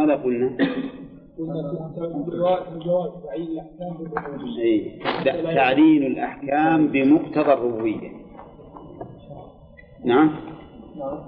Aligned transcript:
ماذا 0.00 0.14
قلنا؟ 0.14 0.56
إيه. 4.58 5.02
تعليل 5.54 6.06
الأحكام 6.06 6.88
بمقتضى 6.88 7.52
الربوبية. 7.52 8.10
نعم؟ 10.04 10.36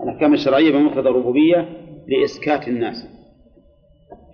الأحكام 0.02 0.34
الشرعية 0.34 0.72
بمقتضى 0.72 1.08
الربوبية 1.08 1.68
لإسكات 2.08 2.68
الناس 2.68 3.08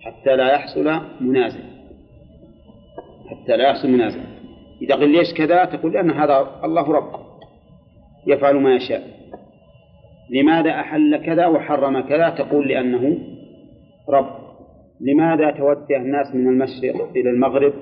حتى 0.01 0.35
لا 0.35 0.53
يحصل 0.53 1.01
منازع. 1.21 1.63
حتى 3.29 3.57
لا 3.57 3.69
يحصل 3.69 3.89
منازع. 3.89 4.21
إذا 4.81 4.95
قل 4.95 5.11
ليش 5.11 5.33
كذا 5.33 5.65
تقول 5.65 5.93
لأن 5.93 6.11
هذا 6.11 6.59
الله 6.63 6.91
رب 6.91 7.11
يفعل 8.27 8.55
ما 8.55 8.75
يشاء. 8.75 9.19
لماذا 10.29 10.71
أحل 10.71 11.17
كذا 11.25 11.47
وحرم 11.47 11.99
كذا؟ 11.99 12.29
تقول 12.29 12.67
لأنه 12.67 13.17
رب. 14.09 14.29
لماذا 15.01 15.51
توجه 15.51 15.97
الناس 15.97 16.35
من 16.35 16.47
المشرق 16.47 17.09
إلى 17.15 17.29
المغرب؟ 17.29 17.73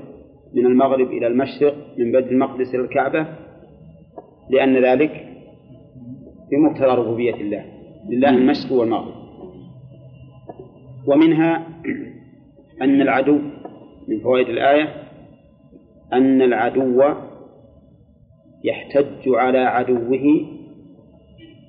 من 0.53 0.65
المغرب 0.65 1.07
إلى 1.07 1.27
المشرق 1.27 1.75
من 1.97 2.11
بيت 2.11 2.31
المقدس 2.31 2.75
إلى 2.75 2.83
الكعبة؟ 2.83 3.27
لأن 4.49 4.83
ذلك 4.85 5.27
بمقتضى 6.51 6.95
ربوبية 7.01 7.35
الله 7.35 7.65
لله 8.09 8.29
المشرق 8.29 8.71
والمغرب. 8.71 9.13
ومنها 11.07 11.67
أن 12.81 13.01
العدو 13.01 13.39
من 14.07 14.19
فوائد 14.19 14.49
الآية 14.49 14.93
أن 16.13 16.41
العدو 16.41 17.03
يحتج 18.63 19.27
على 19.27 19.59
عدوه 19.59 20.45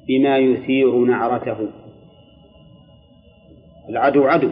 بما 0.08 0.38
يثير 0.38 1.04
نعرته. 1.04 1.87
العدو 3.88 4.24
عدو. 4.24 4.50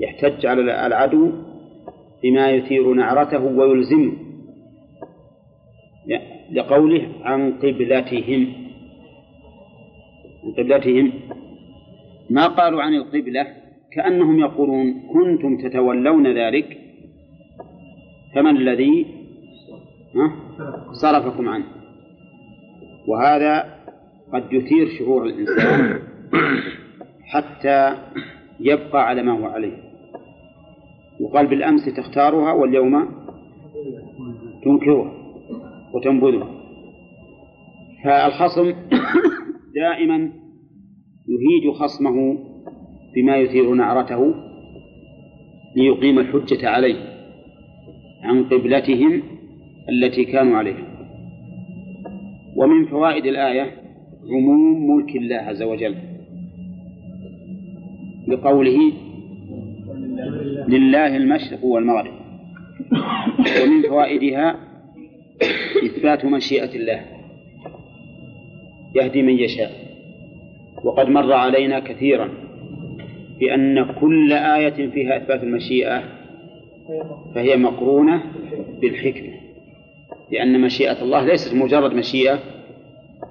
يحتج 0.00 0.46
على 0.46 0.86
العدو 0.86 1.32
بما 2.22 2.50
يثير 2.50 2.94
نعرته 2.94 3.44
ويلزمه. 3.44 4.12
لقوله 6.52 7.08
عن 7.22 7.52
قبلتهم. 7.52 8.52
عن 10.44 10.52
قبلتهم. 10.58 11.12
ما 12.30 12.46
قالوا 12.46 12.82
عن 12.82 12.94
القبلة؟ 12.94 13.46
كأنهم 13.92 14.40
يقولون 14.40 15.02
كنتم 15.12 15.56
تتولون 15.68 16.26
ذلك. 16.26 16.78
فما 18.34 18.50
الذي؟ 18.50 19.06
صرفكم 20.92 21.48
عنه. 21.48 21.64
وهذا 23.08 23.74
قد 24.32 24.52
يثير 24.52 24.88
شعور 24.98 25.26
الإنسان. 25.26 25.98
حتى 27.34 27.96
يبقى 28.60 29.06
على 29.06 29.22
ما 29.22 29.32
هو 29.32 29.46
عليه. 29.46 29.76
يقال 31.20 31.46
بالأمس 31.46 31.84
تختارها 31.84 32.52
واليوم 32.52 33.08
تنكرها 34.64 35.12
وتنبذها. 35.94 36.48
فالخصم 38.04 38.72
دائما 39.80 40.32
يهيج 41.28 41.74
خصمه 41.74 42.38
بما 43.14 43.36
يثير 43.36 43.74
نعرته 43.74 44.34
ليقيم 45.76 46.18
الحجة 46.18 46.68
عليه 46.68 46.96
عن 48.22 48.44
قبلتهم 48.44 49.22
التي 49.88 50.24
كانوا 50.24 50.56
عليها. 50.56 50.94
ومن 52.56 52.86
فوائد 52.86 53.26
الآية 53.26 53.70
عموم 54.30 54.90
ملك 54.90 55.16
الله 55.16 55.36
عز 55.36 55.62
وجل. 55.62 56.13
بقوله 58.26 58.92
لله 60.68 61.16
المشرق 61.16 61.64
والمغرب 61.64 62.12
ومن 63.62 63.82
فوائدها 63.88 64.56
إثبات 65.84 66.24
مشيئة 66.24 66.74
الله 66.76 67.00
يهدي 68.94 69.22
من 69.22 69.38
يشاء. 69.38 69.70
وقد 70.84 71.08
مر 71.08 71.32
علينا 71.32 71.80
كثيرا 71.80 72.28
بأن 73.40 73.84
كل 74.00 74.32
آية 74.32 74.90
فيها 74.90 75.16
إثبات 75.16 75.42
المشيئة 75.42 76.02
فهي 77.34 77.56
مقرونة 77.56 78.22
بالحكمة 78.80 79.32
لأن 80.32 80.60
مشيئة 80.60 81.02
الله 81.02 81.24
ليست 81.26 81.54
مجرد 81.54 81.92
مشيئة 81.94 82.38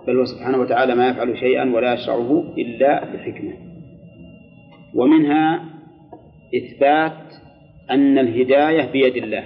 بل 0.08 0.18
هو 0.18 0.26
سبحانه 0.26 0.58
وتعالى 0.58 0.96
ما 0.96 1.10
يفعل 1.10 1.38
شيئا 1.38 1.76
ولا 1.76 1.94
يشرعه 1.94 2.44
إلا 2.58 3.06
بحكمة 3.14 3.54
ومنها 4.96 5.66
إثبات 6.56 7.34
أن 7.92 8.18
الهداية 8.20 8.92
بيد 8.92 9.16
الله. 9.24 9.44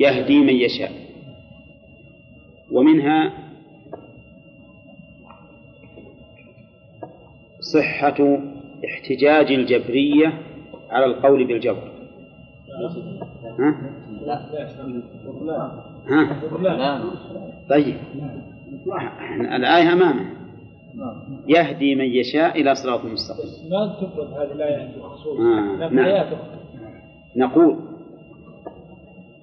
يهدي 0.00 0.38
من 0.38 0.54
يشاء. 0.54 0.92
ومنها 2.72 3.32
صحة 7.60 8.38
احتجاج 8.84 9.52
الجبرية 9.52 10.42
على 10.90 11.04
القول 11.04 11.44
بالجبر. 11.44 11.90
ها؟ 13.58 13.92
ها؟ 16.08 16.40
طيب. 17.70 17.96
الآية 19.40 19.92
أمامه. 19.92 20.26
يهدي 21.48 21.94
من 21.94 22.04
يشاء 22.04 22.60
إلى 22.60 22.74
صراط 22.74 23.04
مستقيم. 23.04 23.70
ما 23.70 23.96
تفرض 24.00 24.32
هذه 24.32 24.52
الآية 24.52 24.94
آه. 25.38 25.90
نعم. 25.90 26.26
نقول 27.36 27.78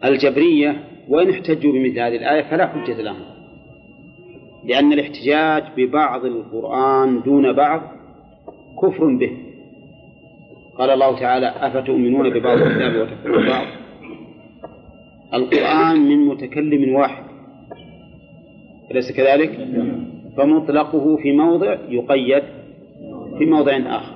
الجبرية 0.05 0.83
وإن 1.09 1.29
احتجوا 1.29 1.71
بمثل 1.73 1.99
هذه 1.99 2.15
الآية 2.15 2.41
فلا 2.41 2.67
حجة 2.67 3.01
لهم. 3.01 3.25
لأن 4.65 4.93
الاحتجاج 4.93 5.63
ببعض 5.77 6.25
القرآن 6.25 7.21
دون 7.21 7.53
بعض 7.53 7.81
كفر 8.81 9.05
به. 9.05 9.37
قال 10.77 10.89
الله 10.89 11.19
تعالى 11.19 11.47
أفتؤمنون 11.47 12.29
ببعض 12.29 12.57
الكتاب 12.57 12.95
وتكفرون 12.95 13.45
ببعض 13.45 13.65
القرآن 15.33 16.01
من 16.01 16.27
متكلم 16.27 16.95
واحد. 16.95 17.30
أليس 18.91 19.11
كذلك؟ 19.11 19.49
فمطلقه 20.37 21.15
في 21.15 21.31
موضع 21.31 21.77
يقيد 21.89 22.43
في 23.37 23.45
موضع 23.45 23.77
آخر 23.77 24.15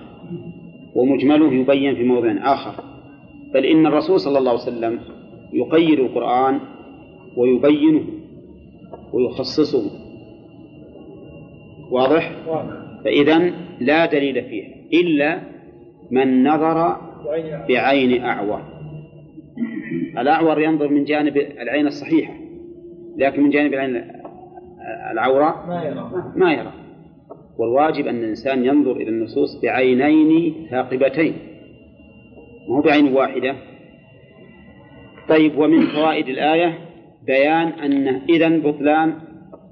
ومجمله 0.96 1.54
يبين 1.54 1.96
في 1.96 2.04
موضع 2.04 2.36
آخر 2.54 2.84
بل 3.54 3.66
إن 3.66 3.86
الرسول 3.86 4.20
صلى 4.20 4.38
الله 4.40 4.52
عليه 4.52 4.62
وسلم 4.62 5.00
يقيد 5.54 6.00
القرآن 6.00 6.60
ويبينه 7.38 8.04
ويخصصه 9.14 9.92
واضح؟ 11.92 12.32
فإذا 13.04 13.52
لا 13.80 14.06
دليل 14.06 14.44
فيه 14.44 14.64
إلا 14.94 15.40
من 16.12 16.44
نظر 16.44 16.98
بعين 17.70 18.24
أعور 18.24 18.62
الأعور 20.18 20.62
ينظر 20.62 20.88
من 20.88 21.04
جانب 21.04 21.38
العين 21.38 21.88
الصحيحة 21.88 22.34
لكن 23.18 23.44
من 23.44 23.50
جانب 23.50 23.74
العين 23.74 24.15
العوراء 25.12 25.66
ما 25.68 25.84
يرى. 25.84 26.12
ما 26.36 26.54
يرى. 26.54 26.72
والواجب 27.58 28.08
أن 28.08 28.16
الإنسان 28.16 28.66
ينظر 28.66 28.92
إلى 28.92 29.10
النصوص 29.10 29.62
بعينين 29.64 30.68
ثاقبتين. 30.72 31.34
مو 32.70 32.82
بعين 32.82 33.14
واحدة؟ 33.14 33.56
طيب 35.30 35.58
ومن 35.58 35.88
فوائد 35.88 36.28
الآية 36.28 36.78
بيان 37.26 37.68
أن 37.68 38.22
إذا 38.30 38.50
بطلان 38.58 39.14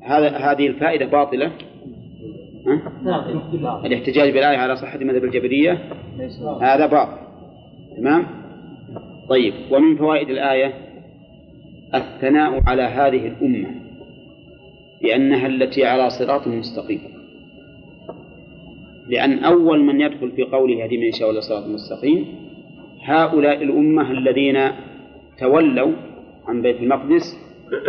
هذا 0.03 0.29
هذه 0.29 0.67
الفائدة 0.67 1.05
باطلة. 1.05 1.51
ها؟ 2.67 3.85
الاحتجاج 3.85 4.33
بالآية 4.33 4.57
على 4.57 4.75
صحة 4.75 4.97
مذهب 4.97 5.23
الجبرية 5.23 5.79
هذا 6.61 6.85
باطل. 6.85 7.17
تمام؟ 7.97 8.25
طيب 9.29 9.53
ومن 9.71 9.97
فوائد 9.97 10.29
الآية 10.29 10.73
الثناء 11.95 12.61
على 12.67 12.81
هذه 12.81 13.27
الأمة. 13.27 13.82
بأنها 15.03 15.47
التي 15.47 15.85
على 15.85 16.09
صراط 16.09 16.47
مستقيم. 16.47 16.99
لأن 19.07 19.43
أول 19.43 19.83
من 19.83 20.01
يدخل 20.01 20.31
في 20.31 20.43
قوله 20.43 20.83
هدي 20.83 20.97
من 20.97 21.03
يشاء 21.03 21.31
إلى 21.31 21.41
صراط 21.41 21.67
مستقيم 21.67 22.25
هؤلاء 23.03 23.63
الأمة 23.63 24.11
الذين 24.11 24.71
تولوا 25.39 25.91
عن 26.47 26.61
بيت 26.61 26.77
المقدس 26.77 27.37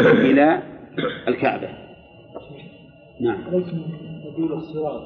إلى 0.00 0.62
الكعبة. 1.28 1.68
نعم. 3.20 3.38
ليس 3.52 3.66
دليل 4.36 4.52
الصراط 4.52 5.02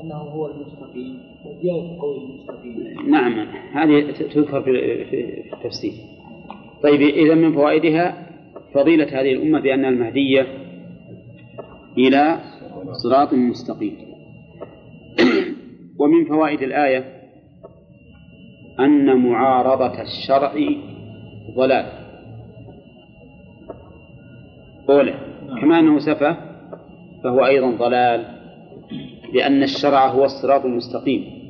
أنه 0.00 0.14
هو 0.14 0.46
المستقيم؟ 0.46 1.18
وزيادة 1.44 2.00
قول 2.00 2.16
المستقيم. 2.16 3.10
نعم. 3.10 3.46
هذه 3.72 4.10
تذكر 4.10 4.62
في 4.62 5.04
في 5.04 5.52
التفسير. 5.52 5.92
طيب 6.82 7.00
إذا 7.00 7.34
من 7.34 7.52
فوائدها 7.52 8.26
فضيلة 8.74 9.20
هذه 9.20 9.32
الأمة 9.32 9.60
بأنها 9.60 9.90
المهدية 9.90 10.46
إلى 11.98 12.38
صراط 12.92 13.32
مستقيم. 13.32 13.96
ومن 16.00 16.24
فوائد 16.24 16.62
الآية 16.62 17.20
أن 18.80 19.16
معارضة 19.16 20.02
الشرع 20.02 20.52
ضلال. 21.56 21.86
أولى 24.90 25.14
كما 25.60 25.78
أنه 25.78 25.98
سفه 25.98 26.36
فهو 27.24 27.46
أيضا 27.46 27.70
ضلال 27.70 28.40
لأن 29.34 29.62
الشرع 29.62 30.06
هو 30.06 30.24
الصراط 30.24 30.64
المستقيم. 30.64 31.40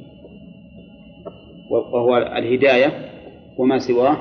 وهو 1.71 2.17
الهداية 2.17 3.11
وما 3.59 3.79
سواه 3.79 4.17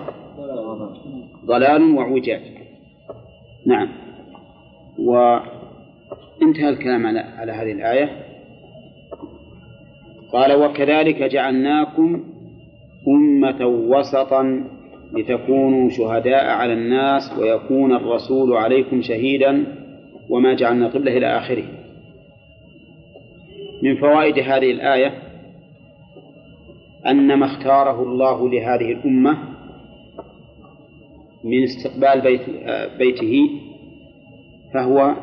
ضلال 1.46 1.82
واعوجاج 1.82 2.42
نعم. 3.66 3.90
وانتهى 6.42 6.70
الكلام 6.70 7.06
على 7.06 7.20
على 7.20 7.52
هذه 7.52 7.72
الآية. 7.72 8.10
قال 10.34 10.54
وكذلك 10.54 11.24
جعلناكم 11.24 12.24
أمة 13.08 13.66
وسطا 13.66 14.64
لتكونوا 15.14 15.90
شهداء 15.90 16.46
على 16.46 16.74
الناس 16.74 17.38
ويكون 17.40 17.96
الرسول 17.96 18.58
عليكم 18.58 19.02
شهيدا 19.02 19.66
وما 20.30 20.54
جعلنا 20.54 20.88
قبلة 20.88 21.18
إلى 21.18 21.38
آخره. 21.38 21.64
من 23.84 23.96
فوائد 23.96 24.40
هذه 24.40 24.72
الآية 24.72 25.14
أن 27.08 27.34
ما 27.34 27.46
اختاره 27.46 28.04
الله 28.04 28.50
لهذه 28.50 28.92
الأمة 28.92 29.38
من 31.44 31.64
استقبال 31.64 32.22
بيت 32.22 32.42
بيته 32.98 33.50
فهو 34.74 35.16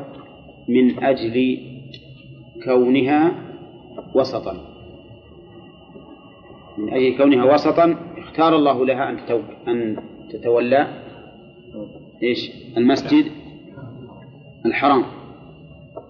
من 0.67 1.03
أجل 1.03 1.57
كونها 2.65 3.35
وسطا. 4.15 4.53
من 6.77 6.93
أجل 6.93 7.17
كونها 7.17 7.53
وسطا 7.53 7.95
اختار 8.17 8.55
الله 8.55 8.85
لها 8.85 9.09
أن 9.09 9.17
أن 9.67 9.97
تتولى 10.31 10.87
إيش؟ 12.23 12.51
المسجد 12.77 13.25
الحرام. 14.65 15.03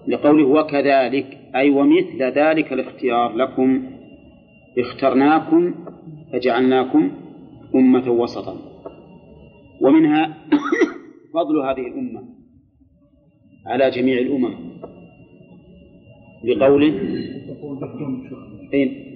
لقوله 0.08 0.44
وكذلك 0.46 1.38
أي 1.54 1.70
ومثل 1.70 2.22
ذلك 2.22 2.72
الاختيار 2.72 3.36
لكم 3.36 3.82
اخترناكم 4.78 5.74
فجعلناكم 6.32 7.10
أمة 7.74 8.10
وسطا. 8.10 8.56
ومنها 9.80 10.38
فضل 11.34 11.60
هذه 11.60 11.86
الأمة. 11.86 12.37
على 13.68 13.90
جميع 13.90 14.18
الأمم. 14.18 14.54
بقوله 16.44 16.92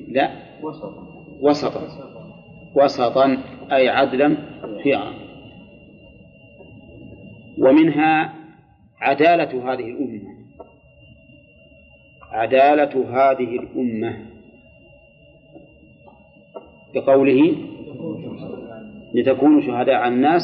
لا. 0.09 0.31
وسطا. 1.43 1.83
وسطا 2.77 3.39
أي 3.73 3.89
عدلا 3.89 4.37
في 4.83 4.99
ومنها 7.59 8.35
عدالة 9.01 9.73
هذه 9.73 9.85
الأمة. 9.85 10.23
عدالة 12.33 12.95
هذه 13.11 13.59
الأمة. 13.59 14.27
بقوله 16.95 17.57
لتكونوا 19.15 19.61
شهداء 19.61 19.95
على 19.95 20.15
الناس 20.15 20.43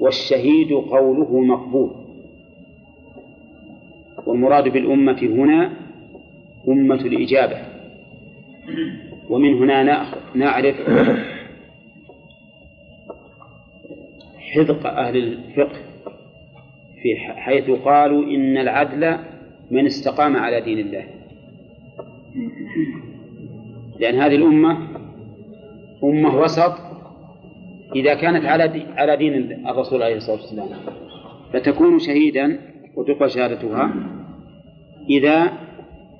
والشهيد 0.00 0.72
قوله 0.72 1.40
مقبول. 1.40 2.01
والمراد 4.26 4.68
بالأمة 4.68 5.18
هنا 5.22 5.72
أمة 6.68 6.94
الإجابة. 6.94 7.56
ومن 9.30 9.54
هنا 9.54 10.06
نعرف 10.34 10.76
حذق 14.38 14.86
أهل 14.86 15.16
الفقه 15.16 15.78
في 17.02 17.16
حيث 17.16 17.70
قالوا 17.70 18.24
إن 18.24 18.58
العدل 18.58 19.16
من 19.70 19.86
استقام 19.86 20.36
على 20.36 20.60
دين 20.60 20.78
الله. 20.78 21.04
لأن 24.00 24.14
هذه 24.14 24.34
الأمة 24.34 24.78
أمة 26.04 26.40
وسط 26.40 26.72
إذا 27.96 28.14
كانت 28.14 28.44
على 28.44 28.86
على 28.96 29.16
دين 29.16 29.66
الرسول 29.68 30.02
عليه 30.02 30.16
الصلاة 30.16 30.36
والسلام. 30.36 30.68
فتكون 31.52 31.98
شهيدا 31.98 32.71
وتقبل 32.96 33.30
شهادتها 33.30 33.94
إذا 35.10 35.52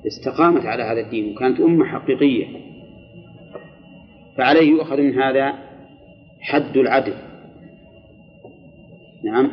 استقامت 0.06 0.66
على 0.66 0.82
هذا 0.82 1.00
الدين 1.00 1.32
وكانت 1.32 1.60
أمة 1.60 1.84
حقيقية. 1.84 2.46
فعليه 4.36 4.70
يؤخذ 4.70 5.00
من 5.00 5.18
هذا 5.22 5.54
حد 6.40 6.76
العدل. 6.76 7.14
نعم. 9.24 9.50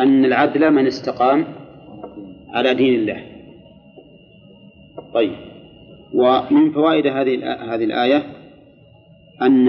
أن 0.00 0.24
العدل 0.24 0.70
من 0.70 0.86
استقام 0.86 1.44
على 2.48 2.74
دين 2.74 2.94
الله. 2.94 3.22
طيب. 5.14 5.36
ومن 6.14 6.72
فوائد 6.72 7.06
هذه 7.06 7.52
هذه 7.74 7.84
الآية 7.84 8.22
أن 9.42 9.68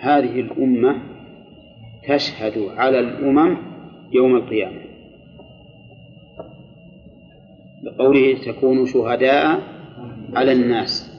هذه 0.00 0.40
الأمة 0.40 0.96
تشهد 2.08 2.68
على 2.76 3.00
الأمم 3.00 3.56
يوم 4.12 4.36
القيامة. 4.36 4.89
بقوله 7.82 8.38
تكون 8.46 8.86
شهداء 8.86 9.62
على 10.34 10.52
الناس. 10.52 11.10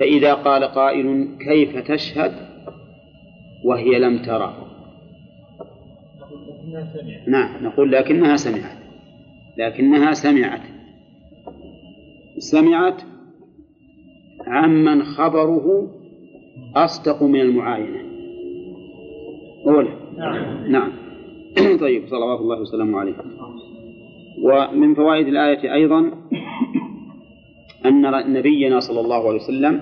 فإذا 0.00 0.34
قال 0.34 0.64
قائل 0.64 1.28
كيف 1.40 1.76
تشهد؟ 1.76 2.32
وهي 3.64 3.98
لم 3.98 4.22
ترى. 4.22 4.54
نعم 7.28 7.64
نقول 7.64 7.92
لكنها 7.92 8.36
سمعت. 8.36 8.76
لكنها 9.58 10.12
سمعت. 10.12 10.60
سمعت 12.38 13.02
عمن 14.46 15.02
خبره 15.02 15.90
أصدق 16.76 17.22
من 17.22 17.40
المعاينة. 17.40 18.00
أولا. 19.66 19.90
نعم, 20.18 20.70
نعم. 20.72 20.92
طيب 21.80 22.06
صلوات 22.06 22.40
الله 22.40 22.60
وسلامه 22.60 22.98
عليه. 22.98 23.14
ومن 24.42 24.94
فوائد 24.94 25.28
الآية 25.28 25.74
أيضا 25.74 26.12
أن 27.86 28.32
نبينا 28.32 28.80
صلى 28.80 29.00
الله 29.00 29.28
عليه 29.28 29.36
وسلم 29.36 29.80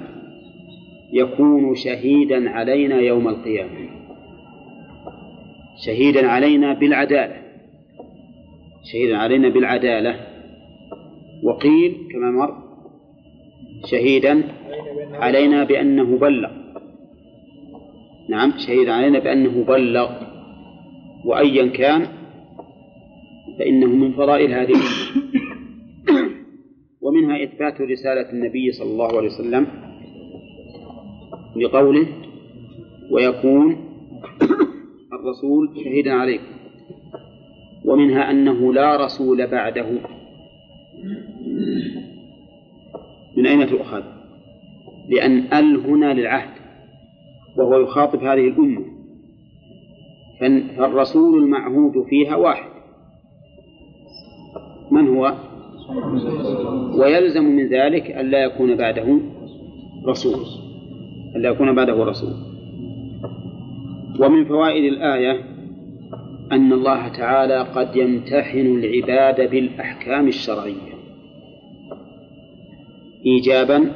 يكون 1.12 1.74
شهيدا 1.74 2.50
علينا 2.50 3.00
يوم 3.00 3.28
القيامة. 3.28 3.88
شهيدا 5.86 6.28
علينا 6.28 6.74
بالعدالة. 6.74 7.36
شهيدا 8.92 9.16
علينا 9.16 9.48
بالعدالة. 9.48 10.20
وقيل 11.42 11.96
كما 12.12 12.30
مر 12.30 12.54
شهيدا 13.84 14.42
علينا 15.12 15.64
بأنه 15.64 16.18
بلغ. 16.18 16.50
نعم 18.28 18.52
شهيدا 18.58 18.92
علينا 18.92 19.18
بأنه 19.18 19.64
بلغ. 19.64 20.10
وأيا 21.24 21.66
كان 21.66 22.06
فإنه 23.58 23.86
من 23.86 24.12
فضائل 24.12 24.52
هذه 24.52 24.74
ومنها 27.00 27.44
إثبات 27.44 27.80
رسالة 27.80 28.30
النبي 28.32 28.72
صلى 28.72 28.90
الله 28.90 29.16
عليه 29.16 29.28
وسلم 29.28 29.66
لقوله 31.56 32.06
ويكون 33.10 33.76
الرسول 35.12 35.84
شهيدا 35.84 36.12
عليكم. 36.12 36.44
ومنها 37.84 38.30
أنه 38.30 38.72
لا 38.72 39.04
رسول 39.04 39.46
بعده. 39.46 39.86
من 43.36 43.46
أين 43.46 43.66
تؤخذ؟ 43.66 44.02
لأن 45.08 45.38
ال 45.38 45.76
هنا 45.76 46.14
للعهد 46.14 46.54
وهو 47.56 47.80
يخاطب 47.80 48.18
هذه 48.18 48.48
الأمة. 48.48 48.84
فالرسول 50.76 51.42
المعهود 51.42 52.06
فيها 52.08 52.36
واحد. 52.36 52.73
من 54.90 55.08
هو؟ 55.08 55.34
ويلزم 56.98 57.44
من 57.44 57.68
ذلك 57.68 58.10
ألا 58.10 58.44
يكون 58.44 58.76
بعده 58.76 59.20
رسول. 60.06 60.40
ألا 61.36 61.48
يكون 61.48 61.74
بعده 61.74 62.04
رسول. 62.04 62.32
ومن 64.20 64.44
فوائد 64.44 64.84
الآية 64.84 65.40
أن 66.52 66.72
الله 66.72 67.08
تعالى 67.08 67.58
قد 67.58 67.96
يمتحن 67.96 68.58
العباد 68.58 69.50
بالأحكام 69.50 70.28
الشرعية. 70.28 70.94
إيجابا 73.26 73.92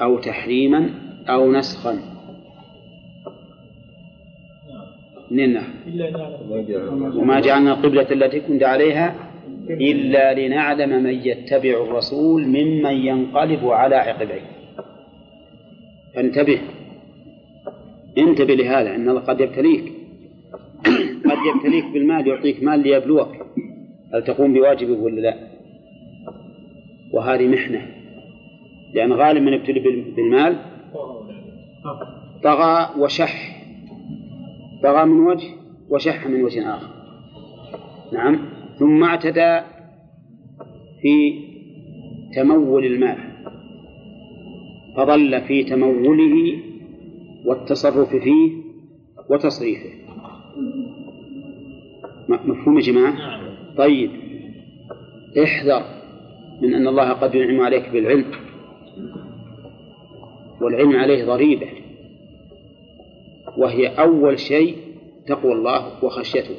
أو 0.00 0.18
تحريما 0.18 0.90
أو 1.28 1.52
نسخا. 1.52 1.98
نعم 5.30 5.64
وما 7.16 7.40
جعلنا 7.40 7.72
القبلة 7.72 8.12
التي 8.12 8.40
كنت 8.40 8.62
عليها 8.62 9.31
إلا 9.70 10.34
لنعلم 10.34 11.02
من 11.02 11.14
يتبع 11.14 11.70
الرسول 11.70 12.46
ممن 12.46 12.92
ينقلب 12.92 13.66
على 13.66 13.96
عقبيه. 13.96 14.42
فانتبه. 16.14 16.60
انتبه 18.18 18.54
لهذا 18.54 18.94
أن 18.94 19.08
الله 19.08 19.20
قد 19.20 19.40
يبتليك. 19.40 19.92
قد 21.30 21.38
يبتليك 21.54 21.84
بالمال 21.84 22.28
يعطيك 22.28 22.62
مال 22.62 22.80
ليبلوك. 22.80 23.28
هل 24.14 24.24
تقوم 24.24 24.52
بواجبه 24.52 24.92
ولا 24.92 25.20
لا؟ 25.20 25.36
وهذه 27.12 27.46
محنة. 27.46 27.86
لأن 28.94 29.12
غالب 29.12 29.42
من 29.42 29.52
يبتلي 29.52 29.80
بالمال 30.16 30.56
طغى 32.42 33.00
وشح. 33.00 33.62
طغى 34.82 35.04
من 35.04 35.20
وجه 35.26 35.48
وشح 35.90 36.26
من 36.26 36.42
وجه 36.42 36.74
آخر. 36.74 36.88
نعم. 38.12 38.61
ثم 38.78 39.04
اعتدى 39.04 39.60
في 41.02 41.38
تمول 42.34 42.84
المال 42.84 43.18
فظل 44.96 45.40
في 45.40 45.64
تموله 45.64 46.58
والتصرف 47.46 48.16
فيه 48.16 48.50
وتصريفه 49.30 49.90
مفهوم 52.28 52.76
يا 52.76 52.82
جماعة؟ 52.82 53.16
طيب 53.76 54.10
احذر 55.42 55.82
من 56.62 56.74
أن 56.74 56.88
الله 56.88 57.12
قد 57.12 57.34
ينعم 57.34 57.60
عليك 57.60 57.88
بالعلم 57.88 58.24
والعلم 60.60 60.96
عليه 60.96 61.24
ضريبة 61.24 61.66
وهي 63.56 63.86
أول 63.86 64.38
شيء 64.38 64.76
تقوى 65.26 65.52
الله 65.52 66.04
وخشيته 66.04 66.54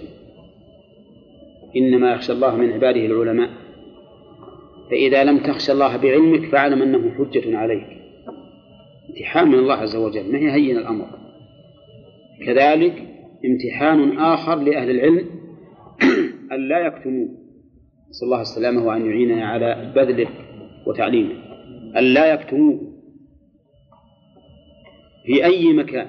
إنما 1.77 2.13
يخشى 2.13 2.31
الله 2.31 2.55
من 2.55 2.71
عباده 2.71 3.05
العلماء. 3.05 3.49
فإذا 4.91 5.23
لم 5.23 5.37
تخشى 5.37 5.71
الله 5.71 5.97
بعلمك 5.97 6.49
فاعلم 6.49 6.81
أنه 6.81 7.11
حجة 7.11 7.57
عليك. 7.57 7.87
امتحان 9.09 9.47
من 9.47 9.59
الله 9.59 9.73
عز 9.73 9.95
وجل 9.95 10.31
ما 10.31 10.37
هي 10.39 10.51
هين 10.51 10.77
الأمر؟ 10.77 11.05
كذلك 12.45 13.07
امتحان 13.45 14.17
آخر 14.17 14.55
لأهل 14.55 14.89
العلم 14.89 15.25
أن 16.51 16.67
لا 16.69 16.79
يكتموه. 16.79 17.29
نسأل 18.09 18.25
الله 18.25 18.41
السلامة 18.41 18.85
وأن 18.85 19.05
يعيننا 19.05 19.47
على 19.47 19.93
بذله 19.95 20.27
وتعليمه. 20.87 21.35
أن 21.97 22.03
لا 22.03 22.33
يكتموه. 22.33 22.93
في 25.25 25.45
أي 25.45 25.73
مكان؟ 25.73 26.07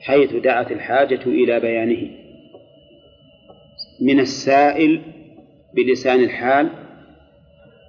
حيث 0.00 0.36
دعت 0.36 0.72
الحاجة 0.72 1.20
إلى 1.26 1.60
بيانه. 1.60 2.23
من 4.00 4.20
السائل 4.20 5.00
بلسان 5.74 6.20
الحال 6.20 6.70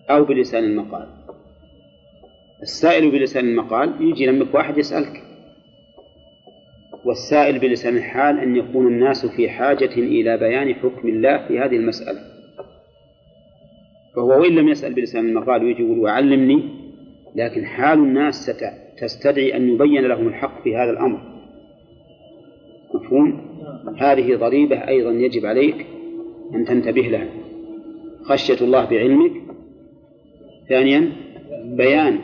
أو 0.10 0.26
بلسان 0.26 0.64
المقال. 0.64 1.08
السائل 2.62 3.12
بلسان 3.12 3.46
المقال 3.46 3.94
يجي 4.02 4.26
لمك 4.26 4.56
واحد 4.56 4.78
يسألك. 4.78 5.22
والسائل 7.06 7.60
بلسان 7.60 7.98
الحال 7.98 8.40
أن 8.40 8.56
يكون 8.56 8.88
الناس 8.88 9.26
في 9.26 9.50
حاجة 9.50 9.94
إلى 9.94 10.38
بيان 10.38 10.76
حكم 10.76 11.08
الله 11.08 11.48
في 11.48 11.60
هذه 11.60 11.76
المسألة. 11.76 12.20
فهو 14.16 14.42
وإن 14.42 14.56
لم 14.56 14.68
يسأل 14.68 14.94
بلسان 14.94 15.30
المقال 15.30 15.64
ويجي 15.64 15.84
يقول 15.84 16.00
وعلمني 16.00 16.64
لكن 17.36 17.66
حال 17.66 18.00
الناس 18.00 18.52
تستدعي 18.98 19.56
أن 19.56 19.70
يبين 19.70 20.02
لهم 20.02 20.28
الحق 20.28 20.64
في 20.64 20.76
هذا 20.76 20.92
الأمر. 20.92 21.20
مفهوم؟ 22.94 23.56
هذه 23.98 24.36
ضريبة 24.36 24.88
أيضا 24.88 25.12
يجب 25.12 25.46
عليك 25.46 25.86
أن 26.54 26.66
تنتبه 26.66 27.02
لها 27.02 27.28
خشية 28.24 28.66
الله 28.66 28.86
بعلمك. 28.86 29.32
ثانيا 30.70 31.12
بيان. 31.64 32.20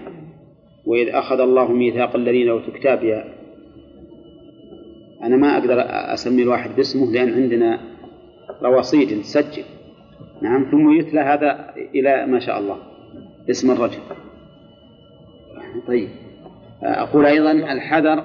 وإذ 0.85 1.09
أخذ 1.09 1.39
الله 1.39 1.71
ميثاق 1.71 2.15
الذين 2.15 2.49
أوتوا 2.49 2.67
الكتاب 2.67 3.03
يا 3.03 3.25
أنا 5.23 5.35
ما 5.37 5.57
أقدر 5.57 5.75
أسمي 5.87 6.43
الواحد 6.43 6.75
باسمه 6.75 7.11
لأن 7.11 7.33
عندنا 7.33 7.79
رواصيد 8.61 9.13
نسجل 9.13 9.63
نعم 10.41 10.71
ثم 10.71 10.99
يتلى 10.99 11.19
هذا 11.19 11.73
إلى 11.95 12.25
ما 12.25 12.39
شاء 12.39 12.59
الله 12.59 12.77
اسم 13.49 13.71
الرجل. 13.71 13.99
طيب. 15.87 16.09
أقول 16.83 17.25
أيضا 17.25 17.51
الحذر. 17.51 18.23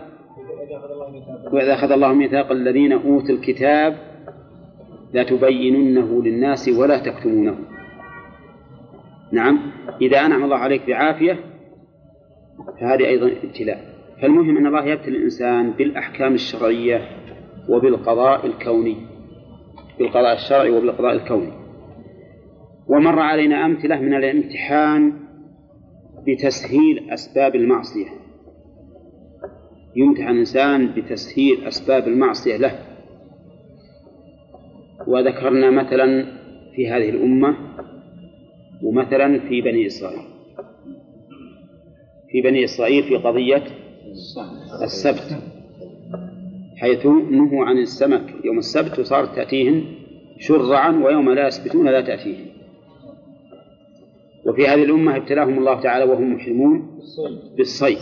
وإذا 1.52 1.74
أخذ 1.74 1.92
الله 1.92 2.12
ميثاق 2.12 2.52
الذين 2.52 2.92
أوتوا 2.92 3.34
الكتاب 3.34 3.96
لتبيننه 5.16 6.22
للناس 6.22 6.68
ولا 6.68 6.98
تكتمونه. 6.98 7.58
نعم 9.32 9.58
إذا 10.02 10.26
أنعم 10.26 10.44
الله 10.44 10.56
عليك 10.56 10.86
بعافية 10.86 11.40
فهذه 12.80 13.06
أيضا 13.06 13.30
ابتلاء. 13.42 13.96
فالمهم 14.22 14.56
أن 14.56 14.66
الله 14.66 14.86
يبتلي 14.86 15.16
الإنسان 15.16 15.70
بالأحكام 15.70 16.34
الشرعية 16.34 17.00
وبالقضاء 17.68 18.46
الكوني. 18.46 18.96
بالقضاء 19.98 20.34
الشرعي 20.34 20.70
وبالقضاء 20.70 21.12
الكوني. 21.12 21.52
ومر 22.88 23.18
علينا 23.18 23.64
أمثلة 23.66 24.00
من 24.00 24.14
الامتحان 24.14 25.12
بتسهيل 26.26 27.10
أسباب 27.10 27.54
المعصية. 27.54 28.08
يمتحن 29.96 30.30
الإنسان 30.30 30.86
بتسهيل 30.86 31.64
أسباب 31.64 32.08
المعصية 32.08 32.56
له. 32.56 32.95
وذكرنا 35.06 35.70
مثلا 35.70 36.26
في 36.74 36.88
هذه 36.88 37.10
الأمة 37.10 37.56
ومثلا 38.82 39.38
في 39.38 39.60
بني 39.60 39.86
إسرائيل. 39.86 40.22
في 42.30 42.40
بني 42.40 42.64
إسرائيل 42.64 43.02
في 43.02 43.16
قضية 43.16 43.62
السبت. 44.82 45.38
حيث 46.76 47.06
نهوا 47.06 47.64
عن 47.64 47.78
السمك. 47.78 48.34
يوم 48.44 48.58
السبت 48.58 48.98
وصارت 48.98 49.36
تأتيهم 49.36 49.84
شرعا 50.38 50.90
ويوم 51.04 51.30
لا 51.30 51.46
يسبتون 51.46 51.88
لا 51.88 52.00
تأتيهم 52.00 52.46
وفي 54.46 54.68
هذه 54.68 54.84
الأمة 54.84 55.16
ابتلاهم 55.16 55.58
الله 55.58 55.80
تعالى 55.80 56.04
وهم 56.04 56.34
محرمون 56.34 57.00
بالصيد. 57.56 57.98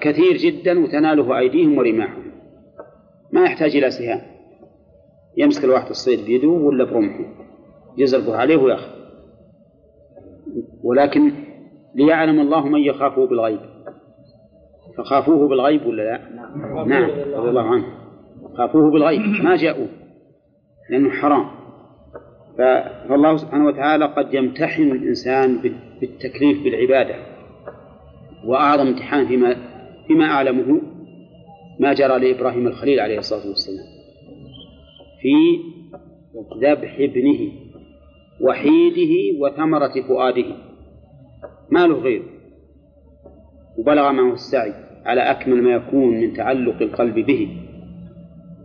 كثير 0.00 0.36
جدا 0.36 0.78
وتناله 0.78 1.38
أيديهم 1.38 1.78
ورماحهم. 1.78 2.32
ما 3.32 3.44
يحتاج 3.44 3.76
إلى 3.76 3.90
سهام 3.90 4.35
يمسك 5.36 5.64
الواحد 5.64 5.90
الصيد 5.90 6.24
بيده 6.24 6.48
ولا 6.48 6.84
برمحه. 6.84 7.24
يزرفه 7.98 8.36
عليه 8.36 8.56
ويأخذ. 8.56 8.90
ولكن 10.82 11.32
ليعلم 11.94 12.40
الله 12.40 12.68
من 12.68 12.80
يخافه 12.80 13.26
بالغيب. 13.26 13.60
فخافوه 14.98 15.48
بالغيب 15.48 15.86
ولا 15.86 16.02
لا؟ 16.02 16.20
نعم. 16.86 17.04
رضي 17.34 17.48
الله 17.48 17.62
عنه. 17.62 17.86
خافوه 18.54 18.90
بالغيب. 18.90 19.20
ما 19.20 19.56
جاءوه؟ 19.56 19.88
لأنه 20.90 21.10
حرام. 21.10 21.46
فالله 23.08 23.36
سبحانه 23.36 23.66
وتعالى 23.66 24.04
قد 24.04 24.34
يمتحن 24.34 24.82
الإنسان 24.82 25.58
بالتكليف 26.00 26.64
بالعبادة. 26.64 27.14
وأعظم 28.46 28.86
امتحان 28.86 29.26
فيما 29.26 29.56
فيما 30.06 30.24
أعلمه 30.24 30.80
ما 31.80 31.92
جرى 31.94 32.18
لإبراهيم 32.18 32.66
الخليل 32.66 33.00
عليه 33.00 33.18
الصلاة 33.18 33.48
والسلام. 33.48 33.95
في 35.20 35.60
ذبح 36.62 36.96
ابنه 37.00 37.52
وحيده 38.40 39.38
وثمرة 39.40 40.02
فؤاده. 40.08 40.56
ما 41.70 41.86
له 41.86 41.94
غيره 41.94 42.24
وبلغ 43.78 44.12
معه 44.12 44.32
السعي 44.32 44.72
على 45.04 45.20
أكمل 45.20 45.62
ما 45.62 45.70
يكون 45.70 46.20
من 46.20 46.32
تعلق 46.32 46.82
القلب 46.82 47.14
به. 47.14 47.56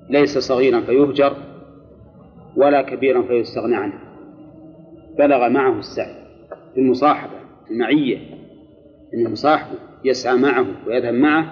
ليس 0.10 0.38
صغيرا 0.38 0.81
فيهجر 0.81 1.36
ولا 2.58 2.81
كبيرا 2.81 3.22
فيستغنى 3.22 3.75
عنه. 3.75 4.00
بلغ 5.17 5.50
معه 5.50 5.79
السعي 5.79 6.15
في 6.74 6.79
المصاحبة 6.79 7.39
المعية 7.72 8.17
أن 9.13 9.25
المصاحب 9.25 9.75
يسعى 10.05 10.38
معه 10.38 10.65
ويذهب 10.88 11.13
معه. 11.13 11.51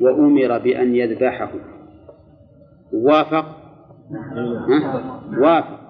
وأمر 0.00 0.58
بأن 0.58 0.96
يذبحه. 0.96 1.52
وافق 2.92 3.57
وافق. 5.38 5.80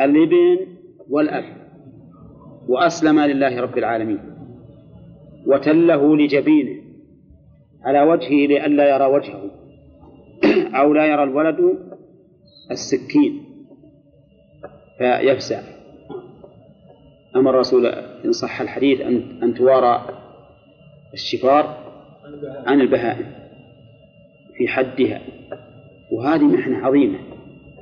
الإبن 0.00 0.66
والأب. 1.10 1.44
وأسلم 2.68 3.20
لله 3.20 3.60
رب 3.60 3.78
العالمين. 3.78 4.18
وتله 5.46 6.16
لجبينه. 6.16 6.82
على 7.84 8.02
وجهه 8.02 8.46
لئلا 8.46 8.96
يرى 8.96 9.04
وجهه. 9.04 9.50
أو 10.74 10.94
لا 10.94 11.06
يرى 11.06 11.22
الولد 11.22 11.78
السكين. 12.70 13.44
فيفزع 14.98 15.60
أمر 17.36 17.50
الرسول 17.50 17.86
إن 18.24 18.32
صح 18.32 18.60
الحديث 18.60 19.00
أن 19.00 19.42
أن 19.42 19.54
توارى 19.54 20.08
الشفار 21.12 21.92
عن 22.66 22.80
البهائم 22.80 23.26
في 24.56 24.68
حدها. 24.68 25.20
وهذه 26.12 26.44
محنة 26.44 26.76
عظيمة. 26.76 27.29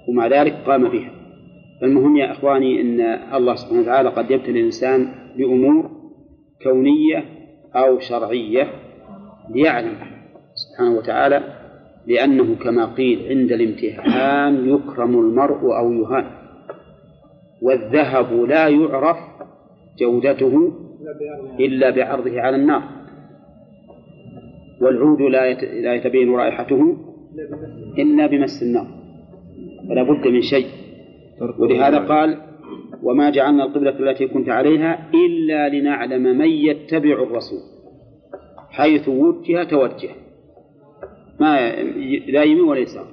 ومع 0.08 0.26
ذلك 0.26 0.52
قام 0.66 0.88
بها 0.88 1.10
المهم 1.82 2.16
يا 2.16 2.32
إخواني 2.32 2.80
أن 2.80 3.00
الله 3.34 3.54
سبحانه 3.54 3.80
وتعالى 3.80 4.08
قد 4.08 4.30
يبتلي 4.30 4.60
الإنسان 4.60 5.08
بأمور 5.36 5.90
كونية 6.62 7.24
أو 7.74 7.98
شرعية 7.98 8.66
ليعلم 9.54 9.96
سبحانه 10.54 10.98
وتعالى 10.98 11.42
لأنه 12.06 12.54
كما 12.54 12.84
قيل 12.94 13.28
عند 13.28 13.52
الامتحان 13.52 14.68
يكرم 14.68 15.20
المرء 15.20 15.76
أو 15.78 15.92
يهان. 15.92 16.24
والذهب 17.62 18.32
لا 18.32 18.68
يعرف 18.68 19.16
جودته 20.00 20.72
إلا 21.60 21.90
بعرضه 21.90 22.40
على 22.40 22.56
النار. 22.56 22.82
والعود 24.80 25.22
لا 25.22 25.94
يتبين 25.94 26.34
رائحته 26.34 26.96
إلا 27.98 28.26
بمس 28.26 28.62
النار. 28.62 28.97
فلا 29.88 30.02
بد 30.02 30.26
من 30.26 30.42
شيء. 30.42 30.66
ولهذا 31.58 31.98
قال 31.98 32.38
وما 33.02 33.30
جعلنا 33.30 33.64
القبلة 33.64 34.10
التي 34.10 34.26
كنت 34.26 34.48
عليها 34.48 35.10
إلا 35.14 35.68
لنعلم 35.68 36.22
من 36.22 36.48
يتبع 36.48 37.22
الرسول 37.22 37.60
حيث 38.70 39.08
وجه 39.08 39.64
توجه. 39.64 40.10
ما 41.40 41.72
لا 42.28 42.42
يمين 42.42 42.64
ولا 42.64 42.80
يسار. 42.80 43.06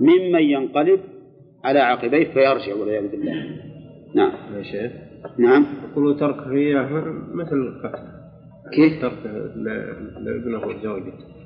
ممن 0.00 0.42
ينقلب 0.42 1.00
على 1.64 1.78
عقبيه 1.78 2.24
فيرجع 2.24 2.74
والعياذ 2.74 3.10
بالله. 3.10 3.32
نعم. 4.14 4.32
يا 4.56 4.62
شيخ. 4.62 4.92
نعم. 5.38 5.66
يقول 5.90 6.18
ترك 6.18 6.38
الرياح 6.38 6.90
مثل 7.34 7.56
القتل. 7.56 8.02
كيف؟ 8.72 9.02
ترك 9.02 9.18
لابنه 10.24 10.58
وزوجته 10.58 11.41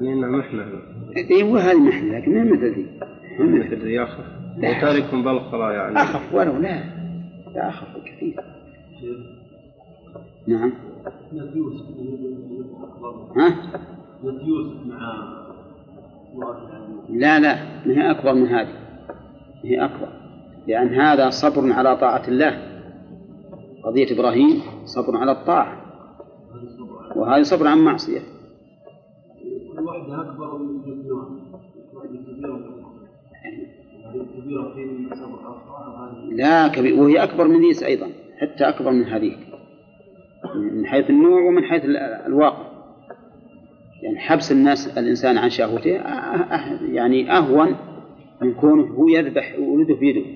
انها 0.00 0.28
محنه 0.28 0.66
اي 1.16 1.42
هو 1.42 1.56
هذه 1.56 1.78
محنه 1.78 2.18
لكن 2.18 2.34
ما 2.34 2.44
مثل 2.44 2.74
ذي 2.74 2.86
مثل 3.40 3.84
ذي 3.84 4.02
اخف 4.02 4.24
وتارك 4.58 5.14
بالقرى 5.14 5.74
يعني. 5.74 5.96
أخف 5.96 6.34
ولو 6.34 6.56
لا 6.56 6.84
لا 7.54 7.68
أخف 7.68 7.86
كثير. 8.04 8.36
نعم. 10.46 10.72
ها؟ 13.36 13.54
يوسف 14.24 14.86
مع 14.86 15.34
لا 17.10 17.40
لا 17.40 17.54
ما 17.86 17.94
هي 17.94 18.10
أكبر 18.10 18.34
من 18.34 18.46
هذه. 18.46 18.74
هي 19.64 19.84
أكبر. 19.84 20.08
لأن 20.66 20.88
هذا 20.88 21.30
صبر 21.30 21.72
على 21.72 21.96
طاعة 21.96 22.22
الله. 22.28 22.58
قضية 23.84 24.14
إبراهيم 24.14 24.60
صبر 24.84 25.16
على 25.16 25.32
الطاعة. 25.32 25.76
وهذا 27.16 27.42
صبر 27.42 27.66
عن 27.66 27.78
معصية. 27.78 28.33
أكبر 29.96 30.58
من 30.58 30.84
لا 36.36 36.68
كبير. 36.68 37.00
وهي 37.00 37.22
أكبر 37.22 37.48
من 37.48 37.60
ذيس 37.60 37.82
أيضا. 37.82 38.06
حتى 38.40 38.68
أكبر 38.68 38.90
من 38.90 39.04
هذه 39.04 39.36
من 40.72 40.86
حيث 40.86 41.10
النوع 41.10 41.48
ومن 41.48 41.64
حيث 41.64 41.82
الواقع. 42.26 42.74
يعني 44.02 44.18
حبس 44.18 44.52
الناس 44.52 44.98
الإنسان 44.98 45.38
عن 45.38 45.50
شهوته 45.50 45.90
يعني 46.92 47.32
أهون 47.36 47.76
من 48.42 48.54
كونه 48.54 48.82
هو 48.82 49.08
يذبح 49.08 49.56
ولده 49.58 49.94
بيده 49.94 50.26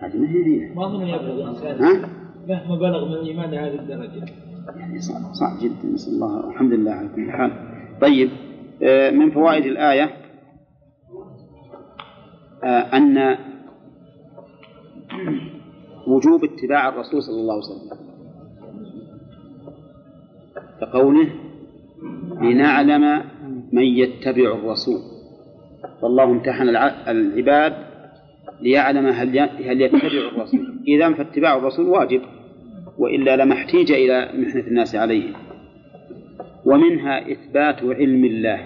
هذه 0.00 0.16
ما 0.16 0.28
هي 0.28 0.74
ما 0.74 0.86
أظن 0.86 1.02
يبلغ 1.02 1.42
الإنسان. 1.42 2.02
مهما 2.48 2.76
بلغ 2.76 3.08
من 3.08 3.12
الإيمان 3.12 3.50
لهذه 3.50 3.74
الدرجة. 3.74 4.24
يعني 4.76 5.00
صعب, 5.00 5.34
صعب 5.34 5.58
جدا. 5.62 5.94
نسأل 5.94 6.14
الله. 6.14 6.50
الحمد 6.50 6.72
لله 6.72 6.92
على 6.92 7.08
كل 7.16 7.30
حال. 7.30 7.73
طيب 8.00 8.30
آه، 8.82 9.10
من 9.10 9.30
فوائد 9.30 9.66
الآية 9.66 10.10
آه، 12.64 12.96
أن 12.96 13.36
وجوب 16.06 16.44
اتباع 16.44 16.88
الرسول 16.88 17.22
صلى 17.22 17.40
الله 17.40 17.54
عليه 17.54 17.64
وسلم 17.64 18.04
كقوله 20.80 21.28
لنعلم 22.40 23.24
من 23.72 23.82
يتبع 23.82 24.54
الرسول. 24.54 25.00
فالله 26.02 26.24
امتحن 26.24 26.68
العباد 27.08 27.74
ليعلم 28.60 29.06
هل 29.06 29.38
هل 29.38 29.80
يتبع 29.80 30.08
الرسول. 30.08 30.82
إذا 30.88 31.12
فاتباع 31.12 31.56
الرسول 31.56 31.86
واجب 31.86 32.22
وإلا 32.98 33.36
لما 33.36 33.54
احتيج 33.54 33.92
إلى 33.92 34.30
محنة 34.34 34.60
الناس 34.60 34.94
عليه. 34.94 35.32
ومنها 36.64 37.32
إثبات 37.32 37.82
علم 37.82 38.24
الله 38.24 38.60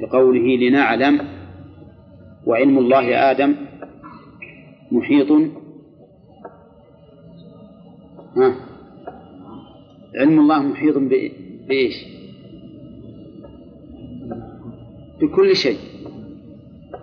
بقوله 0.00 0.56
لنعلم 0.56 1.20
وعلم 2.46 2.78
الله 2.78 3.30
آدم 3.30 3.54
محيط. 4.92 5.32
ها؟ 8.36 8.56
علم 10.16 10.40
الله 10.40 10.62
محيط 10.62 10.98
بإيش؟ 11.68 11.94
بكل 15.20 15.56
شيء. 15.56 15.78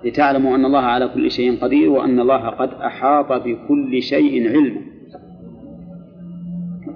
لتعلموا 0.04 0.56
أن 0.56 0.66
الله 0.66 0.80
على 0.80 1.08
كل 1.08 1.32
شيء 1.32 1.60
قدير 1.60 1.90
وأن 1.90 2.20
الله 2.20 2.50
قد 2.50 2.70
أحاط 2.70 3.32
بكل 3.32 4.02
شيء 4.02 4.50
علما. 4.50 4.93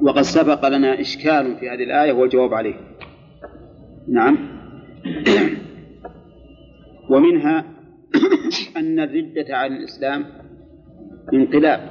وقد 0.01 0.21
سبق 0.21 0.67
لنا 0.67 1.01
إشكال 1.01 1.55
في 1.55 1.69
هذه 1.69 1.83
الآية 1.83 2.13
والجواب 2.13 2.53
عليه. 2.53 2.75
نعم. 4.07 4.37
ومنها 7.11 7.65
أن 8.77 8.99
الردة 8.99 9.57
عن 9.57 9.75
الإسلام 9.75 10.25
انقلاب. 11.33 11.89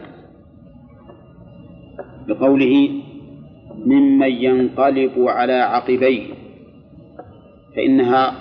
بقوله 2.29 2.91
ممن 3.87 4.31
ينقلب 4.31 5.13
على 5.19 5.53
عقبيه 5.53 6.27
فإنها 7.77 8.35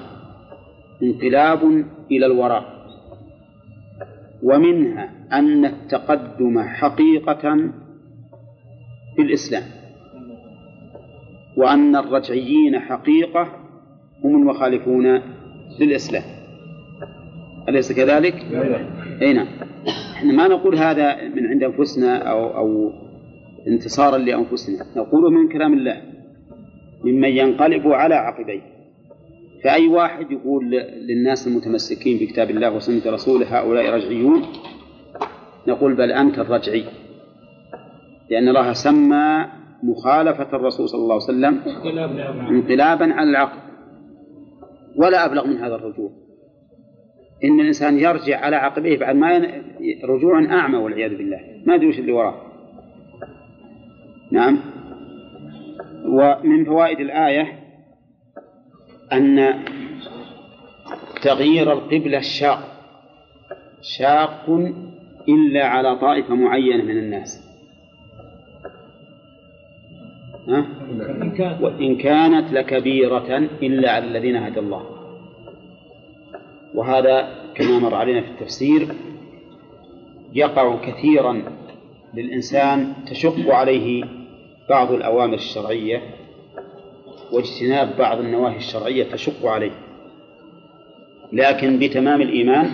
انقلاب 1.04 1.86
إلى 2.12 2.26
الوراء. 2.26 2.76
ومنها 4.44 5.10
أن 5.32 5.66
التقدم 5.66 6.60
حقيقة 6.60 7.70
في 9.16 9.22
الإسلام. 9.22 9.64
وأن 11.58 11.96
الرجعيين 11.96 12.80
حقيقة 12.80 13.48
هم 14.24 14.36
المخالفون 14.36 15.22
للإسلام 15.80 16.24
أليس 17.70 17.92
كذلك؟ 17.92 18.36
أي 19.22 19.34
نعم. 19.34 19.48
إحنا 20.16 20.34
ما 20.34 20.48
نقول 20.48 20.76
هذا 20.76 21.28
من 21.28 21.48
عند 21.48 21.64
أنفسنا 21.64 22.18
أو 22.18 22.58
أو 22.58 22.92
انتصارا 23.68 24.18
لأنفسنا. 24.18 24.86
نقول 24.98 25.34
من 25.34 25.50
كلام 25.50 25.74
الله. 25.74 26.02
ممن 27.04 27.30
ينقلب 27.30 27.88
على 27.88 28.16
عقبيه. 28.16 28.62
فأي 29.64 29.88
واحد 29.88 30.32
يقول 30.32 30.70
للناس 31.08 31.48
المتمسكين 31.48 32.18
بكتاب 32.18 32.50
الله 32.50 32.72
وسنة 32.76 33.14
رسوله 33.14 33.60
هؤلاء 33.60 33.96
رجعيون؟ 33.96 34.42
نقول 35.68 35.96
بل 35.96 36.12
أنت 36.12 36.40
الرجعي. 36.40 36.86
لأن 38.30 38.48
الله 38.48 38.74
سمى 38.74 39.46
مخالفة 39.84 40.58
الرسول 40.58 40.90
صلى 40.90 41.02
الله 41.02 41.14
عليه 41.14 41.24
وسلم 41.24 41.62
انقلابا 42.50 43.14
على 43.14 43.30
العقل. 43.30 43.60
ولا 44.96 45.26
أبلغ 45.26 45.48
من 45.48 45.58
هذا 45.58 45.76
الرجوع. 45.76 46.12
إن 47.44 47.60
الإنسان 47.60 48.00
يرجع 48.00 48.40
على 48.40 48.56
عقبيه 48.56 49.00
بعد 49.00 49.16
ما 49.16 49.34
ين... 49.34 49.64
رجوع 50.04 50.46
أعمى 50.46 50.78
والعياذ 50.78 51.18
بالله. 51.18 51.40
ما 51.66 51.76
يدري 51.76 51.88
وش 51.88 52.00
اللي 52.00 52.12
وراه. 52.12 52.42
نعم. 54.32 54.60
ومن 56.06 56.66
فوائد 56.66 57.00
الآية 57.00 57.60
أن 59.14 59.54
تغيير 61.24 61.74
القبلة 61.74 62.20
شاق. 62.20 62.60
شاق 63.82 64.50
إلا 65.30 65.66
على 65.66 65.96
طائفة 65.96 66.36
معينة 66.36 66.84
من 66.84 66.98
الناس. 66.98 67.45
وإن 71.62 71.96
كانت 71.96 72.54
لكبيرة 72.54 73.38
إلا 73.38 73.92
على 73.92 74.06
الذين 74.06 74.36
هدى 74.36 74.60
الله. 74.60 74.86
وهذا 76.76 77.28
كما 77.56 77.80
مر 77.80 77.96
علينا 77.96 78.22
في 78.22 78.28
التفسير 78.28 78.88
يقع 80.34 80.76
كثيرا 80.76 81.42
للإنسان 82.14 82.94
تشق 83.08 83.50
عليه 83.54 84.06
بعض 84.70 84.92
الأوامر 84.92 85.34
الشرعية 85.34 86.02
واجتناب 87.32 87.98
بعض 87.98 88.20
النواهي 88.20 88.58
الشرعية 88.58 89.04
تشق 89.04 89.46
عليه. 89.46 89.72
لكن 91.34 91.80
بتمام 91.80 92.22
الإيمان 92.22 92.70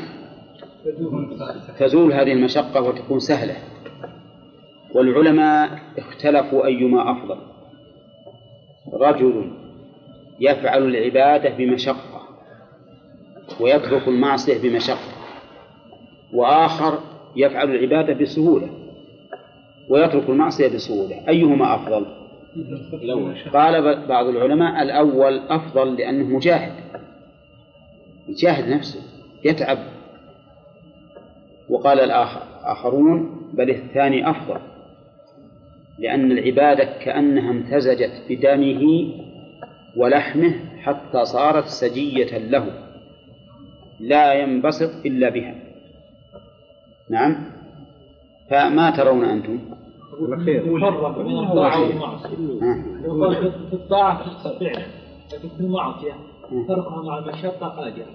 تزول 1.80 2.14
هذه 2.14 2.34
المشقة 2.34 2.82
وتكون 2.82 3.20
سهلة. 3.20 3.56
والعلماء 4.94 5.80
اختلفوا 5.98 6.66
أيما 6.66 7.12
أفضل. 7.12 7.38
رجل 8.94 9.52
يفعل 10.40 10.84
العبادة 10.84 11.50
بمشقة 11.50 12.22
ويترك 13.60 14.08
المعصية 14.08 14.70
بمشقة 14.70 15.12
وآخر 16.34 17.00
يفعل 17.36 17.76
العبادة 17.76 18.14
بسهولة 18.14 18.70
ويترك 19.90 20.30
المعصية 20.30 20.68
بسهولة 20.68 21.30
أيهما 21.30 21.76
أفضل؟ 21.76 22.06
قال 23.54 24.08
بعض 24.08 24.28
العلماء 24.28 24.82
الأول 24.82 25.40
أفضل 25.50 25.96
لأنه 25.96 26.36
مجاهد 26.36 26.74
يجاهد 28.28 28.70
نفسه 28.70 29.00
يتعب 29.46 29.78
وقال 31.70 32.00
الآخر 32.00 32.42
آخرون 32.64 33.42
بل 33.54 33.70
الثاني 33.70 34.30
أفضل 34.30 34.60
لأن 36.02 36.32
العبادة 36.32 36.84
كأنها 36.84 37.52
امتزجت 37.52 38.12
بدمه 38.30 39.12
ولحمه 39.98 40.54
حتى 40.82 41.26
صارت 41.26 41.66
سجية 41.66 42.38
له 42.38 42.66
لا 44.00 44.34
ينبسط 44.34 45.06
إلا 45.06 45.30
بها 45.30 45.56
نعم 47.10 47.36
فما 48.50 48.90
ترون 48.90 49.24
أنتم 49.26 49.60
يفرق 50.48 51.22
بين 51.22 51.38
الطاعة 51.40 51.82
والمعصية 51.82 52.36
في 53.70 53.74
الطاعة 53.74 54.24
تحصل 54.24 54.60
فعلا 54.60 54.86
لكن 55.34 55.50
في 55.50 55.60
المعصية 55.60 56.14
تركها 56.68 57.02
مع 57.02 57.18
المشقة 57.18 57.88
أجر 57.88 58.06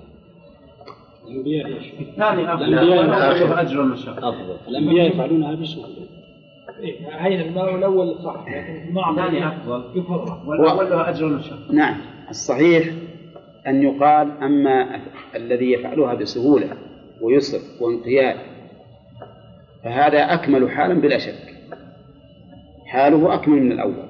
الأنبياء 4.69 5.07
يفعلونها 5.07 5.55
بسهولة 5.55 6.07
إيه 6.81 7.09
هي 7.11 7.49
الماء 7.49 7.75
الأول 7.75 8.19
صح 8.25 8.45
لكن 8.49 8.89
المعصية 8.89 9.25
الثاني 9.25 9.49
أفضل. 9.49 9.99
يفرق 9.99 10.43
والأول 10.47 10.91
له 10.91 11.11
المشقة 11.21 11.73
نعم. 11.73 11.97
الصحيح 12.31 12.89
أن 13.67 13.83
يقال 13.83 14.31
أما 14.43 15.01
الذي 15.35 15.73
يفعلها 15.73 16.15
بسهولة 16.15 16.69
ويسر 17.23 17.85
وانقياد 17.85 18.37
فهذا 19.85 20.35
أكمل 20.35 20.71
حالا 20.71 20.95
بلا 20.95 21.19
شك. 21.19 21.55
حاله 22.87 23.35
أكمل 23.35 23.63
من 23.63 23.73
الأول. 23.73 24.07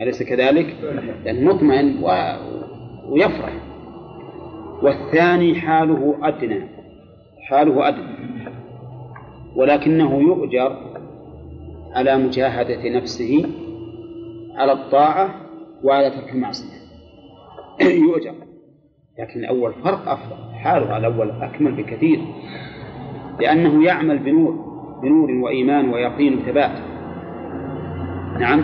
أليس 0.00 0.22
كذلك؟ 0.22 0.76
لأن 1.24 1.44
مطمئن 1.44 2.02
و... 2.02 2.08
ويفرح. 3.08 3.52
والثاني 4.82 5.54
حاله 5.54 6.18
أدنى. 6.22 6.68
حاله 7.48 7.88
أدنى. 7.88 8.22
ولكنه 9.56 10.20
يؤجر 10.20 10.91
على 11.94 12.16
مجاهدة 12.18 12.88
نفسه 12.90 13.46
على 14.54 14.72
الطاعة 14.72 15.34
وعلى 15.84 16.10
ترك 16.10 16.32
المعصية. 16.32 16.82
يؤجر. 18.08 18.34
لكن 19.18 19.40
الأول 19.40 19.72
فرق 19.84 20.08
أفضل. 20.08 20.54
حاله 20.54 20.86
على 20.94 21.06
الأول 21.06 21.30
أكمل 21.30 21.72
بكثير. 21.72 22.20
لأنه 23.40 23.84
يعمل 23.84 24.18
بنور. 24.18 24.72
بنور 25.02 25.30
وإيمان 25.30 25.88
ويقين 25.88 26.38
وثبات. 26.38 26.78
نعم. 28.40 28.62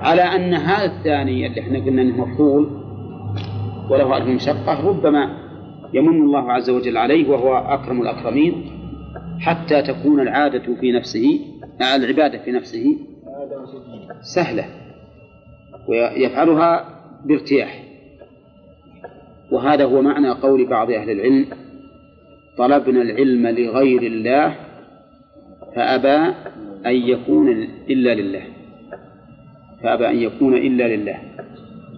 على 0.00 0.22
أن 0.22 0.54
هذا 0.54 0.84
الثاني 0.84 1.46
اللي 1.46 1.60
إحنا 1.60 1.78
قلنا 1.78 2.02
أنه 2.02 2.24
مفضول 2.24 2.70
وله 3.90 4.16
أجر 4.16 4.34
مشقة 4.34 4.88
ربما 4.88 5.36
يمن 5.94 6.22
الله 6.22 6.52
عز 6.52 6.70
وجل 6.70 6.96
عليه 6.96 7.30
وهو 7.30 7.56
أكرم 7.56 8.02
الأكرمين 8.02 8.64
حتى 9.40 9.82
تكون 9.82 10.20
العادة 10.20 10.74
في 10.80 10.92
نفسه 10.92 11.40
العبادة 11.82 12.38
في 12.38 12.52
نفسه 12.52 12.96
سهلة 14.20 14.64
ويفعلها 15.88 17.00
بارتياح. 17.24 17.84
وهذا 19.52 19.84
هو 19.84 20.02
معنى 20.02 20.30
قول 20.30 20.66
بعض 20.66 20.90
أهل 20.90 21.10
العلم 21.10 21.46
طلبنا 22.58 23.02
العلم 23.02 23.46
لغير 23.46 24.02
الله 24.02 24.54
فأبى 25.76 26.34
أن 26.86 26.94
يكون 26.94 27.48
إلا 27.90 28.14
لله 28.14 28.42
فأبى 29.82 30.08
أن 30.08 30.16
يكون 30.16 30.54
إلا 30.56 30.96
لله. 30.96 31.18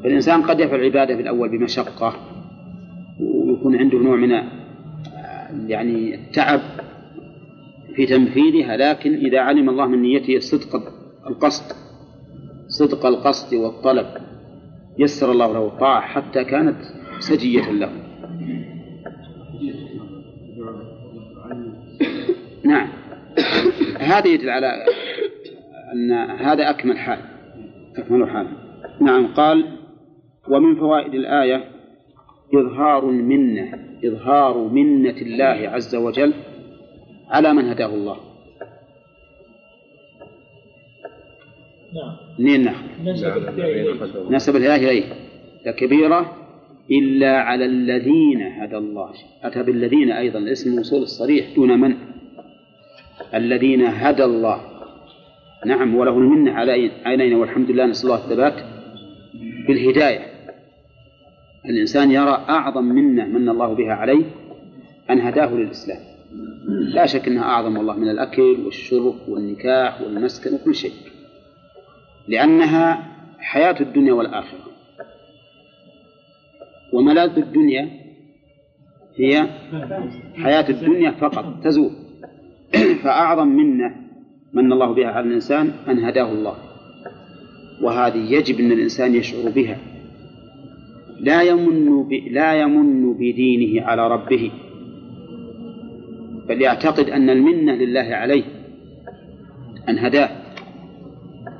فالإنسان 0.05 0.43
قد 0.43 0.61
يفعل 0.61 0.81
العبادة 0.81 1.17
في 1.17 1.23
الأول 1.23 1.49
بمشقة 1.49 2.15
ويكون 3.21 3.77
عنده 3.77 3.99
نوع 3.99 4.17
من 4.17 4.31
يعني 5.71 6.15
التعب 6.15 6.61
في 7.95 8.07
تنفيذها 8.07 8.77
لكن 8.77 9.15
إذا 9.15 9.41
علم 9.41 9.69
الله 9.69 9.87
من 9.87 10.03
نيته 10.03 10.39
صدق 10.39 10.83
القصد 11.27 11.77
صدق 12.69 13.07
القصد 13.07 13.55
والطلب 13.55 14.07
يسر 14.99 15.33
الله 15.33 15.53
له 15.53 15.67
الطاعة 15.67 16.01
حتى 16.01 16.45
كانت 16.45 16.77
سجية 17.19 17.71
له. 17.71 17.91
نعم. 22.65 22.89
هذا 23.99 24.29
يدل 24.29 24.51
على 24.51 24.85
أن 25.93 26.13
هذا 26.31 26.71
أكمل 26.71 26.99
حال 26.99 27.19
أكمل 27.97 28.31
حال. 28.31 28.47
نعم 29.01 29.27
قال 29.27 29.79
ومن 30.49 30.75
فوائد 30.75 31.15
الآية 31.15 31.65
إظهار 32.55 33.11
المنة 33.11 33.79
إظهار 34.05 34.59
منة 34.59 35.17
الله 35.17 35.69
عز 35.69 35.95
وجل 35.95 36.35
على 37.29 37.53
من 37.53 37.69
هداه 37.69 37.95
الله. 37.95 38.17
نعم. 41.95 42.17
منين 42.39 42.65
ناخذ؟ 42.65 42.85
نسب 44.31 44.57
الهداية 44.57 44.91
إليه 44.91 45.05
لكبيرة 45.67 46.37
إلا 46.91 47.39
على 47.39 47.65
الذين 47.65 48.43
هدى 48.43 48.77
الله 48.77 49.13
أتى 49.43 49.63
بالذين 49.63 50.13
أيضا 50.13 50.39
الاسم 50.39 50.71
الموصول 50.71 51.03
الصريح 51.03 51.55
دون 51.57 51.81
من؟ 51.81 51.95
الذين 53.35 53.83
هدى 53.87 54.25
الله. 54.25 54.61
نعم 55.67 55.95
وله 55.95 56.19
المنة 56.19 56.53
على 56.53 56.91
علينا 57.05 57.37
والحمد 57.37 57.71
لله 57.71 57.87
نسأل 57.87 58.11
الله 58.11 58.25
الثبات. 58.25 58.55
بالهداية. 59.69 60.33
الإنسان 61.65 62.11
يرى 62.11 62.45
أعظم 62.49 62.85
منة 62.85 63.25
من 63.25 63.49
الله 63.49 63.75
بها 63.75 63.93
عليه 63.93 64.25
أن 65.11 65.21
هداه 65.21 65.55
للإسلام. 65.55 66.12
لا 66.69 67.07
شك 67.07 67.29
أنها 67.29 67.45
أعظم 67.45 67.77
والله 67.77 67.97
من 67.97 68.09
الأكل 68.09 68.57
والشرب 68.65 69.15
والنكاح 69.29 70.01
والمسكن 70.01 70.55
وكل 70.55 70.75
شيء. 70.75 70.93
لأنها 72.29 73.13
حياة 73.39 73.81
الدنيا 73.81 74.13
والآخرة. 74.13 74.61
وملاذ 76.93 77.39
الدنيا 77.39 77.91
هي 79.17 79.49
حياة 80.35 80.69
الدنيا 80.69 81.11
فقط 81.11 81.65
تزول. 81.65 81.91
فأعظم 83.03 83.49
منة 83.49 83.97
من 84.53 84.73
الله 84.73 84.93
بها 84.95 85.09
على 85.09 85.27
الإنسان 85.27 85.73
أن 85.89 86.05
هداه 86.05 86.33
الله. 86.33 86.57
وهذه 87.83 88.33
يجب 88.33 88.61
أن 88.61 88.73
الإنسان 88.73 89.15
يشعر 89.15 89.51
بها. 89.51 89.79
لا 91.21 91.43
يمن. 91.43 92.09
لا 92.31 92.61
يمن 92.61 93.15
بدينه 93.15 93.87
على 93.87 94.09
ربه. 94.09 94.51
بل 96.49 96.63
يعتقد 96.63 97.11
أن 97.11 97.31
المنة 97.31 97.73
لله 97.73 98.09
عليه 98.15 98.45
أن 99.89 99.99
هداه 99.99 100.31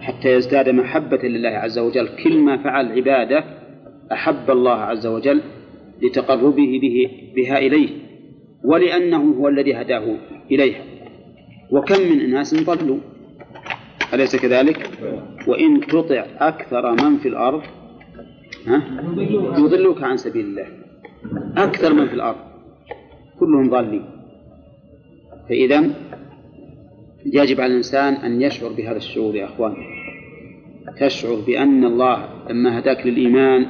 حتى 0.01 0.35
يزداد 0.35 0.69
محبة 0.69 1.29
لله 1.29 1.49
عز 1.49 1.79
وجل. 1.79 2.09
كل 2.25 2.39
ما 2.39 2.63
فعل 2.63 2.93
عبادة 2.93 3.45
أحب 4.13 4.51
الله 4.51 4.75
عز 4.75 5.07
وجل 5.07 5.41
لتقربه 6.03 6.81
به 6.81 7.11
بها 7.37 7.59
إليه 7.59 7.89
ولأنه 8.65 9.35
هو 9.35 9.49
الذي 9.49 9.75
هداه 9.75 10.17
إليها 10.51 10.85
وكم 11.73 12.03
من 12.03 12.21
أناس 12.21 12.65
ضلوا؟ 12.65 12.99
أليس 14.15 14.37
كذلك؟ 14.37 14.91
وإن 15.47 15.81
تطع 15.81 16.25
أكثر 16.39 16.93
من 16.93 17.19
في 17.19 17.29
الأرض 17.29 17.63
ها؟ 18.67 18.83
يضلوك 19.59 20.03
عن 20.03 20.17
سبيل 20.17 20.45
الله. 20.47 20.67
أكثر 21.57 21.95
من 21.95 22.09
في 22.09 22.15
الأرض. 22.15 22.37
كلهم 23.41 23.71
ضالين. 23.71 24.05
فإذا 25.49 25.91
يجب 27.27 27.61
على 27.61 27.71
الإنسان 27.71 28.15
أن 28.15 28.43
يشعر 28.43 28.73
بهذا 28.73 28.97
الشعور 28.97 29.37
يا 29.37 29.45
أخوان. 29.45 29.75
تشعر 31.01 31.35
بأن 31.47 31.85
الله 31.85 32.29
لما 32.51 32.79
هداك 32.79 33.07
للإيمان 33.07 33.67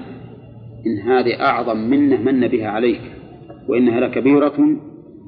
إن 0.86 0.98
هذه 0.98 1.40
أعظم 1.40 1.76
منة 1.76 2.20
من 2.22 2.48
بها 2.48 2.68
عليك 2.68 3.00
وإنها 3.68 4.00
لكبيرة 4.00 4.76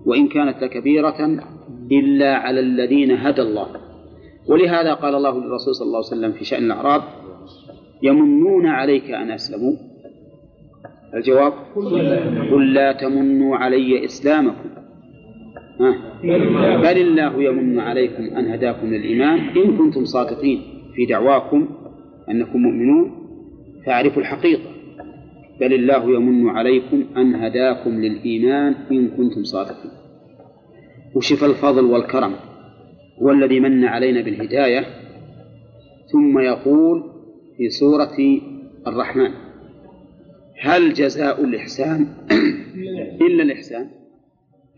وإن 0.06 0.28
كانت 0.28 0.62
لكبيرة 0.62 1.40
إلا 1.92 2.36
على 2.36 2.60
الذين 2.60 3.10
هدى 3.10 3.42
الله. 3.42 3.66
ولهذا 4.48 4.94
قال 4.94 5.14
الله 5.14 5.38
للرسول 5.38 5.74
صلى 5.74 5.86
الله 5.86 5.98
عليه 5.98 6.06
وسلم 6.06 6.32
في 6.32 6.44
شأن 6.44 6.64
الأعراب 6.64 7.02
يمنون 8.02 8.66
عليك 8.66 9.10
أن 9.10 9.30
أسلموا؟ 9.30 9.72
الجواب 11.14 11.52
قل 12.52 12.72
لا 12.74 12.92
تمنوا 12.92 13.56
علي 13.56 14.04
إسلامكم؟ 14.04 14.73
بل 16.82 16.98
الله 16.98 17.42
يمن 17.42 17.80
عليكم 17.80 18.22
أن 18.22 18.46
هداكم 18.46 18.86
للإيمان. 18.86 19.38
إن 19.38 19.76
كنتم 19.76 20.04
صادقين 20.04 20.62
في 20.94 21.06
دعواكم 21.06 21.68
أنكم 22.30 22.58
مؤمنون 22.58 23.10
فاعرفوا 23.86 24.22
الحقيقة. 24.22 24.70
بل 25.60 25.74
الله 25.74 26.14
يمن 26.14 26.48
عليكم 26.48 27.04
أن 27.16 27.34
هداكم 27.34 27.90
للإيمان 27.90 28.74
إن 28.92 29.08
كنتم 29.08 29.44
صادقين. 29.44 29.90
وشف 31.14 31.44
الفضل 31.44 31.84
والكرم 31.84 32.32
هو 33.22 33.30
الذي 33.30 33.60
من 33.60 33.84
علينا 33.84 34.22
بالهداية. 34.22 34.86
ثم 36.12 36.38
يقول 36.38 37.02
في 37.56 37.68
سورة 37.68 38.16
الرحمن 38.86 39.30
هل 40.60 40.92
جزاء 40.92 41.44
الإحسان؟ 41.44 42.06
إلا 43.20 43.42
الإحسان. 43.42 43.86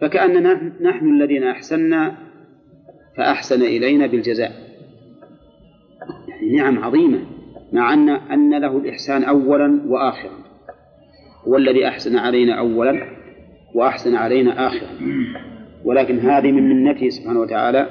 فكأننا 0.01 0.73
نحن 0.81 1.09
الذين 1.09 1.43
أحسنا 1.43 2.17
فأحسن 3.17 3.63
إلينا 3.63 4.07
بالجزاء. 4.07 4.53
يعني 6.29 6.57
نعم 6.57 6.85
عظيمة 6.85 7.19
مع 7.73 7.93
أن 7.93 8.09
أن 8.09 8.61
له 8.61 8.79
الإحسان 8.79 9.25
أولا 9.25 9.83
وآخرا. 9.89 10.39
هو 11.49 11.57
الذي 11.57 11.89
أحسن 11.89 12.17
علينا 12.17 12.59
أولا 12.59 13.07
وأحسن 13.75 14.15
علينا 14.15 14.67
آخرا. 14.67 14.89
ولكن 15.85 16.19
هذه 16.19 16.53
من 16.53 16.85
منته 16.85 17.09
سبحانه 17.09 17.41
وتعالى 17.41 17.91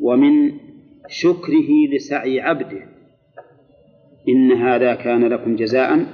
ومن 0.00 0.52
شكره 1.08 1.68
لسعي 1.94 2.40
عبده. 2.40 2.82
إن 4.28 4.52
هذا 4.52 4.94
كان 4.94 5.24
لكم 5.24 5.56
جزاء 5.56 6.06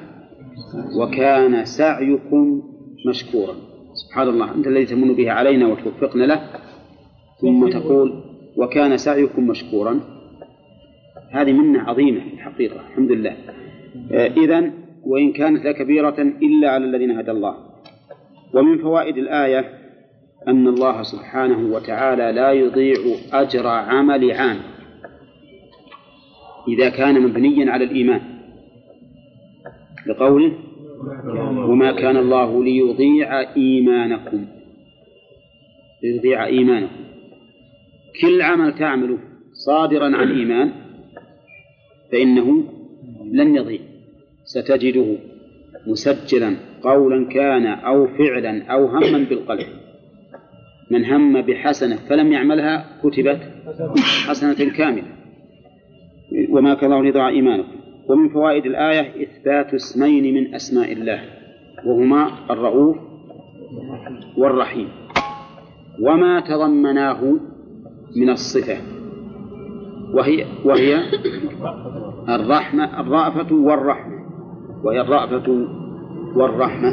وكان 1.01 1.64
سعيكم 1.64 2.62
مشكورا. 3.09 3.65
سبحان 4.16 4.29
الله 4.29 4.55
أنت 4.55 4.66
الذي 4.66 4.87
تمن 4.87 5.14
به 5.14 5.31
علينا 5.31 5.66
وتوفقنا 5.66 6.24
له. 6.24 6.40
ثم 7.40 7.68
تقول 7.68 8.22
وكان 8.57 8.96
سعيكم 8.96 9.46
مشكورا. 9.46 10.00
هذه 11.31 11.52
منة 11.52 11.81
عظيمة 11.81 12.22
الحقيقة 12.33 12.81
الحمد 12.81 13.12
لله. 13.12 13.37
آه، 14.12 14.26
إذا 14.26 14.70
وإن 15.05 15.33
كانت 15.33 15.64
لكبيرة 15.64 16.16
إلا 16.42 16.70
على 16.70 16.85
الذين 16.85 17.11
هدى 17.11 17.31
الله. 17.31 17.57
ومن 18.55 18.79
فوائد 18.79 19.16
الآية 19.16 19.64
أن 20.48 20.68
الله 20.68 21.02
سبحانه 21.02 21.74
وتعالى 21.74 22.33
لا 22.33 22.52
يضيع 22.52 22.98
أجر 23.33 23.66
عمل 23.66 24.33
عام. 24.33 24.59
إذا 26.68 26.88
كان 26.88 27.22
مبنيا 27.22 27.72
على 27.72 27.85
الإيمان. 27.85 28.20
بقوله 30.07 30.52
وما 31.68 31.92
كان 31.92 32.16
الله 32.16 32.64
ليضيع 32.64 33.40
إيمانكم. 33.56 34.46
ليضيع 36.02 36.46
إيمانكم. 36.46 37.04
كل 38.20 38.42
عمل 38.42 38.72
تعمله 38.78 39.18
صادرا 39.52 40.16
عن 40.16 40.38
إيمان 40.38 40.72
فإنه 42.12 42.64
لن 43.32 43.56
يضيع. 43.56 43.80
ستجده 44.44 45.16
مسجلا 45.87 46.56
قولا 46.82 47.28
كان 47.28 47.66
أو 47.66 48.06
فعلا 48.06 48.64
أو 48.66 48.87
هما 48.87 49.18
بالقلب. 49.18 49.66
من 50.90 51.04
هم 51.04 51.40
بحسنة 51.40 51.96
فلم 51.96 52.32
يعملها 52.32 53.00
كتبت 53.02 53.40
حسنة 54.28 54.70
كاملة. 54.70 55.16
وما 56.50 56.74
كان 56.74 56.92
الله 56.92 57.04
ليضيع 57.04 57.28
إيمانكم. 57.28 57.75
ومن 58.08 58.28
فوائد 58.28 58.66
الآية 58.66 59.22
إثبات 59.22 59.74
اسمين 59.74 60.34
من 60.34 60.54
أسماء 60.54 60.92
الله 60.92 61.20
وهما 61.86 62.28
الرؤوف 62.50 62.96
والرحيم. 64.36 64.88
وما 66.02 66.40
تضمناه 66.40 67.20
من 68.16 68.30
الصفة 68.30 68.76
وهي 70.14 70.44
وهي 70.64 70.98
الرحمة 72.28 73.00
الرأفة 73.00 73.54
والرحمة 73.54 74.16
وهي 74.84 75.00
الرأفة 75.00 75.66
والرحمة. 76.36 76.90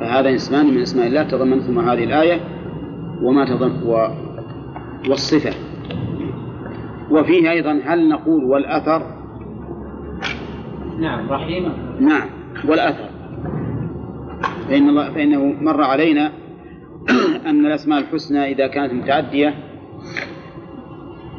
فهذا 0.00 0.34
اسمان 0.34 0.66
من 0.66 0.80
أسماء 0.80 1.06
الله 1.06 1.22
تضمنتهما 1.22 1.92
هذه 1.92 2.04
الآية 2.04 2.40
وما 3.22 3.44
تضمن 3.44 3.82
و 3.82 4.08
والصفة. 5.10 5.50
وفيه 7.10 7.50
أيضا 7.50 7.80
هل 7.84 8.08
نقول 8.08 8.44
والأثر؟ 8.44 9.17
نعم 10.98 11.28
رحيمة 11.30 11.74
نعم 12.00 12.28
والأثر 12.68 13.08
فإن 14.68 14.88
الله 14.88 15.10
فإنه 15.10 15.44
مر 15.44 15.82
علينا 15.82 16.32
أن 17.50 17.66
الأسماء 17.66 17.98
الحسنى 17.98 18.52
إذا 18.52 18.66
كانت 18.66 18.92
متعدية 18.92 19.54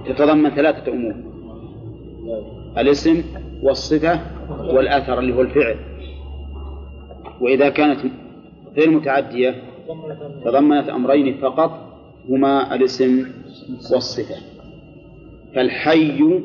تتضمن 0.06 0.50
ثلاثة 0.50 0.92
أمور. 0.92 1.16
الاسم 2.78 3.24
والصفة 3.64 4.20
والأثر 4.50 5.20
اللي 5.20 5.34
هو 5.34 5.42
الفعل. 5.42 5.76
وإذا 7.42 7.70
كانت 7.70 8.00
غير 8.78 8.90
متعدية 8.90 9.56
تضمنت 10.46 10.90
أمرين 10.90 11.38
فقط 11.38 11.72
هما 12.30 12.76
الاسم 12.76 13.32
والصفة. 13.92 14.36
فالحي 15.56 16.42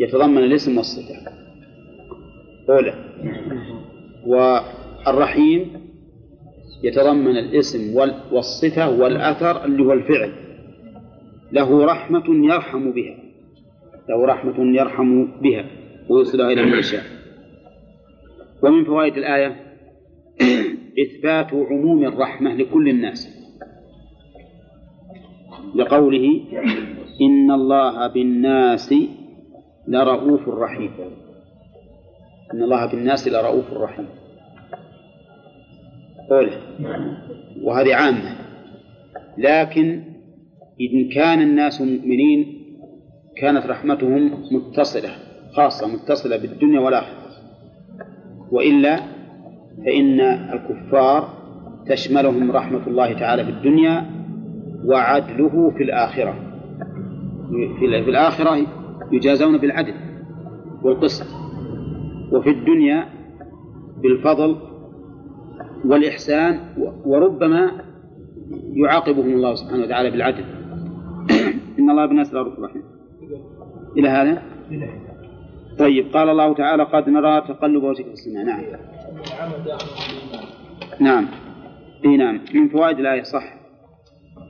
يتضمن 0.00 0.38
الاسم 0.38 0.76
والصفة. 0.76 1.45
أولى 2.70 2.94
والرحيم 4.26 5.86
يتضمن 6.82 7.36
الاسم 7.36 7.96
والصفة 8.32 8.90
والأثر 8.90 9.64
اللي 9.64 9.82
هو 9.82 9.92
الفعل. 9.92 10.32
له 11.52 11.84
رحمة 11.84 12.24
يرحم 12.28 12.90
بها. 12.92 13.16
له 14.08 14.26
رحمة 14.26 14.54
يرحم 14.58 15.26
بها. 15.40 15.64
ويوصلها 16.08 16.52
إلى 16.52 16.62
من 16.62 16.78
يشاء. 16.78 17.02
ومن 18.62 18.84
فوائد 18.84 19.16
الآية 19.16 19.56
إثبات 21.04 21.54
عموم 21.54 22.04
الرحمة 22.04 22.54
لكل 22.54 22.88
الناس. 22.88 23.28
لقوله 25.74 26.40
إن 27.20 27.50
الله 27.50 28.06
بالناس 28.06 28.94
لرؤوف 29.88 30.48
رحيم. 30.48 30.90
إن 32.54 32.62
الله 32.62 32.86
بالناس 32.86 33.28
لرؤوف 33.28 33.72
رحيم. 33.72 34.06
قول 36.30 36.50
وهذه 37.62 37.94
عامة. 37.94 38.36
لكن 39.38 40.02
إن 40.80 41.08
كان 41.14 41.42
الناس 41.42 41.80
مؤمنين 41.80 42.46
كانت 43.36 43.66
رحمتهم 43.66 44.30
متصلة 44.52 45.10
خاصة 45.52 45.86
متصلة 45.86 46.36
بالدنيا 46.36 46.80
والآخرة. 46.80 47.26
وإلا 48.50 48.96
فإن 49.84 50.20
الكفار 50.20 51.28
تشملهم 51.88 52.50
رحمة 52.50 52.86
الله 52.86 53.12
تعالى 53.12 53.44
في 53.44 53.50
الدنيا 53.50 54.10
وعدله 54.84 55.70
في 55.70 55.82
الآخرة. 55.82 56.34
في 57.78 58.10
الآخرة 58.10 58.66
يجازون 59.12 59.58
بالعدل 59.58 59.94
والقسط. 60.82 61.45
وفي 62.32 62.50
الدنيا 62.50 63.08
بالفضل 64.02 64.56
والإحسان 65.84 66.60
وربما 67.04 67.70
يعاقبهم 68.74 69.32
الله 69.32 69.54
سبحانه 69.54 69.84
وتعالى 69.84 70.10
بالعدل. 70.10 70.44
إن 71.78 71.90
الله 71.90 72.06
بالناس 72.06 72.34
لرؤوف 72.34 72.58
رحيم 72.60 72.82
إلى 73.96 74.08
هذا؟ 74.08 74.42
طيب 75.78 76.06
قال 76.12 76.28
الله 76.28 76.54
تعالى 76.54 76.82
قد 76.82 77.08
نرى 77.08 77.40
تقلب 77.40 77.82
وجهك 77.82 78.06
في 78.06 78.12
السماء. 78.12 78.44
نعم. 78.44 78.64
نعم. 81.00 81.26
إي 82.04 82.16
نعم. 82.16 82.40
من 82.54 82.68
فوائد 82.68 82.98
الآية 82.98 83.22
صح. 83.22 83.56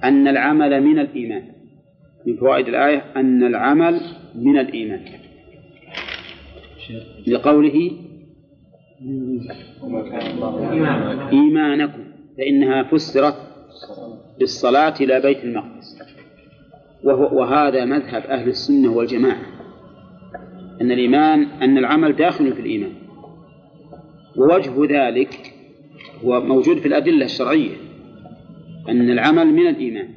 أن 0.05 0.29
العمل 0.29 0.85
من 0.85 0.99
الإيمان. 0.99 1.43
من 2.27 2.37
فوائد 2.37 2.69
الآية 2.69 3.05
أن 3.17 3.47
العمل 3.47 4.01
من 4.35 4.59
الإيمان. 4.59 5.01
لقوله 7.27 7.91
إيمانكم 11.33 12.05
فإنها 12.39 12.83
فسرت 12.83 13.37
بالصلاة 14.39 14.95
إلى 15.01 15.21
بيت 15.21 15.45
المقدس. 15.45 15.99
وهو 17.05 17.39
وهذا 17.41 17.85
مذهب 17.85 18.23
أهل 18.23 18.49
السنة 18.49 18.93
والجماعة 18.93 19.47
أن 20.81 20.93
الإيمان 20.93 21.43
أن 21.43 21.79
العمل 21.79 22.17
داخل 22.17 22.53
في 22.53 22.61
الإيمان. 22.61 22.93
ووجه 24.37 24.85
ذلك 24.85 25.53
هو 26.25 26.41
موجود 26.41 26.79
في 26.79 26.89
الأدلة 26.89 27.25
الشرعية 27.25 27.77
أن 28.89 29.11
العمل 29.11 29.47
من 29.47 29.67
الإيمان. 29.67 30.16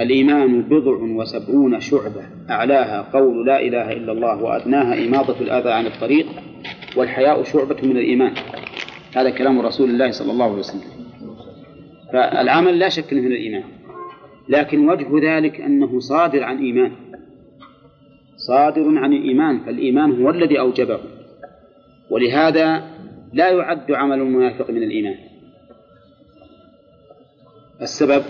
الإيمان 0.00 0.62
بضع 0.62 0.96
وسبعون 0.96 1.80
شعبة 1.80 2.22
أعلاها 2.50 3.02
قول 3.12 3.46
لا 3.46 3.60
إله 3.60 3.92
إلا 3.92 4.12
الله 4.12 4.42
وأدناها 4.42 5.04
إماطة 5.04 5.40
الأذى 5.40 5.70
عن 5.70 5.86
الطريق 5.86 6.26
والحياء 6.96 7.42
شعبة 7.42 7.76
من 7.82 7.96
الإيمان. 7.96 8.32
هذا 9.16 9.30
كلام 9.30 9.60
رسول 9.60 9.90
الله 9.90 10.10
صلى 10.10 10.32
الله 10.32 10.44
عليه 10.44 10.58
وسلم. 10.58 11.00
فالعمل 12.12 12.78
لا 12.78 12.88
شك 12.88 13.12
من 13.12 13.26
الإيمان 13.26 13.64
لكن 14.48 14.88
وجه 14.88 15.36
ذلك 15.36 15.60
أنه 15.60 16.00
صادر 16.00 16.44
عن 16.44 16.58
إيمان. 16.58 16.92
صادر 18.36 18.98
عن 18.98 19.12
الإيمان 19.12 19.60
فالإيمان 19.60 20.22
هو 20.22 20.30
الذي 20.30 20.60
أوجبه. 20.60 21.00
ولهذا 22.10 22.90
لا 23.32 23.50
يعد 23.50 23.92
عمل 23.92 24.18
المنافق 24.18 24.70
من 24.70 24.82
الإيمان. 24.82 25.16
السبب؟ 27.82 28.22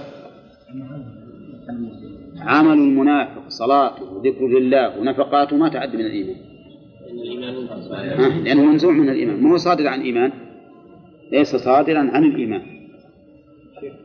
عمل 2.41 2.73
المنافق 2.73 3.49
صلاته 3.49 4.13
وذكر 4.13 4.49
لله 4.49 4.99
ونفقاته 4.99 5.57
ما 5.57 5.69
تعد 5.69 5.97
من 5.97 6.01
الإيمان؟ 6.01 6.37
لأنه 8.45 8.65
منزوع 8.65 8.93
من 8.93 9.09
الإيمان. 9.09 9.43
ما 9.43 9.53
هو 9.53 9.57
صادر 9.57 9.87
عن 9.87 10.01
الإيمان 10.01 10.33
ليس 11.33 11.57
صادرا 11.57 11.99
عن 11.99 12.25
الإيمان. 12.25 12.63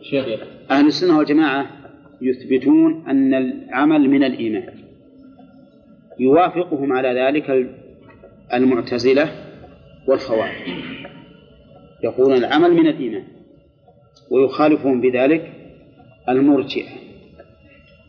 شيخ 0.01 0.25
أهل 0.71 0.86
السنة 0.88 1.17
والجماعة 1.17 1.67
يثبتون 2.21 3.04
أن 3.08 3.34
العمل 3.34 4.10
من 4.10 4.23
الإيمان. 4.23 4.73
يوافقهم 6.19 6.93
على 6.93 7.21
ذلك 7.21 7.69
المعتزلة 8.54 9.32
والخوارج. 10.08 10.69
يقولون 12.04 12.38
العمل 12.38 12.73
من 12.73 12.88
الإيمان 12.88 13.23
ويخالفهم 14.32 15.01
بذلك 15.01 15.51
المرجئة. 16.30 17.04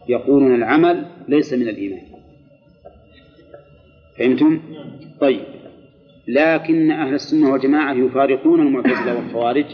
يقولون 0.09 0.55
العمل 0.55 1.07
ليس 1.29 1.53
من 1.53 1.69
الإيمان. 1.69 2.03
فهمتم؟ 4.19 4.61
طيب. 5.21 5.41
لكن 6.29 6.91
أهل 6.91 7.15
السنة 7.15 7.53
والجماعة 7.53 7.93
يفارقون 7.93 8.61
المعتزلة 8.61 9.17
والخوارج 9.17 9.65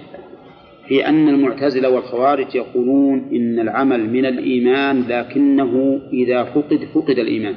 في 0.88 1.08
أن 1.08 1.28
المعتزلة 1.28 1.90
والخوارج 1.90 2.54
يقولون 2.54 3.28
إن 3.32 3.58
العمل 3.58 4.10
من 4.10 4.26
الإيمان 4.26 5.04
لكنه 5.08 6.00
إذا 6.12 6.44
فقد 6.44 6.88
فقد 6.94 7.18
الإيمان. 7.18 7.54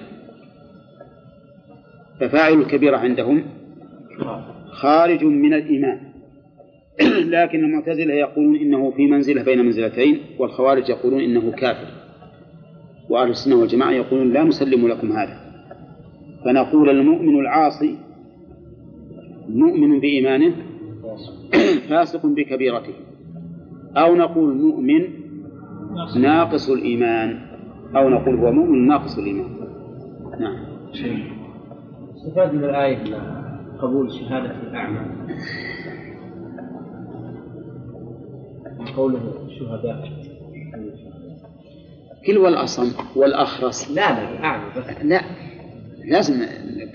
ففاعل 2.20 2.54
الكبيرة 2.54 2.98
عندهم 2.98 3.44
خارج 4.72 5.24
من 5.24 5.54
الإيمان. 5.54 6.00
لكن 7.36 7.60
المعتزلة 7.60 8.14
يقولون 8.14 8.56
إنه 8.56 8.92
في 8.92 9.08
منزلة 9.08 9.44
بين 9.44 9.66
منزلتين 9.66 10.20
والخوارج 10.40 10.90
يقولون 10.90 11.22
إنه 11.22 11.52
كافر. 11.52 12.05
وأهل 13.10 13.30
السنة 13.30 13.56
والجماعة 13.56 13.92
يقولون 13.92 14.34
لا 14.34 14.44
نسلم 14.44 14.88
لكم 14.88 15.12
هذا. 15.12 15.38
فنقول 16.46 16.90
المؤمن 16.90 17.40
العاصي 17.40 17.98
مؤمن 19.50 20.00
بإيمانه 20.00 20.54
فاسق 21.90 22.26
بكبيرته. 22.26 22.94
أو 23.98 24.16
نقول 24.16 24.56
مؤمن 24.56 25.02
ناقص 26.18 26.70
الإيمان. 26.70 27.40
أو 27.96 28.10
نقول 28.10 28.36
هو 28.36 28.52
مؤمن 28.52 28.88
ناقص 28.88 29.18
الإيمان. 29.18 29.50
نعم. 30.40 30.66
استفاد 32.16 32.54
من 32.54 32.64
الآية 32.64 32.98
قبول 33.82 34.12
شهادة 34.12 34.56
الأعمى. 34.70 35.00
قوله 38.96 39.34
شهداء. 39.60 40.25
كل 42.28 42.38
والأصم 42.38 42.92
والأخرس 43.16 43.92
لا 43.92 44.12
لا 44.42 45.04
لا 45.04 45.22
لازم 46.06 46.46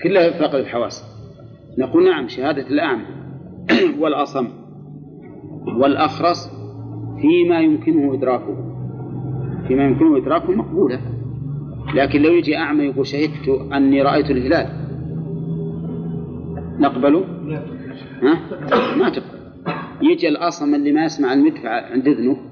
كلها 0.03 0.29
فقد 0.29 0.55
الحواس. 0.55 1.03
نقول 1.77 2.05
نعم 2.05 2.27
شهادة 2.27 2.67
الأعمى 2.67 3.05
والأصم 4.01 4.47
والأخرس 5.77 6.49
فيما 7.21 7.59
يمكنه 7.59 8.13
إدراكه. 8.13 8.55
فيما 9.67 9.83
يمكنه 9.83 10.17
إدراكه 10.17 10.51
مقبولة. 10.51 10.99
لكن 11.95 12.21
لو 12.21 12.31
يجي 12.31 12.57
أعمى 12.57 12.83
يقول 12.83 13.07
شهدت 13.07 13.71
أني 13.73 14.01
رأيت 14.01 14.31
الهلال. 14.31 14.67
نقبله؟ 16.79 17.25
ها؟ 18.21 18.39
ما 18.95 19.09
تقبل. 19.09 19.41
يجي 20.01 20.27
الأصم 20.29 20.75
اللي 20.75 20.91
ما 20.91 21.05
يسمع 21.05 21.33
المدفع 21.33 21.69
عند 21.69 22.07
إذنه. 22.07 22.50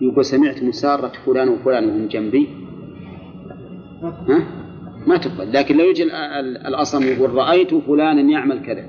يقول 0.00 0.24
سمعت 0.24 0.62
مسارة 0.62 1.12
فلان 1.26 1.48
وفلان 1.48 1.88
وهم 1.88 2.06
جنبي. 2.06 2.48
ها؟ 4.02 4.46
ما 5.06 5.16
تقبل. 5.16 5.52
لكن 5.52 5.76
لو 5.76 5.84
يجي 5.84 6.02
ال- 6.02 6.10
ال- 6.12 6.66
الأصم 6.66 7.02
يقول 7.02 7.34
رأيت 7.34 7.74
فلانا 7.74 8.20
يعمل 8.20 8.62
كذا. 8.66 8.84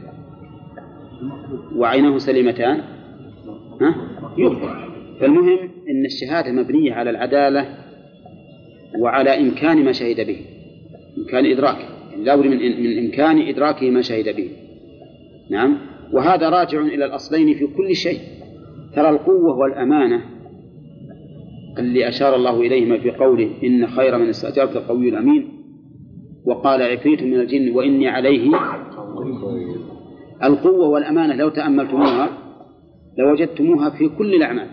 وعينه 1.76 2.17
سليمتان. 2.17 2.82
ها؟ 3.82 3.95
يقبل 4.38 4.91
فالمهم 5.19 5.60
أن 5.89 6.06
الشهادة 6.06 6.52
مبنية 6.52 6.93
على 6.93 7.10
العدالة 7.10 7.78
وعلى 9.00 9.39
إمكان 9.41 9.86
ما 9.86 9.91
شهد 9.91 10.28
به. 10.28 10.38
إمكان 11.17 11.45
إدراكه 11.45 11.86
يعني 12.12 12.24
لا 12.24 12.36
بد 12.36 12.45
من, 12.45 12.58
من 12.58 13.06
إمكان 13.06 13.41
إدراكه 13.47 13.89
ما 13.91 14.02
شهد 14.02 14.36
به. 14.36 14.50
نعم؟ 15.50 15.78
وهذا 16.13 16.50
راجع 16.50 16.82
إلى 16.82 17.06
الأصلين 17.06 17.54
في 17.54 17.67
كل 17.67 17.95
شيء. 17.95 18.19
ترى 18.95 19.10
القوة 19.10 19.58
والأمانة 19.58 20.21
اللي 21.77 22.10
أشار 22.10 22.36
الله 22.36 22.62
إليهما 22.62 22.97
في 22.97 23.12
قوله 23.12 23.49
إن 23.63 23.88
خير 23.88 24.17
من 24.17 24.29
استأجرت 24.29 24.75
القوي 24.75 25.10
الأمين 25.10 25.47
وقال 26.45 26.81
عفريت 26.81 27.23
من 27.23 27.39
الجن 27.39 27.71
وإني 27.71 28.07
عليه 28.07 28.49
القوة 30.43 30.88
والأمانة 30.88 31.36
لو 31.36 31.49
تأملتموها 31.49 32.29
لوجدتموها 33.17 33.89
في 33.89 34.10
كل 34.10 34.36
الأعمال. 34.36 34.67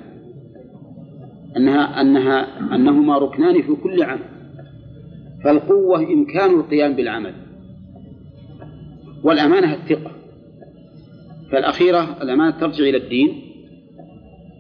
أنها 1.56 2.00
أنها 2.00 2.46
أنهما 2.74 3.18
ركنان 3.18 3.62
في 3.62 3.74
كل 3.74 4.02
عمل. 4.02 4.24
فالقوة 5.44 5.98
إمكان 5.98 6.50
القيام 6.61 6.92
بالعمل. 6.92 7.34
والأمانة 9.24 9.74
الثقة. 9.74 10.11
فالأخيرة 11.52 12.22
الأمانة 12.22 12.61
ترجع 12.61 12.84
إلى 12.84 12.96
الدين 12.96 13.42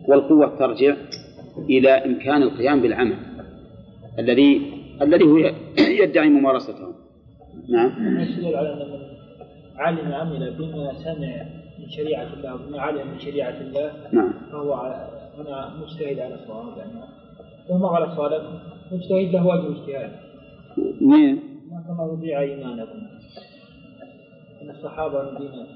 والقوة 0.08 0.58
ترجع 0.58 0.96
إلى 1.64 1.90
إمكان 1.90 2.42
القيام 2.42 2.82
بالعمل 2.82 3.16
الذي 4.18 4.72
الذي 5.02 5.24
هو 5.24 5.36
يدعي 6.02 6.28
ممارسته. 6.28 6.88
نعم. 7.68 8.20
يدل 8.20 8.56
على 8.56 8.72
أن 8.72 9.08
علم 9.76 10.12
عمل 10.12 10.54
بما 10.58 10.92
سمع 10.92 11.46
من 11.78 11.90
شريعة 11.90 12.32
الله 12.34 12.54
وبما 12.54 12.80
علم 12.80 13.10
من 13.12 13.18
شريعة 13.18 13.60
الله 13.60 13.92
نعم. 14.12 14.32
فهو 14.52 14.72
على 14.72 15.08
هنا 15.38 15.74
مجتهد 15.82 16.18
على 16.18 16.38
صواب 16.46 16.78
يعني 16.78 16.92
وما 17.68 17.88
على 17.88 18.16
صواب 18.16 18.60
مجتهد 18.92 19.32
له 19.32 19.54
أجر 19.54 19.72
اجتهاد 19.72 20.10
مين؟ 21.00 21.38
ما 21.70 21.84
كما 21.86 22.12
يضيع 22.12 22.40
إيمانكم. 22.40 22.98
من 24.62 24.70
الصحابة 24.70 25.22
الذين 25.22 25.66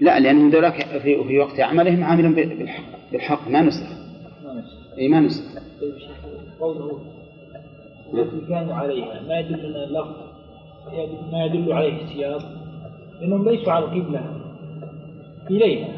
لا 0.00 0.20
لأنهم 0.20 0.50
ذولاك 0.50 0.98
في, 1.02 1.38
وقت 1.38 1.60
عملهم 1.60 2.04
عاملون 2.04 2.34
بالحق 2.34 2.84
بالحق 3.12 3.48
ما 3.48 3.62
نسخ 3.62 3.86
ما 4.44 4.54
نسي 4.54 4.87
أي 4.98 5.08
ما 5.08 5.28
طيب 5.80 5.94
قوله 6.60 7.00
التي 8.14 8.46
كانوا 8.48 8.74
عليها 8.74 9.22
ما 9.28 9.38
يدل 9.38 9.70
لنا 9.70 9.84
اللفظ 9.84 10.16
ما 11.32 11.44
يدل 11.44 11.72
عليه 11.72 12.02
السياق؟ 12.02 12.42
لأنهم 13.20 13.48
ليسوا 13.48 13.72
على 13.72 13.84
القبلة 13.84 14.22
إليها. 15.50 15.88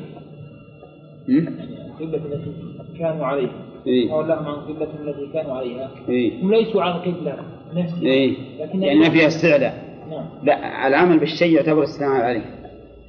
م? 1.28 1.32
يعني 1.32 1.86
القبلة 1.86 2.34
التي 2.34 2.50
كانوا 2.98 3.26
عليها. 3.26 3.50
إيه. 3.86 4.12
أو 4.12 4.22
لهم 4.22 4.46
عن 4.46 4.54
القبلة 4.54 5.10
التي 5.10 5.32
كانوا 5.32 5.54
عليها. 5.54 5.90
إيه. 6.08 6.42
هم 6.42 6.54
ليسوا 6.54 6.82
على 6.82 6.94
القبلة 6.94 7.36
نفسها. 7.74 8.02
إيه. 8.02 8.36
لكن 8.60 8.82
يعني 8.82 8.98
ما 8.98 9.10
فيها 9.10 9.26
استعلاء. 9.26 9.84
نعم. 10.10 10.26
لا 10.42 10.86
العمل 10.86 11.18
بالشيء 11.18 11.54
يعتبر 11.56 11.84
استعلاء 11.84 12.24
عليه. 12.24 12.44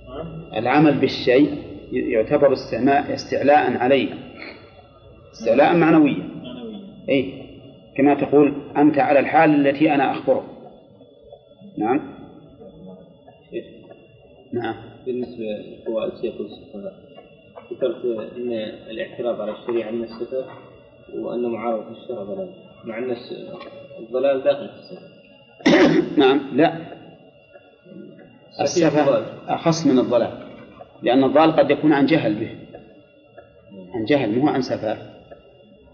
نعم. 0.10 0.58
العمل 0.58 0.98
بالشيء 0.98 1.58
يعتبر 1.92 2.54
استعلاء 2.54 3.78
عليه. 3.78 4.10
استعلاء 5.32 5.76
معنويا 5.76 6.30
معنوية. 6.44 7.10
أي 7.10 7.42
كما 7.98 8.14
تقول 8.14 8.54
أنت 8.78 8.98
على 8.98 9.20
الحال 9.20 9.68
التي 9.68 9.96
أنا 9.96 10.12
أخبرك. 10.12 10.44
نعم. 11.78 12.02
نعم. 14.54 14.76
بالنسبة 15.06 15.44
لقواء 15.44 16.16
الشيخ 16.16 16.34
ذكرت 17.72 18.06
أن 18.38 18.54
الاعتراض 18.90 19.42
على 19.42 19.52
الشريعة 19.52 19.92
من 19.92 20.04
الصفة 20.04 20.46
وأن 21.14 21.42
معارضة 21.42 21.92
الشرع 21.92 22.24
ضلال 22.24 22.50
مع 22.86 22.98
أن 22.98 23.16
الضلال 24.00 24.44
داخل 24.44 24.70
في 24.70 24.76
الصفة. 24.76 25.08
نعم. 26.20 26.42
لا. 26.54 26.78
السفة. 28.62 29.26
أخص 29.48 29.86
من 29.88 30.00
الضلال 30.00 30.32
لأن 31.04 31.24
الضال 31.24 31.52
قد 31.52 31.72
يكون 31.72 31.94
عن 31.94 32.06
جهل 32.06 32.36
به. 32.36 32.56
عن 33.94 34.06
جهل 34.06 34.40
مو 34.40 34.48
عن 34.48 34.62
سفة 34.62 34.98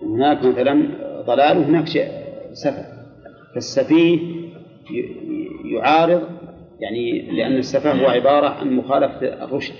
هناك 0.02 0.45
مثلا 0.45 0.88
ضلال 1.26 1.58
وهناك 1.58 1.88
شيء 1.88 2.08
سفة. 2.54 2.86
فالسفيه 3.54 4.20
يعارض 5.66 6.22
يعني 6.80 7.22
لأن 7.22 7.58
السفة 7.58 7.91
هو 7.91 8.08
عبارة 8.08 8.48
عن 8.48 8.74
مخالفة 8.74 9.43
الرشد. 9.43 9.76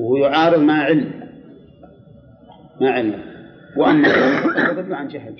وهو 0.00 0.16
يعارض 0.16 0.60
مع 0.60 0.82
علم. 0.82 1.12
مع 2.80 2.90
علم. 2.90 3.14
وأن 3.76 4.04
يضل 4.70 4.94
عن 4.94 5.08
جهل. 5.08 5.34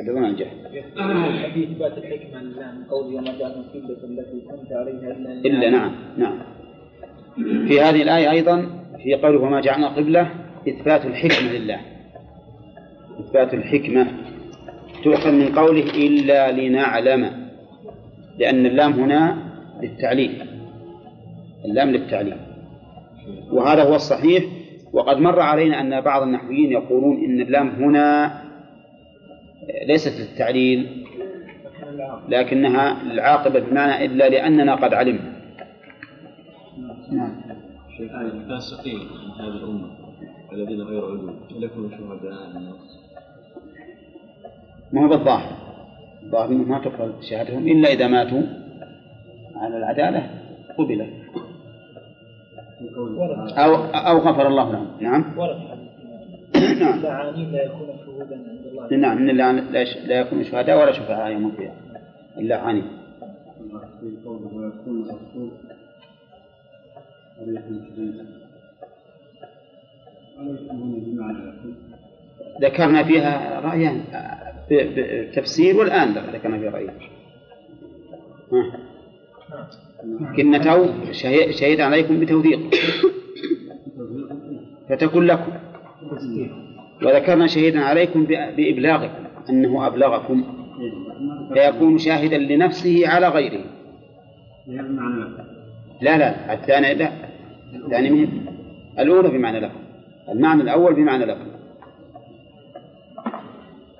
يضل 0.00 0.24
عن 0.24 0.36
جهل. 0.36 0.82
في 1.54 1.64
إثبات 1.64 1.98
الحكمة 1.98 2.40
وما 2.90 3.30
التي 4.04 4.40
كنت 4.40 4.72
عليها 4.72 5.12
إلا 5.12 5.32
إلا 5.32 5.70
نعم. 5.70 5.92
نعم. 6.18 6.38
في 7.68 7.80
هذه 7.80 8.02
الآية 8.02 8.30
أيضا 8.30 8.66
في 9.02 9.14
قوله 9.14 9.40
وما 9.40 9.60
جعلنا 9.60 9.88
قبلة 9.88 10.30
إثبات 10.68 11.06
الحكمة 11.06 11.52
لله. 11.52 11.95
إثبات 13.20 13.54
الحكمة 13.54 14.06
تؤخذ 15.04 15.32
من 15.32 15.48
قوله 15.54 15.90
إلا 16.06 16.52
لنعلم 16.52 17.48
لأن 18.38 18.66
اللام 18.66 18.92
هنا 18.92 19.38
للتعليل 19.82 20.42
اللام 21.64 21.90
للتعليل. 21.90 22.36
وهذا 23.52 23.82
هو 23.82 23.94
الصحيح 23.94 24.44
وقد 24.92 25.16
مر 25.16 25.40
علينا 25.40 25.80
أن 25.80 26.00
بعض 26.00 26.22
النحويين 26.22 26.72
يقولون 26.72 27.24
إن 27.24 27.40
اللام 27.40 27.68
هنا 27.68 28.40
ليست 29.86 30.20
للتعليل 30.20 31.06
لكنها 32.28 33.02
العاقبة 33.02 33.60
بمعنى 33.60 34.04
إلا 34.04 34.28
لأننا 34.28 34.74
قد 34.74 34.94
علمنا. 34.94 35.32
نعم. 37.12 37.40
الفاسقين 38.00 38.98
من 38.98 39.30
هذه 39.40 39.56
الأمة 39.56 39.88
الذين 40.52 40.80
غير 40.82 41.04
علوم 41.04 41.40
لكم 41.58 41.90
شهداء 41.90 42.56
الناس؟ 42.56 43.05
ما 44.92 45.04
هو 45.04 45.08
بالظاهر؟ 45.08 45.56
الظاهر 46.22 46.48
ما 46.48 46.78
تقبل 46.78 47.12
شهادتهم 47.30 47.68
إلا 47.68 47.88
إذا 47.92 48.06
ماتوا 48.06 48.42
على 49.56 49.76
العدالة 49.76 50.30
قبلت 50.78 51.10
أو 53.58 53.74
أو 53.94 54.18
غفر 54.18 54.46
الله 54.46 54.72
لهم. 54.72 54.86
نعم. 55.00 55.24
نعم. 56.80 56.98
اللعانين 56.98 57.52
لا 57.52 57.62
يكون 57.64 57.88
شهودا 58.06 58.36
عند 58.36 58.66
الله. 58.66 58.96
نعم. 58.96 59.22
من 59.22 59.36
لا, 59.36 59.52
لا, 59.52 59.80
يش- 59.82 59.96
لا 59.96 60.20
يكون 60.20 60.44
شهداء 60.44 60.80
ولا 60.80 60.92
شفعاء 60.92 61.32
يوم 61.32 61.46
القيامة. 61.46 61.76
بمعنى 71.06 71.38
يكون 71.38 71.74
ذكرنا 72.62 73.02
فيها 73.04 73.60
رأيان. 73.60 74.00
بالتفسير 74.70 75.76
والآن 75.76 76.08
ذكرنا 76.32 76.58
فيها 76.58 76.70
رأيان 76.70 76.94
ها. 78.52 78.78
كنته 80.36 81.12
شهي- 81.12 81.52
شهيد 81.52 81.80
عليكم 81.80 82.20
بتوثيق. 82.20 82.60
فتكون 84.88 85.26
لكم. 85.26 85.52
وذكرنا 87.02 87.46
شهيدا 87.46 87.80
عليكم 87.80 88.24
بإبلاغكم 88.56 89.24
أنه 89.50 89.86
أبلغكم. 89.86 90.44
فيكون 91.54 91.98
شاهدا 91.98 92.38
لنفسه 92.38 93.08
على 93.08 93.28
غيره. 93.28 93.64
لا 96.02 96.18
لا 96.18 96.52
الثاني 96.54 96.94
لا. 96.94 97.12
الثاني 97.74 98.28
الأولى 98.98 99.28
بمعنى 99.28 99.60
لكم. 99.60 99.78
المعنى 100.28 100.62
الأول 100.62 100.94
بمعنى 100.94 101.24
لكم. 101.24 101.46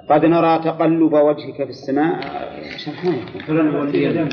قد 0.09 0.25
نرى 0.25 0.59
تقلب 0.59 1.13
وجهك 1.13 1.65
في 1.65 1.71
السماء. 1.71 2.21
شرحنا 2.77 3.13
فلنولين 3.47 4.29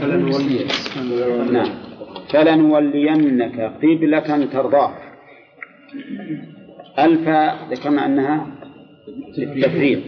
فلنولين 0.00 0.66
نعم. 1.52 1.70
فلنولينك 2.32 3.60
قبلة 3.82 4.46
ترضاها 4.52 4.98
الفاء 6.98 7.56
ذكرنا 7.70 8.06
أنها 8.06 8.46
للتفريق 9.38 10.02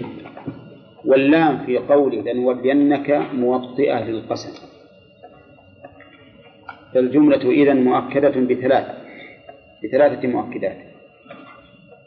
واللام 1.05 1.59
في 1.67 1.79
قوله 1.79 2.33
لنولينك 2.33 3.09
موطئة 3.35 4.05
للقسم. 4.05 4.53
فالجملة 6.95 7.51
إذا 7.51 7.75
مؤكدة 7.75 8.37
بثلاث 8.51 8.87
بثلاثة 9.85 10.29
مؤكدات. 10.29 10.88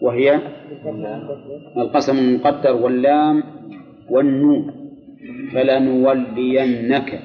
وهي 0.02 0.39
القسم 1.78 2.18
المقدر 2.20 2.76
واللام 2.76 3.43
والنون 4.10 4.91
فلنولينك 5.54 7.20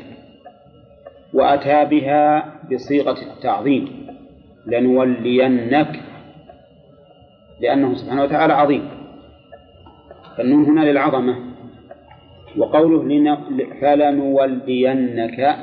وأتى 1.34 1.84
بها 1.84 2.52
بصيغة 2.72 3.18
التعظيم 3.32 4.06
لنولينك 4.66 6.00
لأنه 7.60 7.94
سبحانه 7.94 8.22
وتعالى 8.22 8.52
عظيم. 8.52 8.88
فالنون 10.36 10.64
هنا 10.64 10.80
للعظمة 10.80 11.36
وقوله 12.56 13.04
لن... 13.04 13.36
فلنولينك 13.80 15.56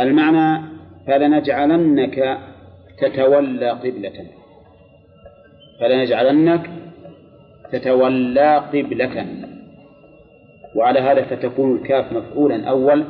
المعنى 0.00 0.62
فلنجعلنك 1.06 2.38
تتولى 2.98 3.70
قبلة. 3.70 4.26
فلنجعلنك 5.82 6.70
تتولى 7.72 8.56
قبلة. 8.56 9.26
وعلى 10.74 11.00
هذا 11.00 11.22
فتكون 11.22 11.76
الكاف 11.76 12.12
مفعولا 12.12 12.64
أول 12.68 13.04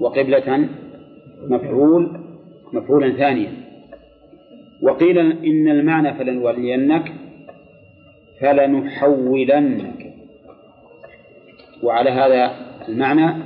وقبلة 0.00 0.68
مفعول 1.48 2.20
مفعولا 2.72 3.12
ثانيا. 3.12 3.52
وقيل 4.82 5.18
إن 5.18 5.68
المعنى 5.68 6.14
فلنولينك 6.14 7.12
فلنحولنك. 8.40 10.14
وعلى 11.82 12.10
هذا 12.10 12.50
المعنى 12.88 13.42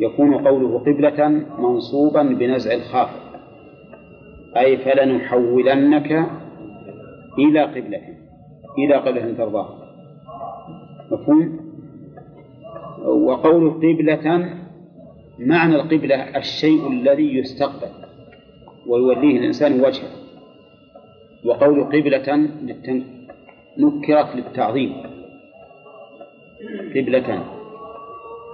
يكون 0.00 0.34
قوله 0.34 0.78
قبلة 0.78 1.28
منصوبا 1.58 2.22
بنزع 2.22 2.74
الخافض 2.74 3.20
أي 4.56 4.76
فلنحولنك 4.76 6.26
إلى 7.38 7.60
قبلة 7.60 8.00
إلى 8.78 8.94
قبلة 8.94 9.32
ترضاها 9.32 9.78
مفهوم؟ 11.10 11.58
وقول 13.06 13.70
قبلة 13.70 14.54
معنى 15.38 15.74
القبلة 15.74 16.36
الشيء 16.36 16.88
الذي 16.88 17.38
يستقبل 17.38 17.88
ويوليه 18.86 19.38
الإنسان 19.38 19.80
وجهه 19.80 20.10
وقول 21.44 21.84
قبلة. 21.84 22.48
نكرت 23.78 24.36
للتعظيم 24.36 24.92
قبلة 26.96 27.44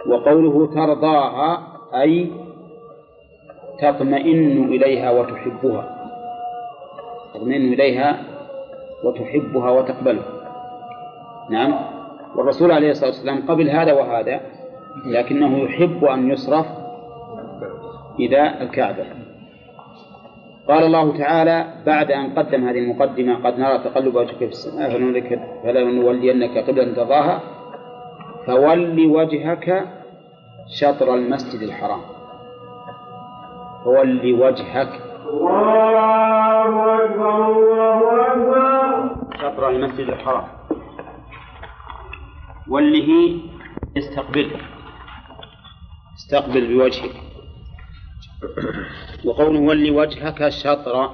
وقوله 0.07 0.67
ترضاها 0.75 1.79
أي 2.03 2.31
تطمئن 3.81 4.65
إليها 4.65 5.11
وتحبها 5.11 6.11
تطمئن 7.35 7.73
إليها 7.73 8.34
وتحبها 9.05 9.71
وتقبلها. 9.71 10.25
نعم. 11.51 11.75
والرسول 12.37 12.73
عليه 12.73 12.91
الصلاة 12.91 13.11
والسلام 13.11 13.43
قبل 13.49 13.69
هذا 13.71 13.93
وهذا 13.93 14.41
لكنه 15.07 15.59
يحب 15.59 16.05
أن 16.05 16.31
يصرف 16.31 16.67
إلى 18.21 18.63
الكعبة. 18.63 19.05
قال 20.69 20.85
الله 20.85 21.19
تعالى 21.19 21.65
بعد 21.87 22.11
أن 22.11 22.31
قدم 22.39 22.69
هذه 22.69 22.79
المقدمة 22.79 23.47
قد 23.47 23.59
نرى 23.59 23.79
تقلب 23.79 24.15
وجهك 24.17 24.37
في 24.37 24.45
السماء 24.45 24.91
فلنولينك 25.65 26.59
قبلة 26.59 26.95
ترضاها 26.95 27.41
فول 28.47 29.07
وجهك 29.07 29.85
شطر 30.81 31.15
المسجد 31.15 31.63
الحرام. 31.63 32.01
فول 33.85 34.35
وجهك. 34.41 34.89
شطر 39.55 39.69
المسجد 39.69 40.09
الحرام 40.09 40.49
وله 42.69 43.41
استقبل. 43.99 44.51
استقبل 46.17 46.67
بوجهك. 46.67 47.15
وقوله 49.25 49.61
ول 49.61 49.91
وجهك 49.91 50.49
شطر. 50.49 51.11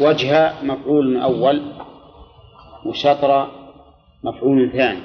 وجه 0.00 0.62
مفعول 0.62 1.16
أول 1.16 1.72
وشطر 2.84 3.50
مفعول 4.24 4.70
ثاني. 4.72 5.02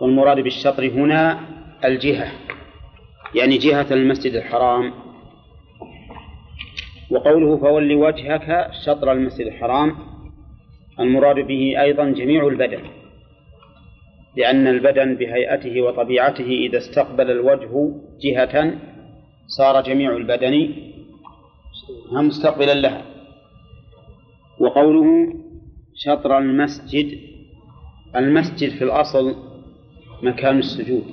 والمراد 0.00 0.40
بالشطر 0.40 0.88
هنا 0.88 1.40
الجهة 1.84 2.32
يعني 3.34 3.58
جهة 3.58 3.86
المسجد 3.90 4.34
الحرام. 4.34 5.11
وقوله 7.12 7.56
فول 7.56 7.94
وجهك 7.94 8.70
شطر 8.84 9.12
المسجد 9.12 9.46
الحرام 9.46 9.96
المراد 11.00 11.46
به 11.46 11.82
أيضا 11.82 12.04
جميع 12.10 12.46
البدن 12.46 12.82
لأن 14.36 14.66
البدن 14.66 15.14
بهيئته 15.14 15.82
وطبيعته 15.82 16.44
إذا 16.44 16.78
استقبل 16.78 17.30
الوجه 17.30 17.94
جهة 18.20 18.74
صار 19.46 19.82
جميع 19.82 20.16
البدن 20.16 20.74
مستقبلا 22.12 22.74
لها. 22.74 23.02
وقوله 24.60 25.34
شطر 25.94 26.38
المسجد 26.38 27.18
المسجد 28.16 28.70
في 28.70 28.84
الأصل 28.84 29.34
مكان 30.22 30.58
السجود. 30.58 31.04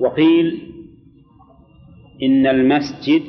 وقيل 0.00 0.72
إن 2.22 2.46
المسجد 2.46 3.22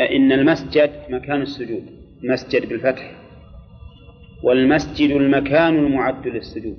إن 0.00 0.32
المسجد 0.32 0.90
مكان 1.10 1.42
السجود 1.42 1.82
مسجد 2.24 2.68
بالفتح 2.68 3.16
والمسجد 4.44 5.10
المكان 5.10 5.78
المعد 5.78 6.28
للسجود. 6.28 6.76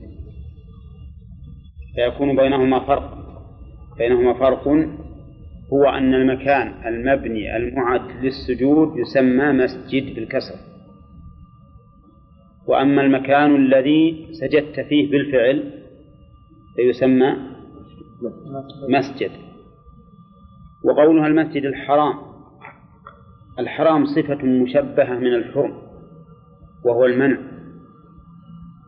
فيكون 1.96 2.36
بينهما 2.36 2.80
فرق 2.80 3.18
بينهما 3.98 4.34
فرق 4.34 4.68
هو 5.74 5.84
أن 5.90 6.14
المكان 6.14 6.88
المبني 6.88 7.58
المعد 7.58 8.26
للسجود 8.26 8.98
يسمى 8.98 9.52
مسجد 9.52 10.16
بالكسر. 10.16 10.56
وأما 12.68 13.02
المكان 13.02 13.56
الذي 13.56 14.28
سجدت 14.32 14.80
فيه 14.80 15.12
بالفعل 15.12 15.72
فيسمى 16.76 17.36
مسجد. 18.90 19.32
وقولها 20.84 21.28
المسجد 21.28 21.66
الحرام. 21.66 22.27
الحرام 23.60 24.06
صفة 24.06 24.46
مشبهة 24.46 25.14
من 25.14 25.34
الحرم 25.34 25.82
وهو 26.86 27.06
المنع 27.06 27.38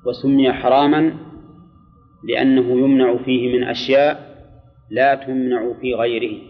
وسمي 0.05 0.53
حراما 0.53 1.13
لأنه 2.24 2.72
يمنع 2.72 3.17
فيه 3.17 3.57
من 3.57 3.63
أشياء 3.63 4.30
لا 4.89 5.15
تمنع 5.15 5.74
في 5.82 5.93
غيره 5.93 6.41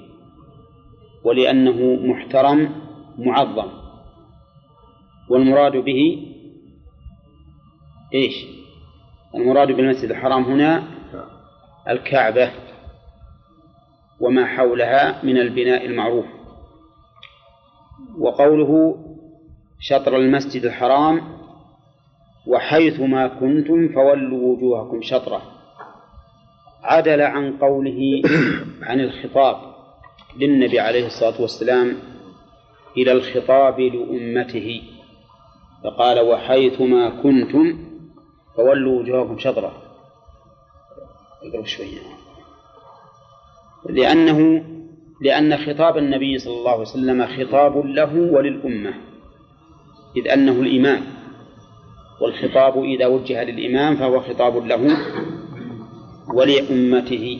ولأنه 1.23 2.07
محترم 2.07 2.69
معظم 3.17 3.67
والمراد 5.29 5.77
به 5.77 6.25
إيش؟ 8.13 8.45
المراد 9.35 9.71
بالمسجد 9.71 10.09
الحرام 10.09 10.43
هنا 10.43 10.83
الكعبة 11.89 12.51
وما 14.19 14.45
حولها 14.45 15.25
من 15.25 15.37
البناء 15.37 15.85
المعروف 15.85 16.25
وقوله 18.19 18.95
شطر 19.79 20.15
المسجد 20.17 20.65
الحرام 20.65 21.21
وحيث 22.47 22.99
ما 22.99 23.27
كنتم 23.27 23.89
فولوا 23.89 24.55
وجوهكم 24.55 25.01
شطره. 25.01 25.41
عدل 26.83 27.21
عن 27.21 27.57
قوله 27.57 28.21
عن 28.81 28.99
الخطاب 28.99 29.57
للنبي 30.37 30.79
عليه 30.79 31.05
الصلاة 31.05 31.41
والسلام 31.41 31.97
إلى 32.97 33.11
الخطاب 33.11 33.79
لأمته 33.79 34.81
فقال 35.83 36.19
وحيث 36.19 36.81
ما 36.81 37.09
كنتم 37.09 37.79
فولوا 38.55 38.99
وجوهكم 38.99 39.39
شطره. 39.39 39.71
اقرأ 41.43 41.65
شوية. 41.65 41.99
لأنه 43.89 44.63
لأن 45.21 45.57
خطاب 45.57 45.97
النبي 45.97 46.39
صلى 46.39 46.53
الله 46.53 46.71
عليه 46.71 46.81
وسلم 46.81 47.27
خطاب 47.27 47.85
له 47.85 48.15
وللأمة 48.15 48.93
إذ 50.17 50.27
أنه 50.27 50.51
الإمام. 50.51 51.01
والخطاب 52.21 52.83
إذا 52.83 53.07
وجه 53.07 53.43
للإمام 53.43 53.95
فهو 53.95 54.19
خطاب 54.19 54.65
له 54.65 54.97
ولأمته. 56.33 57.39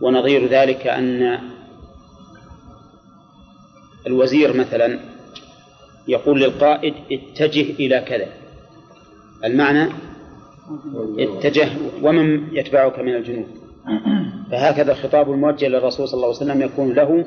ونظير 0.00 0.46
ذلك 0.46 0.86
أن 0.86 1.38
الوزير 4.06 4.56
مثلا 4.56 4.98
يقول 6.08 6.40
للقائد 6.40 6.94
اتجه 7.12 7.70
إلى 7.70 8.00
كذا. 8.00 8.28
المعنى 9.44 9.88
اتجه 11.18 11.68
ومن 12.02 12.56
يتبعك 12.56 12.98
من 12.98 13.14
الجنود. 13.14 13.48
فهكذا 14.50 14.92
الخطاب 14.92 15.30
الموجه 15.30 15.68
للرسول 15.68 16.08
صلى 16.08 16.16
الله 16.16 16.26
عليه 16.26 16.36
وسلم 16.36 16.62
يكون 16.62 16.92
له 16.92 17.24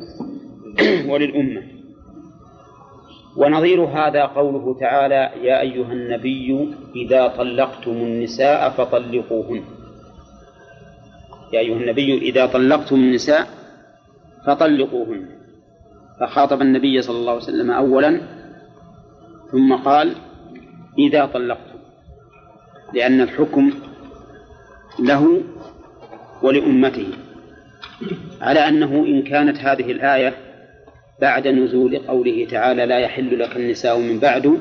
وللأمة. 1.12 1.62
ونظير 3.38 3.84
هذا 3.84 4.26
قوله 4.26 4.80
تعالى 4.80 5.32
يا 5.44 5.62
أيها 5.62 5.92
النبي 5.94 6.74
إذا 6.96 7.28
طلقتم 7.28 7.92
النساء 7.92 8.70
فطلقوهن. 8.70 9.64
يا 11.54 11.60
أيها 11.60 11.78
النبي 11.78 12.18
إذا 12.18 12.46
طلقتم 12.46 12.96
النساء 12.96 13.48
فطلقوهن. 14.48 15.26
فخاطب 16.20 16.62
النبي 16.62 17.02
صلى 17.02 17.18
الله 17.18 17.32
عليه 17.32 17.44
وسلم 17.44 17.72
أولا 17.72 18.22
ثم 19.52 19.76
قال 19.76 20.16
إذا 21.00 21.26
طلقتم. 21.26 21.80
لأن 22.94 23.22
الحكم 23.22 23.72
له 25.00 25.42
ولأمته 26.44 27.08
على 28.42 28.60
أنه 28.60 29.06
إن 29.06 29.24
كانت 29.24 29.58
هذه 29.58 29.92
الآية 29.92 30.34
بعد 31.22 31.48
نزول 31.48 31.98
قوله 31.98 32.48
تعالى 32.52 32.86
لا 32.86 33.00
يحل 33.00 33.40
لك 33.40 33.56
النساء 33.56 34.00
من 34.00 34.20
بعد 34.20 34.60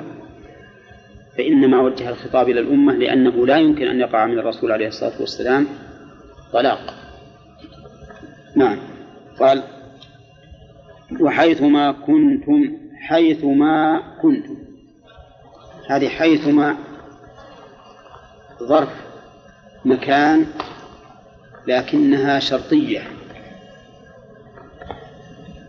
فإنما 1.39 1.81
وجه 1.81 2.09
الخطاب 2.09 2.49
إلى 2.49 2.61
الأمة 2.61 2.93
لأنه 2.93 3.47
لا 3.47 3.59
يمكن 3.59 3.87
أن 3.87 4.01
يقع 4.01 4.27
من 4.27 4.39
الرسول 4.39 4.73
عليه 4.73 4.89
الصلاة 4.89 5.21
والسلام 5.21 5.67
طلاق. 6.53 6.95
نعم. 8.57 8.79
قال 9.41 9.63
وحيثما 11.21 11.93
كنتم 11.93 12.79
حيثما 13.01 14.03
كنتم. 14.23 14.57
هذه 15.91 16.09
حيثما 16.09 16.77
ظرف 18.63 18.89
مكان 19.85 20.47
لكنها 21.67 22.39
شرطية. 22.39 23.03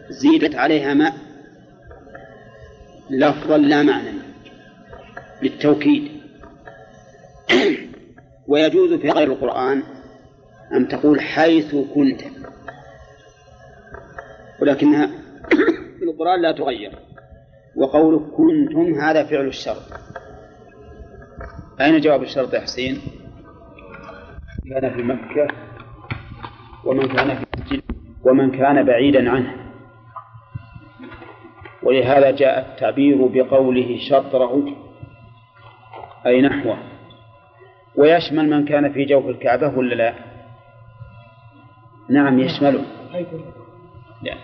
زيدت 0.10 0.56
عليها 0.56 0.94
ماء 0.94 1.14
لفظا 3.10 3.58
لا 3.58 3.84
معنى. 3.84 4.20
للتوكيد. 5.42 6.12
ويجوز 8.48 8.94
في 8.94 9.10
غير 9.10 9.32
القرآن 9.32 9.84
أن 10.74 10.88
تقول 10.88 11.22
حيث 11.22 11.76
كنت. 11.76 12.22
ولكنها 14.62 15.08
في 16.00 16.04
القرآن 16.04 16.42
لا 16.42 16.52
تغير. 16.52 17.00
وقولك 17.76 18.22
كنتم 18.22 19.02
هذا 19.02 19.24
فعل 19.24 19.48
الشرط. 19.48 19.84
أين 21.82 22.02
جواب 22.02 22.24
الشرط 22.24 22.54
يا 22.54 22.60
حسين؟ 22.60 23.02
كان 24.70 24.96
في 24.96 25.04
مكة. 25.04 25.48
ومن 26.86 27.08
كان 27.08 27.36
في 27.36 27.46
المسجد 27.54 27.82
ومن 28.24 28.52
كان 28.52 28.86
بعيدا 28.86 29.32
عنه. 29.32 29.56
ولهذا 31.84 32.32
جاء 32.32 32.60
التعبير 32.60 33.28
بقوله 33.28 33.98
شطره 34.10 34.66
أي 36.26 36.42
نحوه. 36.42 36.78
ويشمل 37.96 38.50
من 38.50 38.66
كان 38.66 38.94
في 38.94 39.06
جوف 39.06 39.26
الكعبة 39.26 39.78
ولا 39.78 39.96
لا؟ 39.96 40.14
نعم 42.10 42.40
يشمله 42.40 42.86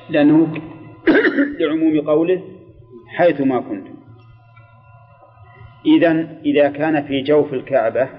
لأنه 0.10 0.54
لعموم 1.60 2.02
قوله 2.02 2.42
حيث 3.18 3.42
ما 3.42 3.60
كنتم. 3.60 4.00
إذا 5.86 6.12
إذا 6.46 6.70
كان 6.70 7.08
في 7.08 7.22
جوف 7.22 7.54
الكعبة 7.54 8.10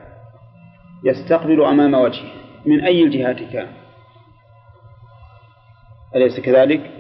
يستقبل 1.05 1.63
أمام 1.63 1.95
وجهه 1.95 2.31
من 2.67 2.81
أي 2.81 3.03
الجهات 3.05 3.43
كان؟ 3.53 3.67
أليس 6.17 6.41
كذلك؟ 6.41 6.91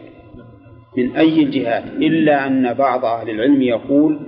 من 0.97 1.17
أي 1.17 1.43
الجهات 1.43 1.85
إلا 1.85 2.47
أن 2.47 2.75
بعض 2.75 3.05
أهل 3.05 3.31
العلم 3.31 3.63
يقول 3.63 4.21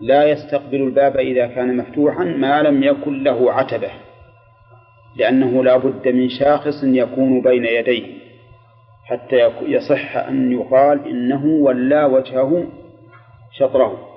لا 0.00 0.30
يستقبل 0.30 0.82
الباب 0.82 1.16
إذا 1.16 1.46
كان 1.46 1.76
مفتوحا 1.76 2.24
ما 2.24 2.62
لم 2.62 2.82
يكن 2.82 3.22
له 3.22 3.52
عتبة 3.52 3.90
لأنه 5.16 5.64
لا 5.64 5.76
بد 5.76 6.08
من 6.08 6.28
شاخص 6.28 6.84
يكون 6.84 7.40
بين 7.42 7.64
يديه 7.64 8.06
حتى 9.04 9.50
يصح 9.62 10.16
أن 10.16 10.52
يقال 10.52 11.08
إنه 11.08 11.46
ولى 11.46 12.04
وجهه 12.04 12.66
شطره 13.52 14.08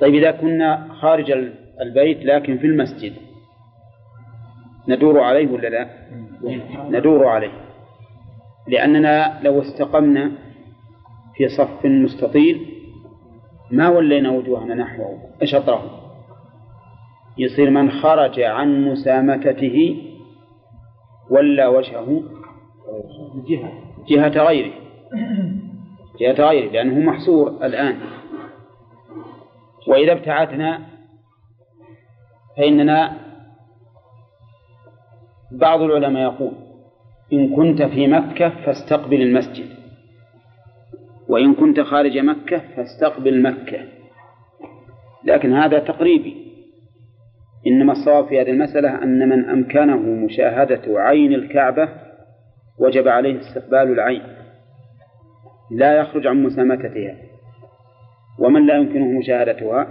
طيب 0.00 0.14
إذا 0.14 0.30
كنا 0.30 0.88
خارج 1.00 1.30
البيت 1.80 2.24
لكن 2.24 2.58
في 2.58 2.66
المسجد 2.66 3.12
ندور 4.88 5.20
عليه 5.20 5.48
ولا 5.48 5.68
لا؟ 5.68 5.88
ندور 6.90 7.26
عليه 7.26 7.67
لأننا 8.68 9.40
لو 9.42 9.60
استقمنا 9.62 10.32
في 11.34 11.48
صف 11.48 11.84
مستطيل 11.84 12.74
ما 13.70 13.88
ولينا 13.88 14.30
وجوهنا 14.30 14.74
نحوه 14.74 15.18
شطره 15.44 15.82
يصير 17.38 17.70
من 17.70 17.90
خرج 17.90 18.40
عن 18.40 18.84
مسامكته 18.84 20.02
ولى 21.30 21.66
وجهه 21.66 22.22
جهة. 23.48 23.72
جهة 24.08 24.42
غيره. 24.46 24.72
جهة 26.20 26.48
غيره 26.48 26.72
لأنه 26.72 27.10
محصور 27.10 27.48
الآن. 27.66 27.96
وإذا 29.88 30.12
ابتعدنا 30.12 30.80
فإننا 32.56 33.16
بعض 35.52 35.80
العلماء 35.82 36.22
يقول 36.22 36.52
إن 37.32 37.56
كنت 37.56 37.82
في 37.82 38.06
مكة 38.06 38.48
فاستقبل 38.48 39.22
المسجد. 39.22 39.66
وإن 41.28 41.54
كنت 41.54 41.80
خارج 41.80 42.18
مكة 42.18 42.62
فاستقبل 42.76 43.42
مكة. 43.42 43.78
لكن 45.24 45.54
هذا 45.54 45.78
تقريبي. 45.78 46.36
إنما 47.66 47.92
الصواب 47.92 48.26
في 48.26 48.40
هذه 48.40 48.50
المسألة 48.50 49.02
أن 49.02 49.28
من 49.28 49.50
أمكنه 49.50 49.96
مشاهدة 49.96 50.82
عين 50.86 51.32
الكعبة 51.32 51.88
وجب 52.78 53.08
عليه 53.08 53.38
استقبال 53.40 53.92
العين. 53.92 54.22
لا 55.70 55.98
يخرج 55.98 56.26
عن 56.26 56.42
مسامتتها. 56.42 57.16
ومن 58.38 58.66
لا 58.66 58.76
يمكنه 58.76 59.18
مشاهدتها 59.18 59.86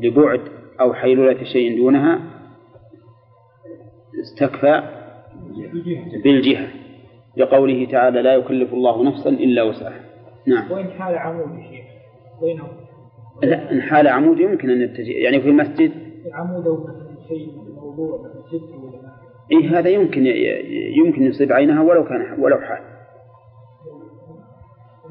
لبعد 0.00 0.40
أو 0.80 0.94
حيلولة 0.94 1.44
شيء 1.44 1.76
دونها 1.76 2.20
استكفى 4.20 5.01
بالجهة 6.24 6.68
لقوله 7.36 7.86
تعالى 7.90 8.22
لا 8.22 8.34
يكلف 8.34 8.74
الله 8.74 9.04
نفسا 9.04 9.30
إلا 9.30 9.62
وسعها. 9.62 10.00
نعم. 10.46 10.72
وإن 10.72 10.90
حال 10.90 11.18
عمود 11.18 11.60
شيخ 11.70 11.84
بينهم؟ 12.40 12.68
لا 13.42 13.72
إن 13.72 13.82
حال 13.82 14.08
عمود 14.08 14.40
يمكن 14.40 14.70
أن 14.70 14.82
يتجه 14.82 15.12
يعني 15.12 15.40
في 15.40 15.48
المسجد؟ 15.48 15.92
عمود 16.32 16.66
أو 16.66 16.86
شيء 17.28 17.48
موضوع 17.76 18.20
ولا 18.20 18.32
إيه 19.52 19.78
هذا 19.78 19.88
يمكن 19.88 20.26
يمكن 20.96 21.22
يصيب 21.22 21.52
عينها 21.52 21.82
ولو 21.82 22.04
كان 22.04 22.40
ولو 22.40 22.60
حال. 22.60 22.92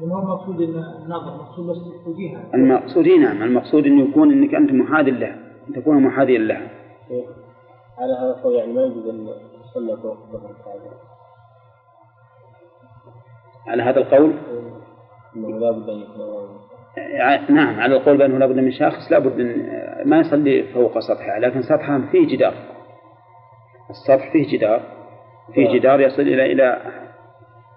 ما 0.00 0.14
هو 0.14 0.18
المقصود 0.18 0.60
إن 0.60 0.84
النظر؟ 1.04 1.36
مقصود 1.36 1.66
بس 1.66 1.76
المقصود 2.54 3.06
إيه 3.06 3.18
نعم. 3.18 3.42
المقصود 3.42 3.86
أن 3.86 3.98
يكون 3.98 4.32
أنك 4.32 4.54
أنت 4.54 4.72
محاذ 4.72 5.04
له 5.04 5.34
أن 5.68 5.74
تكون 5.74 6.02
محاذيا 6.02 6.38
له 6.38 6.70
على 7.98 8.12
هذا 8.20 8.30
القول 8.30 8.54
يعني 8.54 8.72
ما 8.72 8.82
يجوز 8.82 9.06
أن 9.76 9.88
يصلى 9.88 9.96
فوق 10.02 10.18
ظهر 10.32 10.54
على 13.66 13.82
هذا 13.82 13.98
القول؟ 14.00 14.32
ع- 16.98 17.50
نعم 17.50 17.80
على 17.80 17.96
القول 17.96 18.18
بأنه 18.18 18.38
لابد 18.38 18.56
من 18.56 18.72
شخص 18.72 19.12
لابد 19.12 19.40
أن 19.40 20.08
ما 20.08 20.18
يصلي 20.20 20.62
فوق 20.62 20.98
سطحها 20.98 21.38
لكن 21.38 21.62
سطحها 21.62 21.98
فيه 22.12 22.36
جدار. 22.36 22.54
السطح 23.90 24.32
فيه 24.32 24.58
جدار 24.58 24.82
فيه 25.54 25.78
جدار 25.78 26.00
يصل 26.00 26.22
إلى 26.22 26.52
إلى 26.52 26.78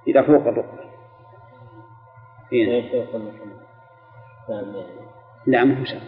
إلى 0.07 0.23
فوق 0.23 0.41
الركبة 0.47 0.85
نعم 5.47 5.47
لا 5.47 5.63
ما 5.63 5.81
هو 5.81 5.85
شرط 5.85 6.01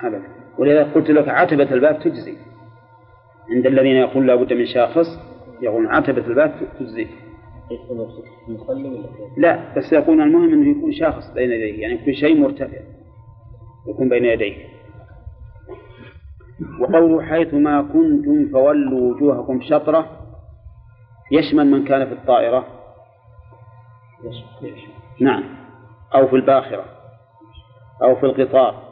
أبدا. 0.00 0.28
ولذا 0.58 0.92
قلت 0.92 1.10
لك 1.10 1.28
عتبة 1.28 1.72
الباب 1.72 1.98
تجزي. 2.00 2.36
عند 3.50 3.66
الذين 3.66 3.96
يقول 3.96 4.26
لابد 4.26 4.52
من 4.52 4.66
شاخص 4.66 5.06
يقول 5.62 5.86
عتبة 5.86 6.26
الباب 6.26 6.54
تجزي؟ 6.78 7.06
لا 9.36 9.74
بس 9.76 9.92
يقول 9.92 10.20
المهم 10.20 10.52
أنه 10.52 10.78
يكون 10.78 10.92
شاخص 10.92 11.32
بين 11.34 11.50
يديه 11.50 11.82
يعني 11.82 11.94
يكون 11.94 12.14
شيء 12.14 12.40
مرتفع 12.40 12.78
يكون 13.88 14.08
بين 14.08 14.24
يديه. 14.24 14.56
وقوله 16.80 17.22
حيث 17.22 17.54
ما 17.54 17.82
كنتم 17.82 18.48
فولوا 18.52 19.14
وجوهكم 19.14 19.60
شطرة 19.60 20.06
يشمل 21.32 21.66
من 21.66 21.84
كان 21.84 22.06
في 22.06 22.12
الطائرة. 22.12 22.66
نعم. 25.20 25.44
أو 26.14 26.28
في 26.28 26.36
الباخرة. 26.36 26.84
أو 28.02 28.14
في 28.16 28.26
القطار. 28.26 28.82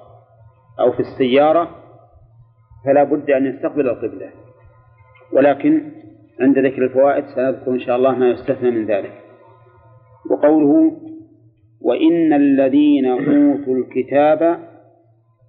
أو 0.80 0.92
في 0.92 1.00
السيارة. 1.00 1.70
فلا 2.84 3.04
بد 3.04 3.30
أن 3.30 3.46
يستقبل 3.46 3.88
القبلة. 3.88 4.30
ولكن 5.32 5.92
عند 6.40 6.58
ذكر 6.58 6.84
الفوائد 6.84 7.24
سنذكر 7.24 7.70
إن 7.70 7.80
شاء 7.80 7.96
الله 7.96 8.18
ما 8.18 8.30
يستثنى 8.30 8.70
من 8.70 8.86
ذلك. 8.86 9.22
وقوله 10.30 10.92
وإن 11.80 12.32
الذين 12.32 13.06
أوتوا 13.06 13.74
الكتاب 13.76 14.68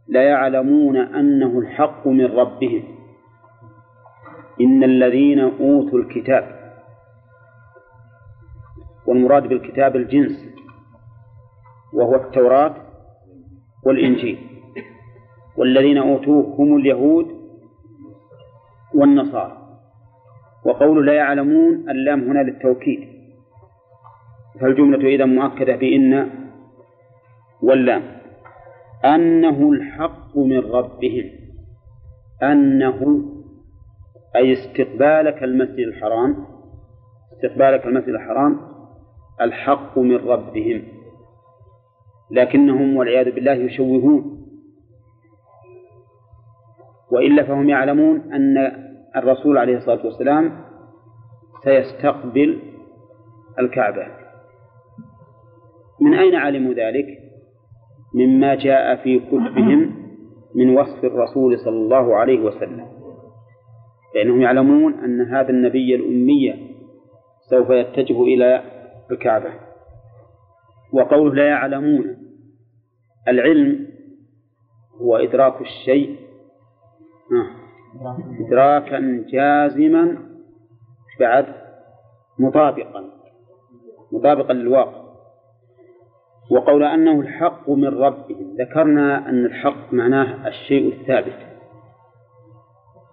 ليعلمون 0.07 0.97
أنه 0.97 1.59
الحق 1.59 2.07
من 2.07 2.25
ربهم. 2.25 2.83
إن 4.61 4.83
الذين 4.83 5.39
أوتوا 5.39 5.99
الكتاب 5.99 6.57
والمراد 9.07 9.47
بالكتاب 9.47 9.95
الجنس 9.95 10.49
وهو 11.93 12.15
التوراة 12.15 12.75
والإنجيل. 13.85 14.37
والذين 15.57 15.97
أوتوه 15.97 16.55
هم 16.59 16.77
اليهود 16.77 17.27
والنصارى. 18.95 19.56
وقول 20.67 21.05
لا 21.05 21.13
يعلمون 21.13 21.89
اللام 21.89 22.19
هنا 22.29 22.39
للتوكيد. 22.39 22.99
فالجملة 24.61 25.15
إذا 25.15 25.25
مؤكدة 25.25 25.75
بإن 25.75 26.29
واللام. 27.61 28.03
أنه 29.05 29.71
الحق 29.71 30.37
من 30.37 30.59
ربهم. 30.59 31.29
أنه 32.43 33.25
أي 34.35 34.53
استقبالك 34.53 35.43
المسجد 35.43 35.87
الحرام 35.87 36.45
استقبالك 37.33 37.85
المسجد 37.85 38.09
الحرام 38.09 38.59
الحق 39.41 39.99
من 39.99 40.15
ربهم. 40.15 40.83
لكنهم 42.31 42.97
والعياذ 42.97 43.31
بالله 43.31 43.53
يشوهون. 43.53 44.43
وإلا 47.11 47.43
فهم 47.43 47.69
يعلمون 47.69 48.33
أن 48.33 48.86
الرسول 49.17 49.57
عليه 49.57 49.77
الصلاة 49.77 50.05
والسلام 50.05 50.65
سيستقبل 51.63 52.59
الكعبة 53.59 54.07
من 56.01 56.13
أين 56.13 56.35
علموا 56.35 56.73
ذلك؟ 56.73 57.05
مما 58.13 58.55
جاء 58.55 58.95
في 58.95 59.19
كتبهم 59.19 59.95
من 60.55 60.77
وصف 60.77 61.03
الرسول 61.05 61.59
صلى 61.59 61.75
الله 61.77 62.15
عليه 62.15 62.39
وسلم 62.39 62.87
لأنهم 64.15 64.41
يعلمون 64.41 64.93
أن 64.93 65.21
هذا 65.21 65.49
النبي 65.49 65.95
الأمي 65.95 66.73
سوف 67.49 67.69
يتجه 67.69 68.21
إلى 68.21 68.63
الكعبة 69.11 69.49
وقوله 70.93 71.35
لا 71.35 71.47
يعلمون 71.47 72.17
العلم 73.27 73.87
هو 75.01 75.17
إدراك 75.17 75.61
الشيء 75.61 76.15
آه. 77.31 77.66
إدراكا 78.39 79.25
جازما 79.29 80.17
بعد؟ 81.19 81.45
مطابقا 82.39 83.03
مطابقا 84.11 84.53
للواقع. 84.53 85.07
وقول 86.51 86.83
أنه 86.83 87.19
الحق 87.19 87.69
من 87.69 87.87
ربهم 87.87 88.55
ذكرنا 88.59 89.29
أن 89.29 89.45
الحق 89.45 89.93
معناه 89.93 90.47
الشيء 90.47 90.93
الثابت. 90.93 91.37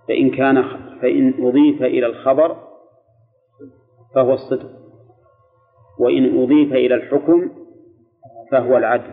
فإن 0.09 0.31
كان 0.31 0.63
فإن 1.03 1.35
أضيف 1.39 1.83
إلى 1.83 2.07
الخبر 2.07 2.57
فهو 4.15 4.33
الصدق 4.33 4.71
وإن 5.99 6.43
أضيف 6.43 6.73
إلى 6.73 6.95
الحكم 6.95 7.51
فهو 8.51 8.77
العدل. 8.77 9.11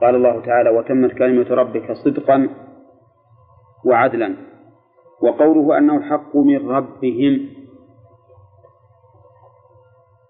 قال 0.00 0.14
الله 0.14 0.40
تعالى 0.40 0.70
وتمت 0.70 1.12
كلمة 1.12 1.50
ربك 1.50 1.92
صدقا 1.92 2.48
وعدلا. 3.84 4.36
وقوله 5.22 5.78
أنه 5.78 5.96
الحق 5.96 6.36
من 6.36 6.68
ربهم. 6.68 7.48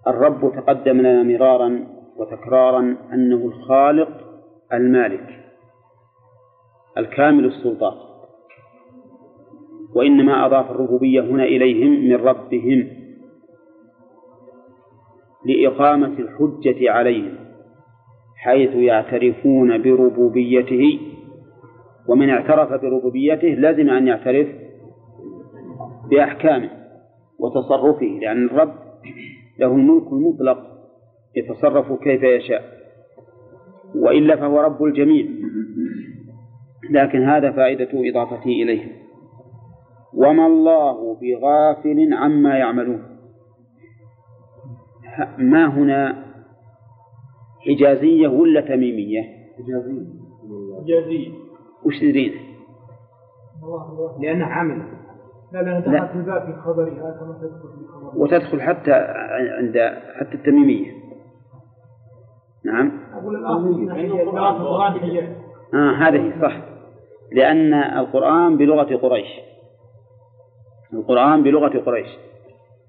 الرب 0.07 0.53
تقدم 0.57 1.01
لنا 1.01 1.23
مرارا 1.23 1.87
وتكرارا 2.17 2.97
أنه 3.13 3.37
الخالق 3.37 4.09
المالك 4.73 5.45
الكامل 6.99 7.45
السلطان. 7.45 8.13
وإنما 9.95 10.47
أضاف 10.47 10.71
الربوبية 10.71 11.21
هنا 11.21 11.45
إليهم 11.45 11.91
من 11.91 12.15
ربهم 12.15 12.89
لإقامة 15.45 16.07
الحجة 16.19 16.91
عليهم 16.91 17.37
حيث 18.37 18.71
يعترفون 18.75 19.83
بربوبيته 19.83 20.99
ومن 22.09 22.31
اعترف 22.31 22.83
بربوبيته 22.83 23.49
لازم 23.49 23.91
أن 23.91 24.07
يعترف 24.07 24.49
بأحكامه 26.11 26.71
وتصرفه 27.39 28.19
لأن 28.21 28.47
الرب 28.47 28.75
له 29.59 29.67
الملك 29.67 30.13
المطلق 30.13 30.59
يتصرف 31.37 31.93
كيف 31.93 32.23
يشاء 32.23 32.83
وإلا 33.95 34.37
فهو 34.37 34.61
رب 34.61 34.85
الجميع. 34.85 35.27
لكن 36.91 37.23
هذا 37.23 37.53
فائدة 37.53 37.89
إضافته 37.95 38.47
إليه. 38.47 39.03
وما 40.15 40.47
الله 40.47 41.17
بغافل 41.21 42.15
عما 42.15 42.59
يعملون. 42.59 43.03
ما 45.39 45.67
هنا 45.67 46.25
حجازية 47.67 48.29
ولا 48.29 48.61
تميمية؟ 48.61 49.23
جازية 50.87 51.42
وش 51.85 51.99
تدرين 51.99 52.33
الله 53.63 53.89
الله 53.89 54.21
لأنه 54.21 54.47
عمل 54.47 54.83
لا 55.53 55.63
لأن 55.63 55.93
لا. 55.93 55.99
دخلت 55.99 56.17
الباب 56.17 56.47
في 56.47 56.61
خبرها 56.61 57.17
كما 57.21 57.39
تدخل 57.43 57.69
في 57.79 57.87
خبرها 57.93 58.17
وتدخل 58.17 58.61
حتى 58.61 58.93
عند 59.59 59.79
حتى 60.21 60.35
التميمية. 60.35 60.93
نعم. 62.65 62.93
أقول 63.15 63.37
هي 65.03 65.37
آه 65.75 65.93
هذه 65.93 66.33
صح. 66.43 66.57
لأن 67.33 67.75
القرآن 67.75 68.57
بلغة 68.57 68.97
قريش. 68.97 69.29
القرآن 70.93 71.43
بلغة 71.43 71.79
قريش. 71.79 72.09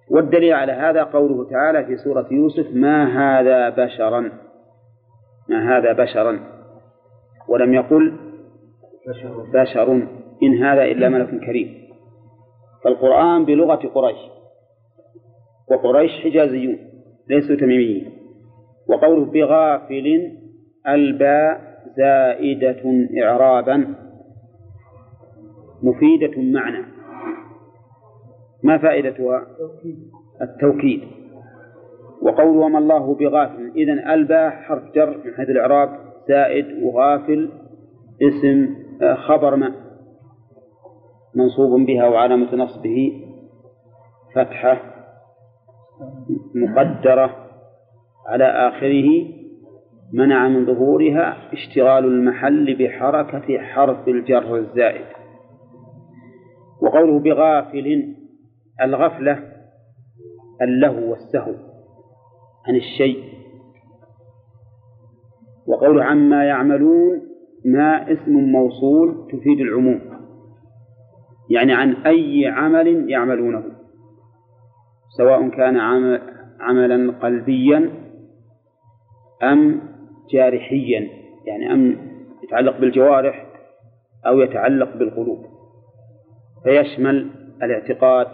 والدليل 0.10 0.54
على 0.54 0.72
هذا 0.72 1.04
قوله 1.04 1.50
تعالى 1.50 1.86
في 1.86 1.98
سورة 1.98 2.28
يوسف 2.32 2.68
ما 2.74 3.06
هذا 3.06 3.70
بشرا؟ 3.70 4.32
ما 5.50 5.78
هذا 5.78 5.94
بشرا. 5.94 6.40
ولم 7.48 7.74
يقل 7.74 8.33
بشر 9.54 10.08
إن 10.44 10.64
هذا 10.64 10.84
إلا 10.84 11.10
ملك 11.10 11.46
كريم. 11.46 11.84
فالقرآن 12.84 13.46
بلغة 13.46 13.88
قريش. 13.88 14.18
وقريش 15.72 16.12
حجازيون 16.12 16.78
ليسوا 17.30 17.56
تميميين. 17.56 18.12
وقوله 18.88 19.26
بغافل 19.26 20.32
الباء 20.88 21.62
زائدة 21.98 23.08
إعرابا 23.24 23.96
مفيدة 25.84 26.42
معنى. 26.42 26.86
ما 28.64 28.78
فائدتها؟ 28.78 29.48
التوكيد. 30.42 31.02
وقول 32.22 32.58
وما 32.58 32.80
الله 32.80 33.16
بغافل. 33.16 33.72
إذن 33.76 34.00
الباء 34.10 34.50
حرف 34.50 34.84
جر 34.96 35.18
من 35.26 35.34
حيث 35.34 35.50
الإعراب 35.50 35.90
زائد 36.28 36.84
وغافل 36.84 37.50
اسم 38.22 38.83
خبر 39.28 39.56
ما 39.56 39.74
منصوب 41.36 41.86
بها 41.86 42.08
وعلامة 42.08 42.56
نصبه 42.56 43.22
فتحة 44.36 44.82
مقدرة 46.56 47.36
على 48.28 48.46
آخره 48.46 49.26
منع 50.14 50.48
من 50.48 50.66
ظهورها 50.66 51.54
اشتغال 51.54 52.06
المحل 52.06 52.76
بحركة 52.80 53.60
حرف 53.60 54.08
الجر 54.08 54.58
الزائد. 54.58 55.06
وقوله 56.82 57.20
بغافل 57.20 58.16
الغفلة 58.82 59.40
اللهو 60.62 61.10
والسهو 61.12 61.54
عن 62.68 62.76
الشيء. 62.76 63.24
وقوله 65.68 66.04
عما 66.04 66.46
يعملون 66.46 67.22
ما 67.66 68.12
اسم 68.12 68.32
موصول 68.32 69.28
تفيد 69.32 69.60
العموم. 69.60 70.02
يعني 71.50 71.74
عن 71.74 71.94
أي 71.94 72.48
عمل 72.48 73.10
يعملونه. 73.10 73.64
سواء 75.18 75.50
كان 75.50 75.78
عملا 76.60 77.12
قلبيا 77.12 77.92
أم 79.44 79.82
جارحيا. 80.34 81.10
يعني 81.46 81.74
أم 81.74 81.98
يتعلق 82.44 82.78
بالجوارح 82.78 83.48
أو 84.28 84.40
يتعلق 84.40 84.98
بالقلوب. 84.98 85.46
فيشمل 86.64 87.30
الاعتقاد 87.64 88.28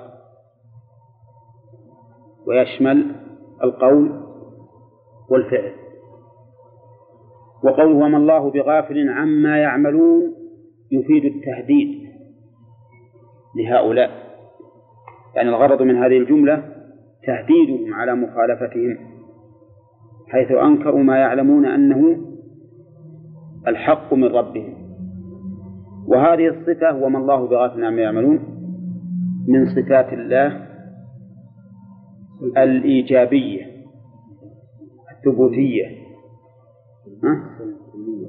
ويشمل 2.48 3.16
القول 3.64 4.24
والفعل. 5.30 5.89
وقوله 7.64 7.96
وما 8.06 8.18
الله 8.18 8.52
بغافل 8.52 9.10
عما 9.10 9.58
يعملون 9.58 10.34
يفيد 10.92 11.26
التهديد 11.26 12.10
لهؤلاء 13.56 14.10
يعني 15.36 15.50
الغرض 15.50 15.82
من 15.82 15.96
هذه 15.96 16.18
الجملة 16.18 16.64
تهديدهم 17.24 17.94
على 17.94 18.16
مخالفتهم 18.16 18.98
حيث 20.28 20.52
أنكروا 20.52 21.04
ما 21.04 21.18
يعلمون 21.18 21.66
أنه 21.66 22.18
الحق 23.68 24.14
من 24.14 24.24
ربهم 24.24 24.74
وهذه 26.08 26.48
الصفة 26.48 27.04
وما 27.04 27.20
الله 27.20 27.48
بغافل 27.48 27.86
عما 27.86 28.02
يعملون 28.02 28.40
من 29.48 29.66
صفات 29.66 30.14
الله 30.14 30.66
الإيجابية 32.58 33.66
الثبوتية؟ 35.18 36.09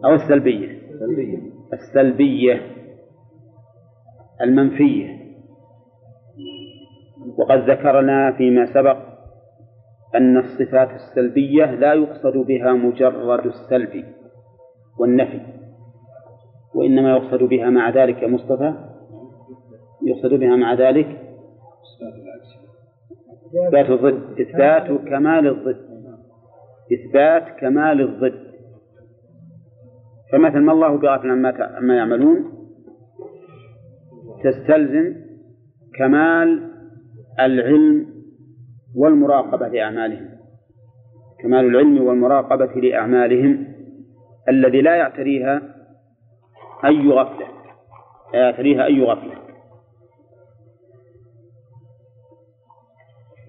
أو 0.04 0.14
السلبية. 0.14 0.80
السلبية. 1.72 2.60
المنفية. 4.42 5.20
وقد 7.38 7.70
ذكرنا 7.70 8.32
فيما 8.32 8.74
سبق 8.74 8.96
أن 10.14 10.36
الصفات 10.36 10.90
السلبية 10.90 11.64
لا 11.64 11.94
يقصد 11.94 12.36
بها 12.36 12.72
مجرد 12.72 13.46
السلب 13.46 14.04
والنفي 14.98 15.40
وإنما 16.74 17.10
يقصد 17.10 17.42
بها 17.42 17.70
مع 17.70 17.90
ذلك 17.90 18.22
يا 18.22 18.28
مصطفى؟ 18.28 18.74
يقصد 20.06 20.34
بها 20.34 20.56
مع 20.56 20.74
ذلك 20.74 21.06
إثبات 23.66 23.90
الضد. 23.90 24.40
إثبات 24.40 24.86
كمال 25.08 25.46
الضد. 25.46 25.90
إثبات 26.92 27.60
كمال 27.60 28.00
الضد. 28.00 28.49
فمثل 30.32 30.58
ما 30.58 30.72
الله 30.72 30.96
بغافل 30.96 31.30
عما 31.76 31.96
يعملون؟ 31.96 32.52
تستلزم 34.44 35.14
كمال 35.94 36.70
العلم 37.40 38.06
والمراقبة 38.96 39.68
لأعمالهم. 39.68 40.28
كمال 41.42 41.64
العلم 41.64 42.02
والمراقبة 42.02 42.80
لأعمالهم 42.80 43.66
الذي 44.48 44.80
لا 44.82 44.94
يعتريها 44.96 45.62
أي 46.84 47.08
غفلة. 47.08 47.46
لا 48.34 48.40
يعتريها 48.40 48.84
أي 48.84 49.02
غفلة. 49.02 49.34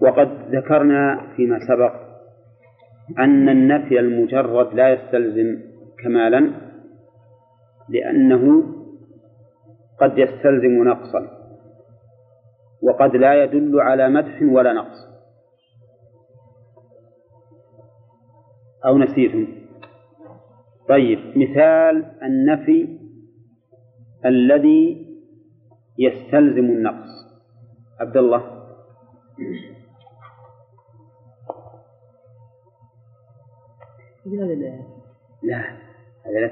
وقد 0.00 0.28
ذكرنا 0.50 1.26
فيما 1.36 1.58
سبق 1.58 1.94
أن 3.18 3.48
النفي 3.48 4.00
المجرد 4.00 4.74
لا 4.74 4.92
يستلزم 4.92 5.58
كمالا 6.02 6.71
لأنه 7.88 8.62
قد 10.00 10.18
يستلزم 10.18 10.84
نقصا 10.84 11.42
وقد 12.82 13.16
لا 13.16 13.44
يدل 13.44 13.80
على 13.80 14.08
مدح 14.08 14.42
ولا 14.42 14.72
نقص. 14.72 15.12
أو 18.86 18.98
نسيتم 18.98 19.46
طيب 20.88 21.18
مثال 21.38 22.22
النفي 22.22 22.98
الذي 24.24 25.06
يستلزم 25.98 26.64
النقص. 26.64 27.10
عبد 28.00 28.16
الله. 28.16 28.62
لا. 35.42 35.91
هذا 36.26 36.40
لا 36.40 36.48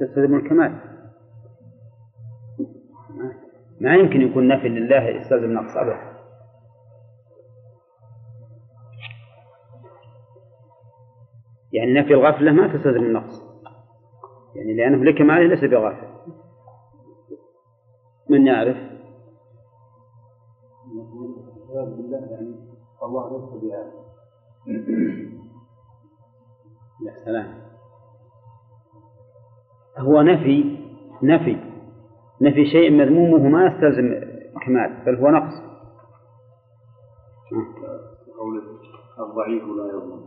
تستلزم 0.00 0.34
الكمال. 0.34 0.78
ما 3.80 3.94
يمكن 3.94 4.20
يكون 4.20 4.48
نفي 4.48 4.68
لله 4.68 5.02
يستلزم 5.08 5.52
نقص 5.52 5.76
أبدا. 5.76 6.16
يعني 11.72 11.92
نفي 11.92 12.14
الغفلة 12.14 12.52
ما 12.52 12.76
تستلزم 12.76 13.04
النقص. 13.04 13.42
يعني 14.54 14.74
لأنه 14.74 15.04
لكماله 15.04 15.46
ليس 15.46 15.64
بغافل. 15.64 16.06
من 18.30 18.46
يعرف؟ 18.46 18.76
بالله 21.74 22.18
يعني 22.30 22.54
الله 23.02 23.30
ليس 23.32 23.62
بهذا. 23.62 23.92
يا 27.06 27.24
سلام. 27.24 27.65
هو 29.98 30.22
نفي 30.22 30.78
نفي 31.22 31.56
نفي 32.42 32.66
شيء 32.66 32.90
مذمومه 32.90 33.48
ما 33.48 33.66
يستلزم 33.66 34.14
كمال 34.66 34.96
بل 35.06 35.16
هو 35.16 35.30
نقص. 35.30 35.54
قوله 38.38 38.62
الضعيف 39.20 39.62
لا 39.62 39.86
يظلم. 39.86 40.20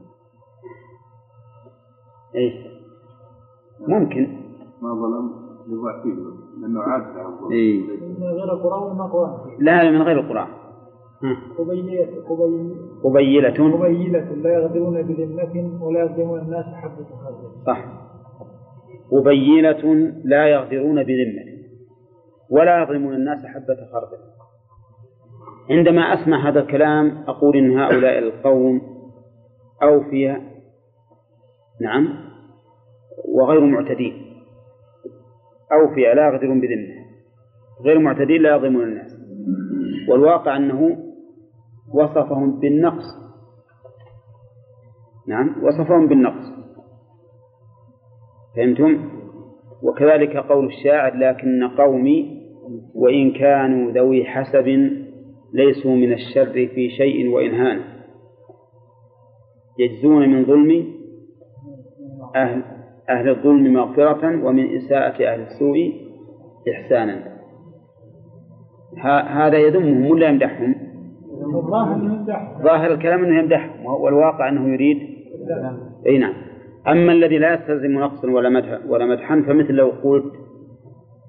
إيش؟ 2.36 2.54
ممكن. 3.88 4.28
ما 4.82 4.94
ظلم 4.94 5.50
لضعفه 5.68 6.10
لأنه 6.62 6.82
عاد 6.82 7.04
إيه؟ 7.52 7.82
من 8.20 8.24
غير 8.24 8.54
القرآن 8.54 8.92
وما 8.92 9.06
قرآن. 9.06 9.58
لا 9.60 9.92
من 9.92 10.02
غير 10.02 10.20
القرآن. 10.20 10.48
قبيلة 11.58 12.24
قبيلة 13.04 13.78
قبيلة. 13.78 14.34
لا 14.34 14.54
يغدرون 14.54 15.02
بذمة 15.02 15.84
ولا 15.84 16.04
يظلمون 16.04 16.40
الناس 16.40 16.66
حبة 16.66 17.06
خردل 17.24 17.66
صح. 17.66 18.09
قبيلة 19.12 20.14
لا 20.24 20.48
يغدرون 20.48 21.04
بذمة 21.04 21.60
ولا 22.50 22.84
يظلمون 22.84 23.16
الناس 23.16 23.46
حبة 23.46 23.76
خردل. 23.92 24.18
عندما 25.70 26.02
أسمع 26.02 26.50
هذا 26.50 26.60
الكلام 26.60 27.24
أقول 27.28 27.58
إن 27.58 27.80
هؤلاء 27.80 28.20
القوم 28.20 28.82
أوفياء. 29.84 30.42
نعم 31.82 32.08
وغير 33.26 33.66
معتدين. 33.66 34.14
أو 35.72 35.96
في 35.96 36.02
لا 36.02 36.28
يغدرون 36.28 36.62
بذمة. 36.62 37.00
غير 37.86 38.00
معتدين 38.00 38.42
لا 38.42 38.56
يظلمون 38.56 38.84
الناس. 38.84 39.12
والواقع 40.10 40.58
أنه 40.58 40.98
وصفهم 41.94 42.60
بالنقص. 42.60 43.06
نعم 45.28 45.64
وصفهم 45.64 46.08
بالنقص. 46.08 46.59
فهمتم؟ 48.56 49.00
وكذلك 49.84 50.38
قول 50.38 50.66
الشاعر 50.66 51.18
لكن 51.18 51.68
قومي 51.78 52.40
وإن 52.96 53.32
كانوا 53.32 53.92
ذوي 53.92 54.26
حسب 54.26 54.68
ليسوا 55.54 55.96
من 55.96 56.14
الشر 56.14 56.68
في 56.68 56.90
شيء 56.90 57.30
وإن 57.30 57.54
هان 57.54 57.80
يجزون 59.80 60.30
من 60.30 60.46
ظلم 60.46 60.86
أهل 62.36 62.64
أهل 63.10 63.30
الظلم 63.30 63.74
مغفرة 63.74 64.46
ومن 64.46 64.76
إساءة 64.76 65.34
أهل 65.34 65.42
السوء 65.42 65.94
إحسانا. 66.72 67.40
هذا 69.28 69.58
يذمهم 69.58 70.12
ولا 70.12 70.28
يمدحهم؟ 70.28 70.76
ظاهر 72.64 72.94
الكلام 72.94 73.24
أنه 73.24 73.40
يمدحهم 73.40 73.86
والواقع 73.86 74.50
أنه 74.50 74.74
يريد. 74.74 74.98
أي 76.08 76.18
نعم. 76.18 76.49
أما 76.88 77.12
الذي 77.12 77.38
لا 77.38 77.54
يستلزم 77.54 78.00
نقصا 78.00 78.30
ولا 78.32 78.50
مدحا 78.50 78.80
ولا 78.88 79.06
مدحا 79.06 79.44
فمثل 79.48 79.74
لو 79.74 79.92
قلت 80.04 80.34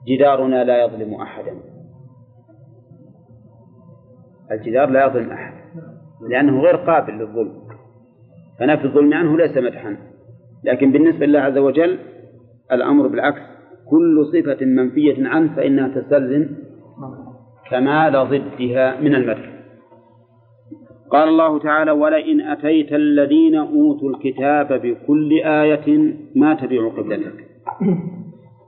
جدارنا 0.09 0.65
لا 0.65 0.85
يظلم 0.85 1.15
أحدا. 1.15 1.55
الجدار 4.53 4.91
لا 4.91 5.07
يظلم 5.07 5.31
أحد 5.31 5.53
لأنه 6.29 6.61
غير 6.61 6.77
قابل 6.77 7.13
للظلم. 7.13 7.53
فنفي 8.59 8.85
الظلم 8.85 9.15
عنه 9.15 9.37
ليس 9.37 9.57
مدحا. 9.57 9.97
لكن 10.65 10.93
بالنسبة 10.93 11.27
لله 11.27 11.41
عز 11.41 11.59
وجل 11.59 11.99
الأمر 12.73 13.07
بالعكس. 13.07 13.41
كل 13.91 14.27
صفة 14.27 14.67
منفية 14.67 15.29
عنه 15.29 15.57
فإنها 15.57 15.89
تستلزم 15.89 16.49
كمال 17.71 18.13
ضدها 18.13 19.01
من 19.01 19.15
المدح. 19.15 19.50
قال 21.11 21.29
الله 21.29 21.59
تعالى 21.59 21.91
ولئن 21.91 22.41
أتيت 22.41 22.93
الذين 22.93 23.55
أوتوا 23.55 24.11
الكتاب 24.11 24.73
بكل 24.73 25.33
آية 25.45 26.15
ما 26.35 26.55
تبعوا 26.55 26.91
قبلتك. 26.91 27.47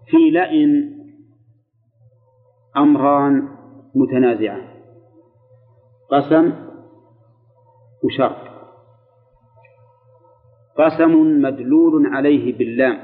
في 0.06 0.30
لئن 0.30 0.92
أمران 2.76 3.48
متنازعان. 3.94 4.64
قسم 6.10 6.52
وشرط. 8.04 8.36
قسم 10.78 11.42
مدلول 11.42 12.06
عليه 12.06 12.58
باللام. 12.58 12.98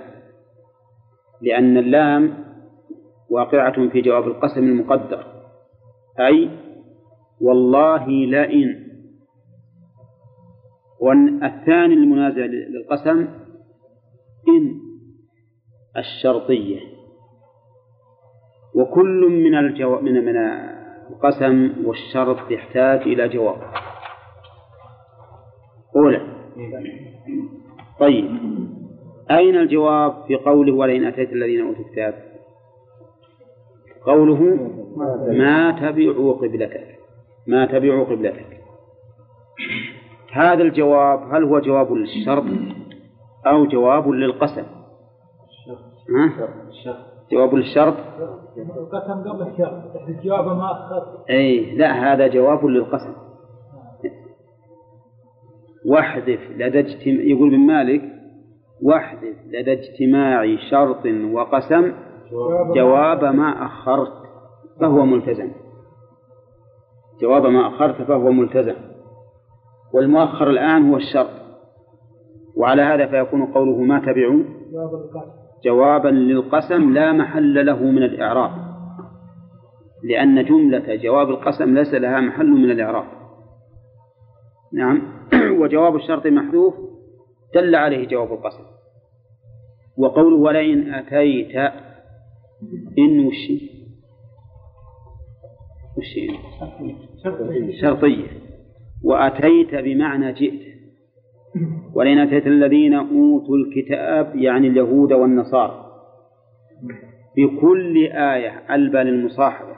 لأن 1.43 1.77
اللام 1.77 2.45
واقعة 3.31 3.89
في 3.89 4.01
جواب 4.01 4.27
القسم 4.27 4.65
المقدر. 4.65 5.25
أي 6.21 6.51
والله 7.41 8.09
لئن 8.09 8.88
والثاني 11.01 11.95
المنازع 11.95 12.45
للقسم 12.45 13.29
إن 14.49 14.81
الشرطية. 15.97 16.81
وكل 18.75 19.29
من 19.31 19.55
الجواب 19.55 20.03
من 20.03 20.25
من 20.25 20.37
القسم 21.11 21.73
والشرط 21.85 22.51
يحتاج 22.51 23.01
إلى 23.01 23.29
جواب. 23.29 23.59
أولى 25.97 26.21
طيب. 28.01 28.25
أين 29.31 29.57
الجواب 29.57 30.25
في 30.27 30.37
قوله 30.37 30.73
ولئن 30.73 31.05
أتيت 31.05 31.33
الذين 31.33 31.67
أوتوا 31.67 31.85
الكتاب؟ 31.85 32.15
قوله 34.07 34.43
ما 35.33 35.71
تبعوا 35.81 36.33
قبلتك 36.33 36.99
ما 37.47 37.67
تبعوا 37.67 38.05
قبلتك 38.05 38.58
هذا 40.33 40.63
الجواب 40.63 41.35
هل 41.35 41.45
هو 41.45 41.59
جواب 41.59 41.93
للشرط 41.93 42.45
أو 43.47 43.67
جواب 43.67 44.09
للقسم؟ 44.09 44.65
ها؟ 46.11 46.49
جواب 47.33 47.55
للشرط؟ 47.55 47.95
القسم 48.57 49.31
قبل 49.31 49.43
الشرط 49.43 50.09
الجواب 50.09 50.47
ما 50.47 50.73
أخر. 50.73 51.03
أي 51.31 51.77
لا 51.77 51.93
هذا 51.93 52.27
جواب 52.27 52.67
للقسم. 52.67 53.13
واحذف 55.87 56.41
لدى 56.51 56.79
اجتماع 56.79 57.25
يقول 57.25 57.49
ابن 57.49 57.59
مالك 57.59 58.03
واحذف 58.83 59.37
لدى 59.47 59.73
اجتماع 59.73 60.57
شرط 60.71 61.07
وقسم 61.33 61.93
جواب 62.75 63.25
ما 63.25 63.67
أخرت 63.67 64.13
فهو 64.81 65.07
ملتزم. 65.07 65.51
جواب 67.21 67.47
ما 67.47 67.69
أخرت 67.69 68.03
فهو 68.03 68.33
ملتزم. 68.33 68.88
والمؤخر 69.93 70.51
الآن 70.51 70.91
هو 70.91 70.97
الشرط. 70.97 71.31
وعلى 72.57 72.83
هذا 72.83 73.07
فيكون 73.07 73.47
قوله 73.47 73.77
ما 73.77 73.99
تبعوا 73.99 74.43
جوابا 75.65 76.09
للقسم 76.09 76.95
لا 76.95 77.13
محل 77.13 77.67
له 77.67 77.83
من 77.83 78.03
الإعراب. 78.03 78.51
لأن 80.05 80.45
جملة 80.45 80.95
جواب 80.95 81.31
القسم 81.31 81.75
ليس 81.75 81.95
لها 81.95 82.21
محل 82.21 82.47
من 82.47 82.71
الإعراب. 82.71 83.05
نعم. 84.73 85.03
وجواب 85.61 85.97
الشرط 85.97 86.27
محذوف. 86.27 86.75
دل 87.55 87.75
عليه 87.75 88.09
جواب 88.09 88.33
القسم. 88.33 88.63
وقوله 89.99 90.37
ولئن 90.37 90.95
أتيت 90.95 91.57
إن 92.99 93.27
وشي 93.27 93.71
وشي 95.99 96.29
شرطية. 97.81 98.48
وأتيت 99.05 99.75
بمعنى 99.75 100.33
جئت. 100.33 100.69
ولئن 101.95 102.19
أتيت 102.19 102.47
الذين 102.47 102.95
أوتوا 102.95 103.57
الكتاب 103.57 104.37
يعني 104.37 104.69
اليهود 104.69 105.13
والنصارى 105.13 105.85
بكل 107.37 108.07
آية 108.07 108.75
ألبى 108.75 108.99
للمصاحبة 108.99 109.77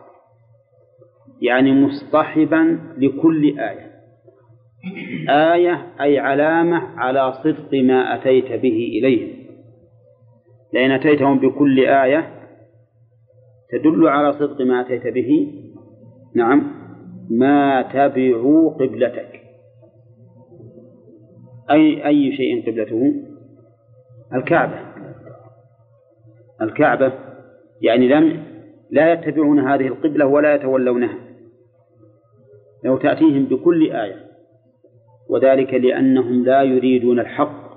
يعني 1.43 1.73
مصطحبا 1.73 2.81
لكل 2.99 3.59
آية. 3.59 3.91
آية 5.29 5.87
أي 6.01 6.19
علامة 6.19 6.77
على 6.77 7.33
صدق 7.33 7.75
ما 7.75 8.15
أتيت 8.15 8.53
به 8.53 8.91
إليه. 8.99 9.41
لئن 10.75 10.91
أتيتهم 10.91 11.39
بكل 11.39 11.81
آية 11.81 12.31
تدل 13.73 14.09
على 14.09 14.33
صدق 14.33 14.61
ما 14.61 14.81
أتيت 14.81 15.07
به؟ 15.07 15.53
نعم. 16.35 16.80
ما 17.31 17.83
تبعوا 17.83 18.71
قبلتك. 18.71 19.41
أي 21.71 22.07
أي 22.07 22.37
شيء 22.37 22.71
قبلته؟ 22.71 23.15
الكعبة. 24.35 24.81
الكعبة 26.63 27.13
يعني 27.83 28.09
لم 28.09 28.43
لا 28.91 29.13
يتبعون 29.13 29.61
هذه 29.61 29.87
القبلة 29.87 30.27
ولا 30.27 30.55
يتولونها. 30.55 31.19
لو 32.85 32.97
تأتيهم 32.97 33.45
بكل 33.45 33.93
آية. 33.93 34.17
وذلك 35.29 35.75
لأنهم 35.75 36.45
لا 36.45 36.63
يريدون 36.63 37.21
الحق 37.21 37.71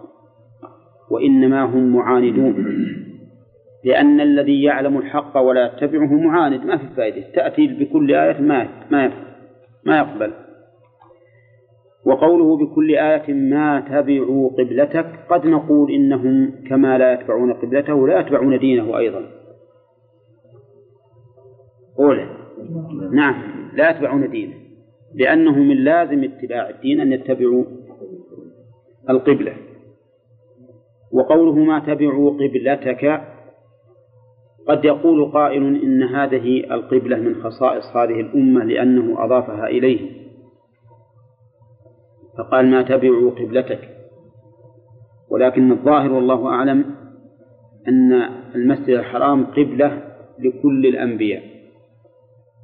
وإنما 1.12 1.64
هم 1.64 1.96
معاندون. 1.96 2.86
لأن 3.86 4.22
الذي 4.22 4.64
يعلم 4.64 4.98
الحق 4.98 5.38
ولا 5.38 5.66
يتبعه 5.66 6.14
معاند 6.14 6.66
ما 6.66 6.78
في 6.78 6.88
فائدة. 6.96 7.22
تأتي 7.36 7.68
بكل 7.68 8.16
آية 8.16 8.42
ما 8.42 8.68
ما 8.92 9.12
ما 9.86 9.98
يقبل. 9.98 10.34
وقوله 12.06 12.58
بكل 12.58 12.96
آية 12.96 13.34
ما 13.34 13.80
تبعوا 13.80 14.50
قبلتك 14.50 15.20
قد 15.30 15.46
نقول 15.46 15.92
إنهم 15.92 16.52
كما 16.70 16.98
لا 16.98 17.14
يتبعون 17.14 17.54
قبلته 17.54 18.08
لا 18.08 18.20
يتبعون 18.20 18.60
دينه 18.60 18.98
أيضا. 18.98 19.30
أولى 22.00 22.30
نعم 23.14 23.44
لا 23.74 23.90
يتبعون 23.90 24.30
دينه 24.30 24.54
لأنه 25.16 25.60
من 25.60 25.78
لازم 25.78 26.24
اتباع 26.24 26.70
الدين 26.70 27.00
أن 27.00 27.14
يتبعوا 27.14 27.66
القبلة. 29.10 29.54
وقوله 31.12 31.56
ما 31.56 31.80
تبعوا 31.80 32.32
قبلتك 32.32 33.33
قد 34.68 34.86
يقول 34.86 35.32
قائل 35.32 35.84
إن 35.84 36.04
هذه 36.04 36.74
القبلة 36.74 37.18
من 37.18 37.36
خصائص 37.36 37.96
هذه 37.96 38.20
الأمة 38.20 38.64
لأنه 38.64 39.24
أضافها 39.26 39.68
إليه. 39.68 40.10
فقال 42.38 42.72
ما 42.72 42.82
تبعوا 42.82 43.32
قبلتك. 43.32 43.90
ولكن 45.30 45.72
الظاهر 45.72 46.12
والله 46.12 46.48
أعلم 46.48 46.86
أن 47.88 48.14
المسجد 48.56 48.90
الحرام 48.90 49.46
قبلة 49.46 50.02
لكل 50.40 50.86
الأنبياء. 50.86 51.44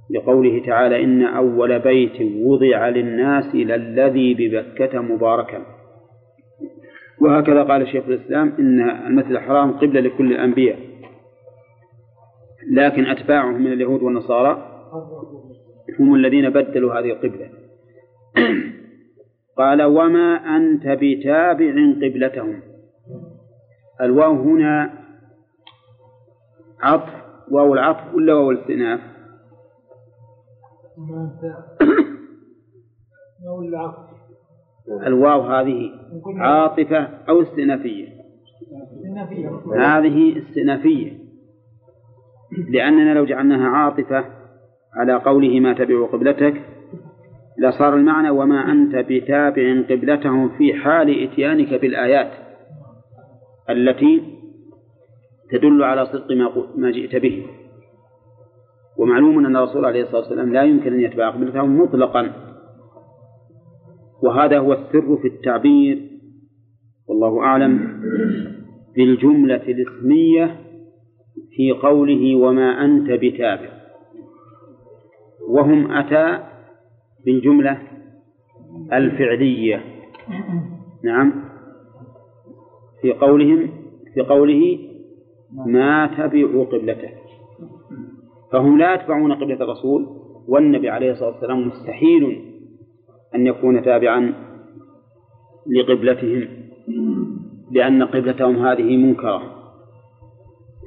لقوله 0.09 0.65
تعالى 0.65 1.03
إن 1.03 1.21
أول 1.23 1.79
بيت 1.79 2.21
وضع 2.45 2.89
للناس 2.89 3.55
إلى 3.55 3.75
الذي 3.75 4.33
ببكة 4.33 5.01
مباركا 5.01 5.61
وهكذا 7.21 7.63
قال 7.63 7.87
شيخ 7.87 8.03
الإسلام 8.07 8.53
إن 8.59 8.89
المسجد 8.89 9.31
الحرام 9.31 9.71
قبلة 9.71 10.01
لكل 10.01 10.31
الأنبياء. 10.31 10.88
لكن 12.69 13.05
أتباعهم 13.05 13.61
من 13.61 13.73
اليهود 13.73 14.03
والنصارى 14.03 14.65
هم 15.99 16.15
الذين 16.15 16.49
بدلوا 16.49 16.99
هذه 16.99 17.11
القبلة. 17.11 17.49
قال 19.59 19.83
وما 19.83 20.57
أنت 20.57 20.87
بتابع 20.87 21.73
قبلتهم. 22.03 22.61
الواو 24.01 24.33
هنا 24.33 24.93
عطف 26.81 27.13
واو 27.51 27.73
العطف 27.73 28.13
ولا 28.13 28.33
واو 28.33 28.51
الاستئناف؟ 28.51 28.99
الواو 35.07 35.41
هذه 35.41 35.91
عاطفة 36.37 37.03
أو 37.29 37.41
استئنافية؟ 37.41 38.07
هذه 39.77 40.37
استئنافية. 40.37 41.28
لأننا 42.69 43.13
لو 43.13 43.25
جعلناها 43.25 43.67
عاطفة 43.67 44.25
على 44.95 45.13
قوله 45.13 45.59
ما 45.59 45.73
تبع 45.73 46.05
قبلتك 46.05 46.61
لصار 47.59 47.95
المعنى 47.95 48.29
وما 48.29 48.71
أنت 48.71 48.95
بتابع 48.95 49.81
قبلتهم 49.89 50.49
في 50.49 50.73
حال 50.73 51.23
إتيانك 51.23 51.81
بالآيات 51.81 52.31
التي 53.69 54.21
تدل 55.51 55.83
على 55.83 56.05
صدق 56.05 56.31
ما 56.31 56.51
ما 56.75 56.91
جئت 56.91 57.15
به. 57.15 57.45
ومعلوم 58.97 59.45
أن 59.45 59.55
الرسول 59.55 59.85
عليه 59.85 60.03
الصلاة 60.03 60.21
والسلام 60.21 60.53
لا 60.53 60.63
يمكن 60.63 60.93
أن 60.93 60.99
يتبع 60.99 61.29
قبلتهم 61.29 61.81
مطلقا. 61.81 62.31
وهذا 64.23 64.59
هو 64.59 64.73
السر 64.73 65.17
في 65.21 65.27
التعبير 65.27 66.09
والله 67.07 67.43
أعلم 67.43 68.01
بالجملة 68.95 69.55
الإسمية 69.55 70.55
في 71.59 71.71
قوله 71.71 72.35
وما 72.35 72.85
أنت 72.85 73.11
بتابع. 73.11 73.69
وهم 75.49 75.91
أتى 75.91 76.43
بالجملة 77.25 77.77
الفعلية. 78.93 79.83
نعم. 81.03 81.33
في 83.01 83.13
قولهم 83.13 83.69
في 84.13 84.21
قوله 84.21 84.79
ما 85.65 86.07
تبعوا 86.07 86.65
قبلته. 86.65 87.09
فهم 88.51 88.77
لا 88.77 88.93
يتبعون 88.93 89.31
قبلة 89.33 89.63
الرسول 89.63 90.07
والنبي 90.47 90.89
عليه 90.89 91.11
الصلاة 91.11 91.31
والسلام 91.31 91.67
مستحيل 91.67 92.41
أن 93.35 93.47
يكون 93.47 93.83
تابعا 93.83 94.33
لقبلتهم 95.67 96.47
لأن 97.71 98.03
قبلتهم 98.03 98.65
هذه 98.65 98.97
منكرة. 98.97 99.58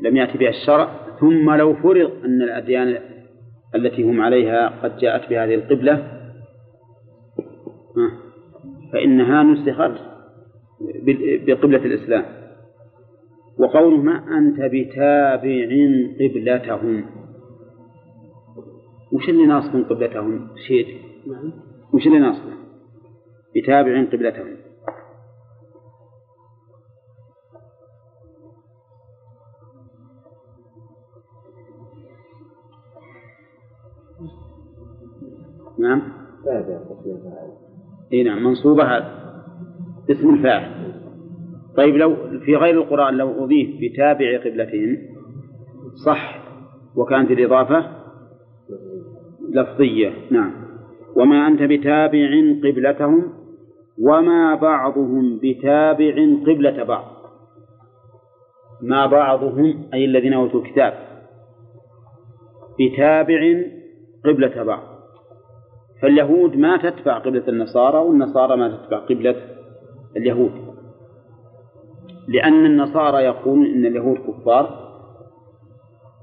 لم 0.03 0.17
يأتي 0.17 0.39
بها 0.39 0.49
الشرع 0.51 0.91
ثم 1.21 1.51
لو 1.51 1.75
فرض 1.75 2.11
أن 2.25 2.43
الأديان 2.43 2.99
التي 3.75 4.03
هم 4.03 4.21
عليها 4.21 4.69
قد 4.83 4.97
جاءت 4.97 5.31
بهذه 5.31 5.55
القبلة 5.55 6.23
فإنها 8.93 9.43
نسخت 9.43 10.01
بقبلة 11.47 11.85
الإسلام. 11.85 12.25
وقوله 13.59 13.97
ما 13.97 14.39
أنت 14.39 14.61
بتابع 14.61 15.67
قبلتهم. 16.21 17.05
وش 19.13 19.29
اللي 19.29 19.47
ناصب 19.47 19.85
قبلتهم؟ 19.91 20.49
شيء. 20.69 20.87
وش 21.93 22.07
اللي 22.07 22.19
ناصبه 22.19 22.53
بتابع 23.57 24.05
قبلتهم. 24.05 24.57
اي 38.13 38.23
نعم 38.23 38.45
منصوبة 38.45 38.85
اسم 40.11 40.35
الفاعل. 40.35 40.83
طيب 41.77 41.97
لو 41.97 42.17
في 42.45 42.57
غير 42.57 42.75
القرآن 42.75 43.15
لو 43.15 43.45
أضيف 43.45 43.71
بتابع 43.81 44.39
قبلتهم 44.39 44.99
صح 46.07 46.43
وكانت 46.97 47.31
الإضافة 47.31 47.87
لفظية 49.51 50.13
نعم. 50.31 50.53
وما 51.17 51.47
أنت 51.47 51.63
بتابع 51.63 52.29
قبلتهم 52.65 53.33
وما 53.99 54.55
بعضهم 54.55 55.41
بتابع 55.43 56.15
قبلة 56.47 56.85
بعض. 56.85 57.05
ما 58.83 59.07
بعضهم 59.07 59.89
أي 59.95 60.05
الذين 60.05 60.33
أوتوا 60.33 60.61
الكتاب 60.61 60.95
بتابع 62.81 63.63
قبلة 64.25 64.63
بعض. 64.63 64.92
فاليهود 66.03 66.57
ما 66.57 66.77
تتبع 66.77 67.19
قبلة 67.19 67.49
النصارى 67.49 67.99
والنصارى 67.99 68.57
ما 68.57 68.77
تتبع 68.77 68.99
قبلة 68.99 69.37
اليهود. 70.17 70.53
لأن 72.29 72.67
النصارى 72.67 73.25
يقولون 73.25 73.67
إن 73.67 73.87
اليهود 73.87 74.19
كفار 74.19 74.93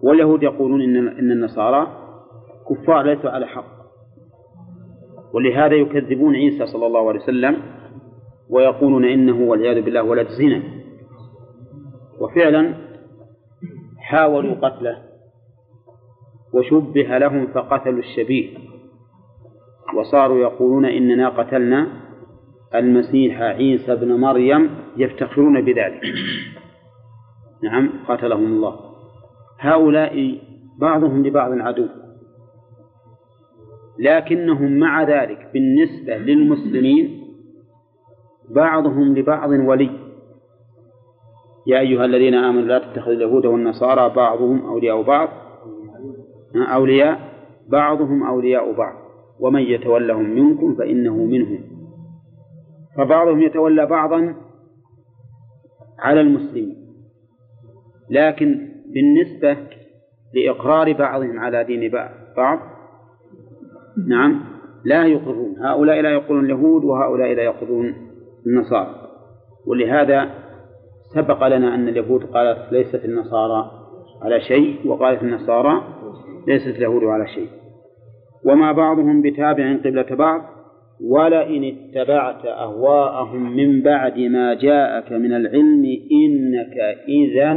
واليهود 0.04 0.44
يقولون 0.44 0.82
إن 0.82 1.08
إن 1.08 1.32
النصارى 1.32 1.88
كفار 2.70 3.02
ليسوا 3.06 3.30
على 3.30 3.48
حق. 3.48 3.80
ولهذا 5.34 5.76
يكذبون 5.76 6.36
عيسى 6.36 6.66
صلى 6.66 6.88
الله 6.88 7.10
عليه 7.10 7.20
وسلم 7.20 7.58
ويقولون 8.50 9.06
إنه 9.06 9.50
والعياذ 9.50 9.82
بالله 9.82 10.04
ولد 10.04 10.28
زنا. 10.28 10.64
وفعلا 12.20 12.74
حاولوا 13.98 14.56
قتله 14.56 14.98
وشبه 16.54 17.18
لهم 17.18 17.48
فقتلوا 17.48 18.00
الشبيه. 18.00 18.69
وصاروا 19.96 20.40
يقولون 20.40 20.86
إننا 20.86 21.30
قتلنا 21.30 21.88
المسيح 22.76 23.42
عيسى 23.42 23.94
ابن 23.94 24.20
مريم 24.20 24.70
يفتخرون 24.98 25.62
بذلك. 25.62 26.02
نعم 27.64 27.90
قتلهم 28.08 28.46
الله. 28.46 28.80
هؤلاء 29.60 30.40
بعضهم 30.80 31.28
لبعض 31.28 31.52
عدو. 31.52 31.88
لكنهم 34.00 34.80
مع 34.80 35.04
ذلك 35.04 35.50
بالنسبة 35.54 36.18
للمسلمين 36.18 37.24
بعضهم 38.50 39.18
لبعض 39.18 39.50
ولي. 39.50 39.90
يا 41.68 41.80
أيها 41.80 42.06
الذين 42.06 42.34
آمنوا 42.34 42.68
لا 42.68 42.80
تتخذوا 42.80 43.14
اليهود 43.14 43.46
والنصارى 43.46 44.10
بعضهم 44.16 44.66
أولياء 44.66 45.02
بعض. 45.02 45.30
أولياء 46.56 47.20
بعضهم 47.68 48.24
أولياء 48.24 48.72
بعض. 48.72 49.09
ومن 49.40 49.62
يتولهم 49.62 50.30
منكم 50.30 50.76
فإنه 50.76 51.16
منهم. 51.16 51.60
فبعضهم 52.98 53.42
يتولى 53.42 53.86
بعضا 53.86 54.36
على 56.00 56.22
المسلمين 56.22 56.76
لكن 58.10 58.70
بالنسبة 58.94 59.58
لإقرار 60.34 60.94
بعضهم 60.94 61.40
على 61.40 61.64
دين 61.64 61.92
بعض 62.38 62.60
نعم 64.08 64.42
لا 64.86 65.06
يقرون. 65.06 65.56
هؤلاء 65.60 66.02
لا 66.02 66.10
يقرون 66.10 66.46
اليهود 66.46 66.84
وهؤلاء 66.84 67.34
لا 67.34 67.44
يقرون 67.44 67.94
النصارى. 68.48 68.96
ولهذا 69.68 70.30
سبق 71.16 71.48
لنا 71.48 71.76
أن 71.76 71.88
اليهود 71.88 72.24
قالت 72.24 72.72
ليست 72.72 73.06
النصارى 73.06 73.72
على 74.22 74.42
شيء 74.42 74.88
وقالت 74.88 75.24
النصارى 75.24 75.84
ليست 76.48 76.68
اليهود 76.68 77.04
على 77.04 77.28
شيء. 77.28 77.59
وما 78.46 78.72
بعضهم 78.72 79.22
بتابع 79.22 79.78
قبلة 79.78 80.16
بعض 80.16 80.42
ولئن 81.04 81.64
اتبعت 81.64 82.46
أهواءهم 82.46 83.56
من 83.56 83.82
بعد 83.82 84.20
ما 84.20 84.54
جاءك 84.54 85.12
من 85.12 85.34
العلم 85.34 85.86
إنك 86.12 86.78
إذا 87.08 87.54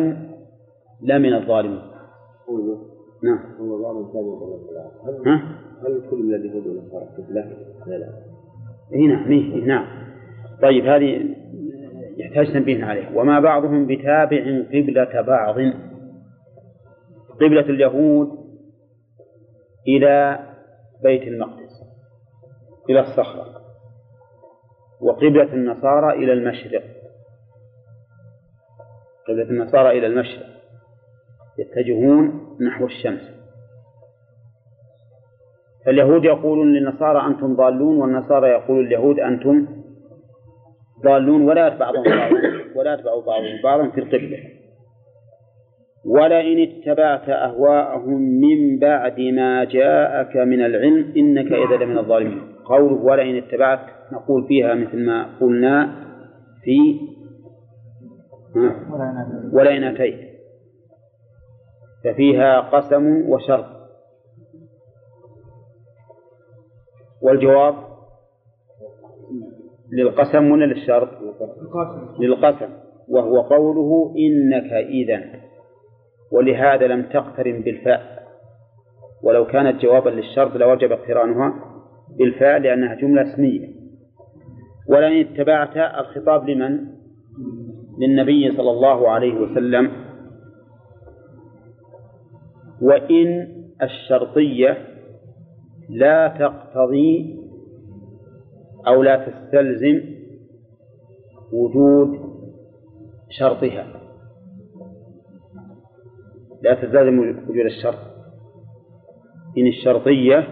لمن 1.03 1.35
الظالمين. 1.35 1.81
نعم. 3.25 3.39
ها؟ 5.27 5.59
هل 5.87 6.03
كل 6.11 6.17
من 6.17 6.35
اليهود 6.35 6.67
والنصارى 6.67 7.05
قبلة؟ 7.19 7.45
لا 7.87 7.95
لا. 7.99 8.09
اي 8.95 9.07
نعم 9.07 9.33
إيه 9.33 9.65
نعم. 9.65 9.87
طيب 10.63 10.87
هذه 10.87 11.35
يحتاج 12.17 12.53
تنبيه 12.53 12.85
عليه 12.85 13.17
وما 13.17 13.41
بعضهم 13.41 13.87
بتابع 13.87 14.63
قبلة 14.73 15.21
بعض. 15.23 15.55
قبلة 17.41 17.61
اليهود 17.61 18.29
إلى 19.89 20.39
بيت 21.03 21.23
المقدس 21.23 21.83
إلى 22.91 23.01
الصخرة 23.01 23.63
وقبلة 25.01 25.55
النصارى 25.55 26.13
إلى 26.13 26.33
المشرق. 26.33 26.83
قبلة 29.29 29.43
النصارى 29.43 29.99
إلى 29.99 30.07
المشرق. 30.07 30.47
يتجهون 31.59 32.57
نحو 32.61 32.87
الشمس. 32.87 33.43
فاليهود 35.87 36.25
يقولون 36.25 36.73
للنصارى 36.73 37.27
أنتم 37.27 37.57
ضالون 37.57 38.01
والنصارى 38.01 38.49
يقولون 38.49 38.87
اليهود 38.87 39.21
أنتم 39.21 39.67
ضالون 41.05 41.43
ولا 41.43 41.67
يتبع 41.67 41.91
بعضهم 41.91 42.17
ولا 42.77 42.95
يتبع 42.95 43.15
بعضهم 43.27 43.63
بعضا 43.65 43.91
في 43.91 44.01
القبلة. 44.01 44.39
ولئن 46.05 46.69
اتبعت 46.69 47.29
أهواءهم 47.29 48.21
من 48.21 48.79
بعد 48.79 49.21
ما 49.21 49.65
جاءك 49.65 50.37
من 50.37 50.61
العلم 50.65 51.13
إنك 51.17 51.53
إذا 51.53 51.85
لمن 51.85 51.99
الظالمين. 51.99 52.43
قوله 52.65 53.05
ولئن 53.05 53.37
اتبعت 53.37 53.81
نقول 54.13 54.47
فيها 54.49 54.75
مثل 54.75 55.07
ما 55.07 55.27
قلنا 55.41 55.95
في 56.63 57.01
ولئن 59.53 59.85
أتيت. 59.85 60.19
ففيها 62.05 62.61
قسم 62.61 63.31
وشرط. 63.31 63.67
والجواب 67.23 67.75
للقسم 69.93 70.51
ولا 70.51 70.65
للشرط؟ 70.65 71.09
للقسم. 72.21 72.69
وهو 73.09 73.41
قوله 73.41 74.15
إنك 74.19 74.73
إذا 74.73 75.52
ولهذا 76.33 76.87
لم 76.87 77.03
تقترن 77.03 77.61
بالفاء. 77.61 78.23
ولو 79.23 79.47
كانت 79.47 79.83
جوابا 79.83 80.11
للشرط 80.11 80.57
لوجب 80.57 80.93
اقترانها 80.93 81.55
بالفاء 82.19 82.59
لأنها 82.59 82.95
جملة 82.95 83.35
اسمية. 83.35 83.69
ولئن 84.89 85.27
اتبعت 85.27 85.77
الخطاب 85.77 86.49
لمن؟ 86.49 86.79
للنبي 87.99 88.57
صلى 88.57 88.71
الله 88.71 89.11
عليه 89.11 89.35
وسلم. 89.35 89.91
وإن 92.83 93.49
الشرطية 93.83 94.79
لا 95.89 96.29
تقتضي 96.29 97.37
أو 98.87 99.03
لا 99.03 99.17
تستلزم 99.17 100.01
وجود 101.53 102.19
شرطها. 103.31 104.02
لا 106.63 106.75
تستلزم 106.75 107.19
وجود 107.19 107.65
الشرط. 107.65 107.99
إن 109.59 109.67
الشرطية 109.67 110.49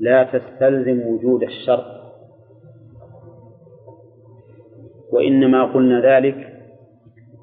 لا 0.00 0.24
تستلزم 0.24 1.00
وجود 1.00 1.42
الشرط. 1.42 2.02
وإنما 5.12 5.64
قلنا 5.64 6.16
ذلك 6.16 6.52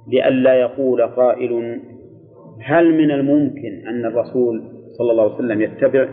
لئلا 0.08 0.54
يقول 0.54 1.02
قائل 1.02 1.82
هل 2.62 2.98
من 2.98 3.12
الممكن 3.12 3.88
أن 3.88 4.06
الرسول 4.06 4.64
صلى 4.98 5.12
الله 5.12 5.24
عليه 5.24 5.36
وسلم 5.36 5.62
يتبع 5.62 6.10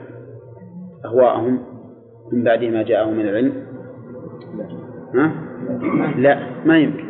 أهواءهم 1.05 1.61
من 2.33 2.45
بعد 2.45 2.65
ما 2.65 2.83
جاءه 2.83 3.11
من 3.11 3.29
العلم؟ 3.29 3.53
ها؟ 5.15 5.33
لا 6.19 6.65
ما 6.65 6.79
يمكن. 6.79 7.07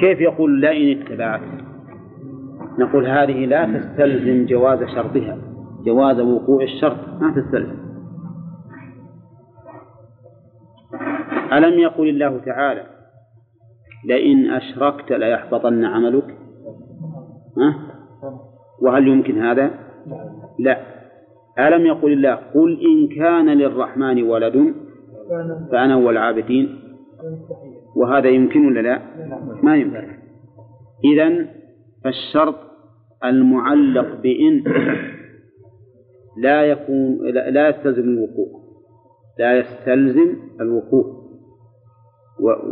كيف 0.00 0.20
يقول 0.20 0.60
لا 0.60 0.76
إن 0.76 1.00
اتبعت؟ 1.00 1.40
نقول 2.78 3.06
هذه 3.06 3.46
لا 3.46 3.78
تستلزم 3.78 4.46
جواز 4.46 4.78
شرطها 4.78 5.38
جواز 5.84 6.20
وقوع 6.20 6.62
الشرط 6.62 7.08
ما 7.20 7.34
تستلزم 7.36 7.86
ألم 11.52 11.78
يقل 11.78 12.08
الله 12.08 12.38
تعالى 12.38 12.82
لئن 14.04 14.50
أشركت 14.50 15.12
ليحبطن 15.12 15.84
عملك 15.84 16.38
ها؟ 17.58 17.74
وهل 18.82 19.08
يمكن 19.08 19.42
هذا؟ 19.42 19.70
لا 20.58 20.80
ألم 21.58 21.86
يقل 21.86 22.12
الله 22.12 22.34
قل 22.34 22.80
إن 22.80 23.08
كان 23.16 23.48
للرحمن 23.48 24.22
ولد 24.22 24.74
فأنا 25.72 25.94
أول 25.94 26.16
العابدين 26.16 26.78
وهذا 27.96 28.28
يمكن 28.28 28.66
ولا 28.66 28.80
لا؟ 28.80 29.02
ما 29.62 29.76
يمكن 29.76 30.08
إذا 31.04 31.46
فالشرط 32.04 32.65
المعلق 33.24 34.20
بإن 34.20 34.64
لا 36.36 36.62
يكون 36.62 37.18
لا 37.30 37.68
يستلزم 37.68 38.02
الوقوع. 38.02 38.60
لا 39.38 39.58
يستلزم 39.58 40.36
الوقوع. 40.60 41.26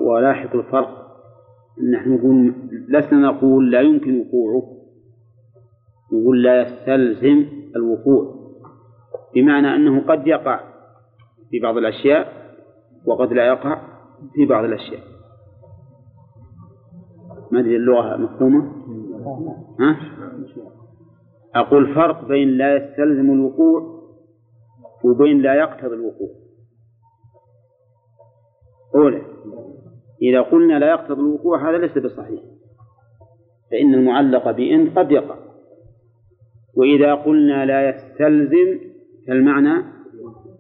ولاحظ 0.07 0.57
الفرق. 0.57 1.05
نحن 1.92 2.14
نقول 2.14 2.55
لسنا 2.88 3.18
نقول 3.18 3.70
لا 3.70 3.80
يمكن 3.80 4.20
وقوعه. 4.20 4.62
نقول 6.12 6.42
لا 6.42 6.62
يستلزم 6.62 7.47
الوقوع. 7.76 8.34
بمعنى 9.34 9.74
أنه 9.74 10.01
قد 10.01 10.26
يقع 10.26 10.61
في 11.51 11.61
بعض 11.61 11.76
الأشياء 11.76 12.32
وقد 13.07 13.32
لا 13.32 13.47
يقع 13.47 13.82
في 14.34 14.47
بعض 14.47 14.64
الأشياء. 14.64 15.01
ما 17.51 17.61
أدري 17.61 17.76
اللغة 17.76 18.16
مفهومة؟ 18.16 18.72
ها؟ 19.80 19.96
أقول 21.54 21.94
فرق 21.94 22.28
بين 22.28 22.48
لا 22.48 22.76
يستلزم 22.76 23.30
الوقوع 23.32 24.04
وبين 25.04 25.40
لا 25.42 25.54
يقتضي 25.54 25.94
الوقوع. 25.94 26.28
أولى 28.94 29.22
إذا 30.22 30.40
قلنا 30.40 30.78
لا 30.78 30.90
يقتضي 30.90 31.20
الوقوع 31.20 31.70
هذا 31.70 31.78
ليس 31.78 31.98
بصحيح. 31.98 32.40
فإن 33.70 33.94
المعلق 33.94 34.50
بإن 34.50 34.90
قد 34.90 35.10
يقع. 35.10 35.36
وإذا 36.76 37.14
قلنا 37.14 37.66
لا 37.66 37.88
يستلزم 37.88 38.80
فالمعنى 39.26 39.84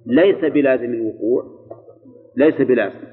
ليس 0.06 0.52
بلازم 0.52 0.92
الوقوع 0.94 1.44
ليس 2.36 2.60
بلازم. 2.60 3.04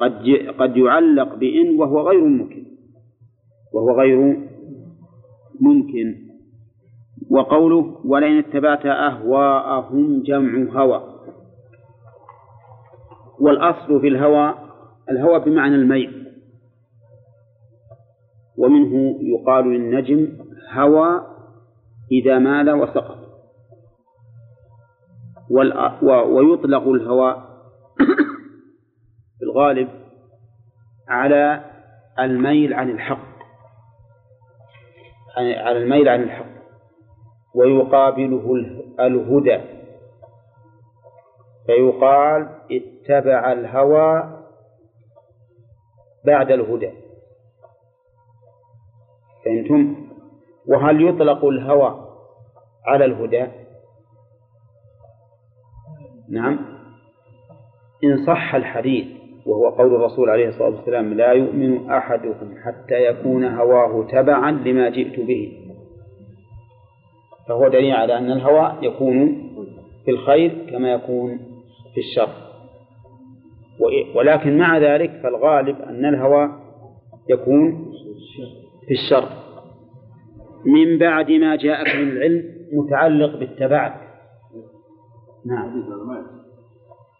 قد 0.00 0.12
قد 0.58 0.76
يعلق 0.76 1.34
بإن 1.34 1.78
وهو 1.78 2.08
غير 2.08 2.24
ممكن. 2.24 2.64
وهو 3.72 4.00
غير 4.00 4.36
ممكن. 5.64 6.24
وقوله 7.30 8.00
ولئن 8.04 8.38
اتبعت 8.38 8.86
أهواءهم 8.86 10.22
جمع 10.22 10.82
هوى. 10.82 11.02
والأصل 13.40 14.00
في 14.00 14.08
الهوى 14.08 14.54
الهوى 15.10 15.38
بمعنى 15.40 15.74
الميل. 15.74 16.24
ومنه 18.58 19.18
يقال 19.22 19.64
للنجم 19.64 20.28
هوى 20.72 21.26
إذا 22.12 22.38
مال 22.38 22.70
وسقط 22.70 23.18
ويطلق 26.26 26.88
الهوى 26.88 27.44
في 29.38 29.44
الغالب 29.44 29.88
على 31.08 31.64
الميل 32.18 32.74
عن 32.74 32.90
الحق. 32.90 33.33
على 35.36 35.78
الميل 35.78 36.08
عن 36.08 36.22
الحق 36.22 36.54
ويقابله 37.54 38.54
الهدى 39.00 39.60
فيقال 41.66 42.48
اتبع 42.72 43.52
الهوى 43.52 44.40
بعد 46.24 46.50
الهدى 46.50 46.90
فهمتم؟ 49.44 50.06
وهل 50.66 51.08
يطلق 51.08 51.44
الهوى 51.44 52.08
على 52.86 53.04
الهدى؟ 53.04 53.46
نعم 56.28 56.58
إن 58.04 58.26
صح 58.26 58.54
الحديث 58.54 59.23
وهو 59.46 59.68
قول 59.68 59.94
الرسول 59.94 60.30
عليه 60.30 60.48
الصلاة 60.48 60.68
والسلام 60.68 61.14
لا 61.14 61.32
يؤمن 61.32 61.90
أحدكم 61.90 62.54
حتى 62.64 63.06
يكون 63.06 63.44
هواه 63.44 64.06
تبعا 64.12 64.50
لما 64.50 64.88
جئت 64.90 65.20
به. 65.20 65.52
فهو 67.48 67.68
دليل 67.68 67.92
على 67.92 68.18
أن 68.18 68.32
الهوى 68.32 68.78
يكون 68.82 69.50
في 70.04 70.10
الخير 70.10 70.66
كما 70.70 70.92
يكون 70.92 71.38
في 71.94 72.00
الشر. 72.00 72.28
ولكن 74.14 74.58
مع 74.58 74.78
ذلك 74.78 75.10
فالغالب 75.22 75.80
أن 75.80 76.04
الهوى 76.04 76.50
يكون 77.28 77.92
في 78.86 78.94
الشر. 78.94 79.28
من 80.66 80.98
بعد 80.98 81.30
ما 81.30 81.56
جاءك 81.56 81.96
من 81.96 82.08
العلم 82.08 82.54
متعلق 82.72 83.38
بالتبعت 83.38 83.94
نعم. 85.46 85.84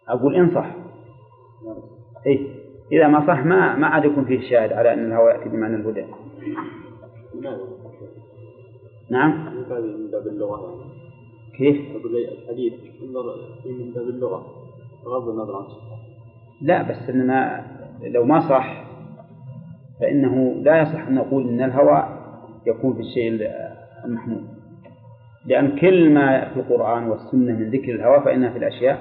أقول 0.09 0.35
إن 0.35 0.55
صح. 0.55 0.75
إيه 2.25 2.47
إذا 2.91 3.07
ما 3.07 3.27
صح 3.27 3.45
ما 3.45 3.75
ما 3.75 3.87
عاد 3.87 4.05
يكون 4.05 4.25
فيه 4.25 4.49
شاهد 4.49 4.73
على 4.73 4.93
أن 4.93 5.05
الهوى 5.05 5.31
يأتي 5.31 5.49
بمعنى 5.49 5.75
الهدى 5.75 6.05
نعم 9.09 9.55
من 9.55 10.11
باب 10.11 10.27
اللغة. 10.27 10.85
كيف؟ 11.57 11.75
الحديث 12.43 12.73
من 13.65 13.93
باب 13.93 14.09
اللغة 14.09 14.45
بغض 15.05 15.29
النظر 15.29 15.55
عن 15.55 15.65
لا 16.61 16.81
بس 16.81 17.09
إنما 17.09 17.65
لو 18.03 18.25
ما 18.25 18.39
صح 18.39 18.85
فإنه 19.99 20.53
لا 20.61 20.81
يصح 20.81 21.07
أن 21.07 21.15
نقول 21.15 21.49
أن 21.49 21.61
الهوى 21.61 22.19
يكون 22.65 22.93
في 22.93 22.99
الشيء 22.99 23.51
المحمود 24.05 24.43
لأن 25.45 25.75
كل 25.75 26.09
ما 26.09 26.53
في 26.53 26.59
القرآن 26.59 27.07
والسنة 27.07 27.53
من 27.53 27.69
ذكر 27.69 27.95
الهوى 27.95 28.21
فإنها 28.21 28.49
في 28.49 28.57
الأشياء 28.57 28.99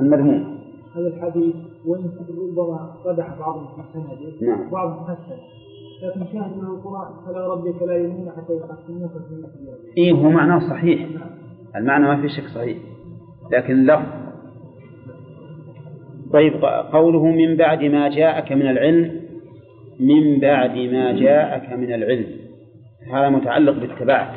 المذمومة 0.00 0.51
هذا 0.96 1.06
الحديث 1.06 1.54
وإن 1.86 2.10
ربما 2.38 2.94
قدح 3.04 3.38
بعضهم 3.38 3.66
في 3.66 3.82
سنده 3.92 4.46
نعم. 4.46 4.68
وبعضهم 4.68 5.04
حسن 5.04 5.36
لكن 6.02 6.32
شاهد 6.32 6.56
من 6.56 6.64
القرآن 6.64 7.12
فلا 7.26 7.46
ربك 7.46 7.82
لا 7.82 7.94
يؤمنون 7.94 8.30
حتى 8.36 8.52
يحكموك 8.52 9.10
في 9.12 9.34
مثل 9.42 9.78
إيه 9.98 10.12
هو 10.12 10.30
معناه 10.30 10.58
صحيح. 10.58 11.08
المعنى 11.76 12.04
ما 12.04 12.20
في 12.20 12.28
شك 12.28 12.46
صحيح. 12.54 12.78
لكن 13.52 13.72
اللفظ 13.72 14.06
طيب 16.32 16.64
قوله 16.92 17.26
من 17.26 17.56
بعد 17.56 17.84
ما 17.84 18.08
جاءك 18.08 18.52
من 18.52 18.70
العلم. 18.70 19.20
من 20.00 20.40
بعد 20.40 20.78
ما 20.78 21.12
جاءك 21.12 21.72
من 21.72 21.92
العلم. 21.92 22.26
هذا 23.12 23.28
متعلق 23.28 23.72
باتباعك. 23.72 24.34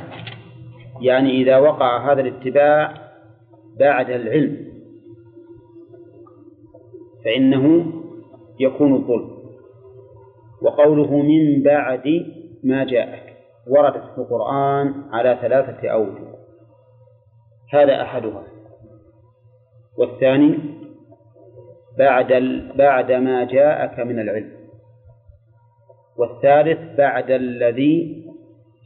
يعني 1.02 1.42
إذا 1.42 1.58
وقع 1.58 2.12
هذا 2.12 2.22
الاتباع 2.22 2.94
بعد 3.80 4.10
العلم. 4.10 4.58
فإنه 7.26 7.86
يكون 8.60 8.94
الظلم. 8.94 9.36
وقوله 10.62 11.22
من 11.22 11.64
بعد 11.64 12.26
ما 12.64 12.84
جاءك 12.84 13.38
وردت 13.68 14.04
في 14.16 14.18
القرآن 14.18 14.94
على 15.12 15.38
ثلاثة 15.42 15.90
أوجه. 15.90 16.36
هذا 17.74 18.02
أحدها. 18.02 18.44
والثاني 19.98 20.60
بعد. 21.98 22.34
بعد 22.76 23.12
ما 23.12 23.44
جاءك 23.44 24.00
من 24.00 24.20
العلم. 24.20 24.52
والثالث 26.18 26.98
بعد 26.98 27.32
الذي 27.32 28.26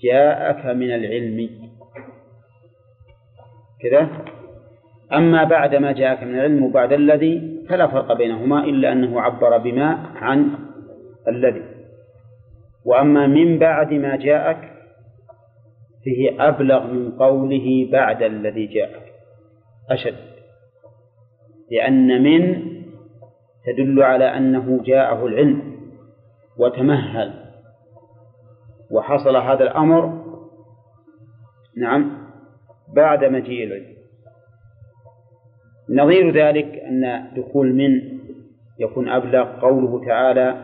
جاءك 0.03 0.65
من 0.65 0.95
العلم. 0.95 1.49
كذا؟ 3.81 4.28
أما 5.13 5.43
بعد 5.43 5.75
ما 5.75 5.91
جاءك 5.91 6.23
من 6.23 6.35
العلم 6.35 6.63
وبعد 6.63 6.93
الذي 6.93 7.65
فلا 7.69 7.87
فرق 7.87 8.13
بينهما 8.13 8.63
إلا 8.63 8.91
أنه 8.91 9.21
عبر 9.21 9.57
بما 9.57 9.89
عن 10.15 10.49
الذي. 11.27 11.63
وأما 12.85 13.27
من 13.27 13.59
بعد 13.59 13.93
ما 13.93 14.15
جاءك 14.15 14.71
فيه 16.03 16.47
أبلغ 16.47 16.87
من 16.87 17.11
قوله 17.11 17.89
بعد 17.91 18.23
الذي 18.23 18.65
جاءك. 18.65 19.13
أشد. 19.89 20.15
لأن 21.71 22.23
من 22.23 22.69
تدل 23.65 24.03
على 24.03 24.37
أنه 24.37 24.83
جاءه 24.83 25.25
العلم 25.25 25.61
وتمهل. 26.57 27.33
وحصل 28.91 29.35
هذا 29.35 29.63
الأمر 29.63 30.23
نعم 31.77 32.11
بعد 32.95 33.25
مجيء 33.25 33.63
العلم. 33.63 33.98
نظير 35.89 36.31
ذلك 36.31 36.65
أن 36.65 37.27
دخول 37.37 37.73
من 37.73 38.01
يكون 38.79 39.09
أبلغ 39.09 39.59
قوله 39.61 40.05
تعالى 40.05 40.55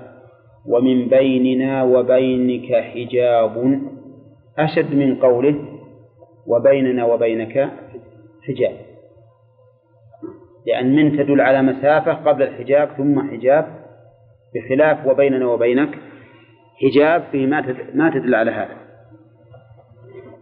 ومن 0.65 1.07
بيننا 1.07 1.83
وبينك 1.83 2.73
حجاب 2.73 3.81
أشد 4.59 4.95
من 4.95 5.15
قوله 5.15 5.55
وبيننا 6.47 7.05
وبينك 7.05 7.69
حجاب 8.47 8.75
لأن 10.67 10.95
من 10.95 11.17
تدل 11.17 11.41
على 11.41 11.61
مسافة 11.61 12.13
قبل 12.13 12.43
الحجاب 12.43 12.89
ثم 12.97 13.31
حجاب 13.31 13.65
بخلاف 14.55 15.07
وبيننا 15.07 15.47
وبينك 15.47 15.99
حجاب 16.81 17.23
ما 17.35 17.75
ما 17.93 18.09
تدل 18.09 18.35
على 18.35 18.51
هذا 18.51 18.77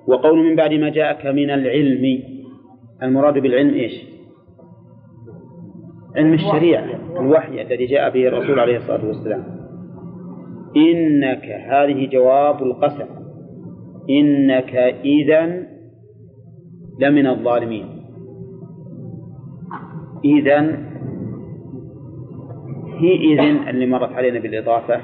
وقول 0.08 0.50
من 0.50 0.56
بعد 0.56 0.74
ما 0.74 0.90
جاءك 0.90 1.26
من 1.26 1.50
العلم 1.50 2.24
المراد 3.04 3.34
بالعلم 3.34 3.74
إيش؟ 3.74 4.12
علم 6.15 6.34
الشريعة 6.34 6.85
الوحي 7.19 7.61
الذي 7.61 7.85
جاء 7.85 8.10
به 8.10 8.27
الرسول 8.27 8.60
عليه 8.60 8.77
الصلاة 8.77 9.06
والسلام. 9.07 9.44
إنك 10.77 11.45
هذه 11.45 12.10
جواب 12.10 12.64
القسم. 12.64 13.06
إنك 14.10 14.76
إذا 15.06 15.64
لمن 16.99 17.27
الظالمين. 17.27 17.85
إذا 20.26 20.60
هي 22.98 23.15
إذن 23.15 23.68
اللي 23.68 23.85
مرت 23.85 24.11
علينا 24.11 24.40
بالإضافة 24.40 24.99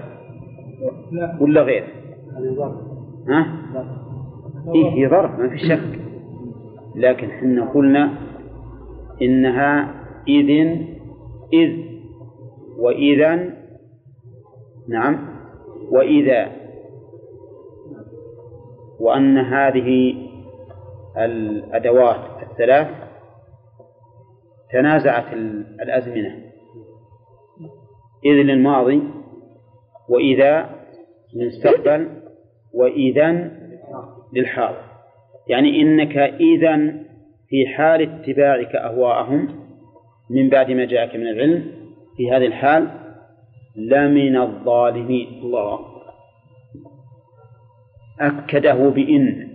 ولا 1.40 1.62
غير؟ 1.62 1.84
ها؟ 3.30 3.48
إيه 4.76 4.90
هي 4.90 5.10
ظرف 5.10 5.40
ما 5.40 5.50
في 5.50 5.58
شك. 5.58 6.00
لكن 6.96 7.28
حنا 7.28 7.66
قلنا 7.66 8.12
إنها 9.22 9.96
إذن 10.28 10.99
إذ 11.54 11.90
وإذا 12.80 13.50
نعم 14.88 15.40
وإذا 15.92 16.52
وأن 19.00 19.38
هذه 19.38 20.16
الأدوات 21.18 22.44
الثلاث 22.52 22.88
تنازعت 24.72 25.34
الأزمنة. 25.82 26.36
إذ 28.26 28.32
للماضي 28.32 29.04
وإذا 30.10 30.70
للمستقبل 31.34 32.22
وإذا 32.74 33.52
للحاضر. 34.34 34.84
يعني 35.48 35.82
إنك 35.82 36.18
إذا 36.18 36.78
في 37.50 37.68
حال 37.68 38.02
اتباعك 38.02 38.76
أهواءهم 38.76 39.59
من 40.30 40.50
بعد 40.50 40.72
ما 40.72 40.86
جاءك 40.86 41.16
من 41.16 41.28
العلم 41.28 41.72
في 42.18 42.32
هذه 42.32 42.46
الحال 42.46 42.88
لمن 43.76 44.38
الظالمين. 44.38 45.42
الله 45.44 45.80
أكده 48.20 48.90
بإن 48.90 49.50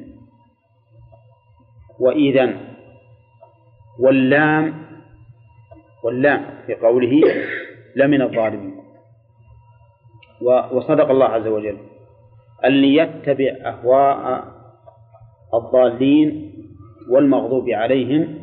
وإذا 2.00 2.56
واللام 4.00 4.74
واللام 6.04 6.44
في 6.66 6.74
قوله 6.74 7.22
لمن 7.96 8.22
الظالمين. 8.22 8.74
وصدق 10.72 11.10
الله 11.10 11.26
عز 11.26 11.46
وجل. 11.46 11.78
أن 12.64 12.70
ليتبع 12.70 13.56
أهواء 13.64 14.44
الضالين 15.54 16.52
والمغضوب 17.10 17.70
عليهم 17.70 18.38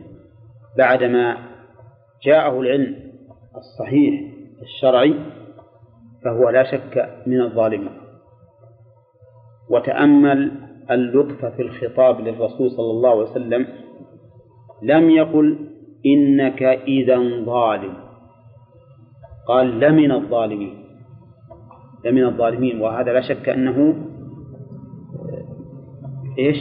بعدما 0.78 1.51
جاءه 2.24 2.60
العلم 2.60 2.96
الصحيح 3.58 4.32
الشرعي 4.62 5.16
فهو 6.24 6.50
لا 6.50 6.64
شك 6.72 7.10
من 7.28 7.42
الظالمين. 7.42 7.90
وتأمل 9.70 10.52
اللطف 10.92 11.46
في 11.46 11.62
الخطاب 11.62 12.20
للرسول 12.20 12.72
صلى 12.72 12.92
الله 12.92 13.10
عليه 13.10 13.32
وسلم 13.32 13.68
لم 14.82 15.10
يقل 15.10 15.68
إنك 16.06 16.64
إذا 16.64 17.46
ظالم. 17.46 17.94
قال 19.48 19.80
لمن 19.80 20.12
الظالمين 20.12 20.84
لمن 22.06 22.24
الظالمين. 22.24 22.82
وهذا 22.82 23.14
لا 23.14 23.22
شك 23.22 23.50
أنه 23.50 24.08
إيش؟ 26.40 26.58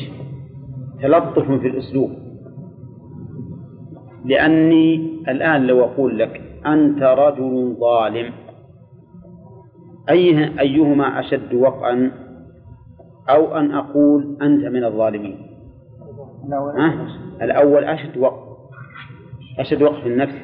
تلطف 1.03 1.51
في 1.51 1.69
الأسلوب. 1.69 2.20
لأني 4.25 4.95
الآن 5.29 5.67
لو 5.67 5.85
أقول 5.85 6.19
لك 6.19 6.41
أنت 6.67 7.03
رجل 7.03 7.77
ظالم 7.81 8.33
أيه 10.11 10.61
أيهما 10.61 11.21
أشد 11.21 11.55
وقعا؟ 11.55 12.11
أو 13.31 13.57
أن 13.57 13.75
أقول 13.75 14.37
أنت 14.43 14.65
من 14.65 14.85
الظالمين. 14.85 15.39
ها؟ 16.79 17.07
الأول 17.43 17.85
أشد 17.85 18.19
وقع 18.19 18.47
أشد 19.59 19.83
وقع 19.83 20.01
في 20.01 20.09
النفس. 20.09 20.35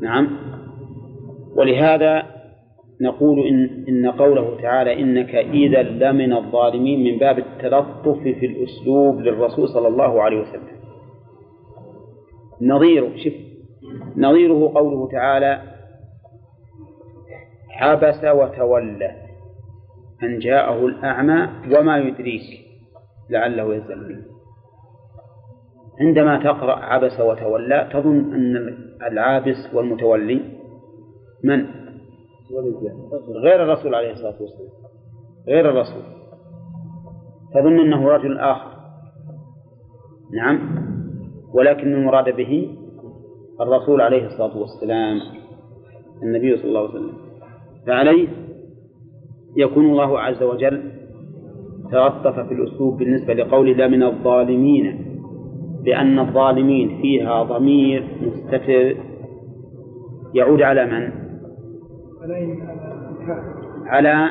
نعم. 0.00 0.28
ولهذا 1.56 2.22
نقول 3.00 3.38
إن, 3.46 3.84
إن 3.88 4.10
قوله 4.10 4.56
تعالى 4.62 5.02
إنك 5.02 5.34
إذا 5.34 5.82
لمن 5.82 6.32
الظالمين 6.32 7.12
من 7.12 7.18
باب 7.18 7.38
التلطف 7.38 8.18
في 8.22 8.46
الأسلوب 8.46 9.20
للرسول 9.20 9.68
صلى 9.68 9.88
الله 9.88 10.22
عليه 10.22 10.40
وسلم. 10.40 10.81
نظيره 12.66 13.16
شف 13.16 13.34
نظيره 14.16 14.72
قوله 14.74 15.08
تعالى 15.08 15.62
عبس 17.80 18.24
وتولى 18.24 19.22
أن 20.22 20.38
جاءه 20.38 20.86
الأعمى 20.86 21.48
وما 21.76 21.98
يدريك 21.98 22.42
لعله 23.30 23.74
يزكي 23.74 24.22
عندما 26.00 26.38
تقرأ 26.44 26.74
عبس 26.74 27.20
وتولى 27.20 27.88
تظن 27.92 28.34
أن 28.34 28.56
العابس 29.02 29.74
والمتولي 29.74 30.40
من؟ 31.44 31.66
غير 33.44 33.62
الرسول 33.62 33.94
عليه 33.94 34.12
الصلاة 34.12 34.36
والسلام 34.40 34.68
غير 35.48 35.70
الرسول. 35.70 36.02
تظن 37.54 37.80
أنه 37.80 38.08
رجل 38.08 38.38
آخر. 38.38 38.72
نعم. 40.32 40.81
ولكن 41.54 41.94
المراد 41.94 42.36
به 42.36 42.76
الرسول 43.60 44.00
عليه 44.00 44.26
الصلاة 44.26 44.58
والسلام 44.58 45.20
النبي 46.22 46.56
صلى 46.56 46.68
الله 46.68 46.80
عليه 46.80 46.90
وسلم 46.90 47.12
فعليه 47.86 48.28
يكون 49.56 49.84
الله 49.84 50.20
عز 50.20 50.42
وجل 50.42 50.82
تلطف 51.92 52.40
في 52.40 52.54
الأسلوب 52.54 52.98
بالنسبة 52.98 53.34
لقول 53.34 53.70
لا 53.70 53.88
من 53.88 54.02
الظالمين 54.02 55.06
لأن 55.84 56.18
الظالمين 56.18 56.98
فيها 57.02 57.42
ضمير 57.42 58.04
مستتر 58.22 58.96
يعود 60.34 60.62
على 60.62 60.86
من؟ 60.86 61.12
على 63.86 64.30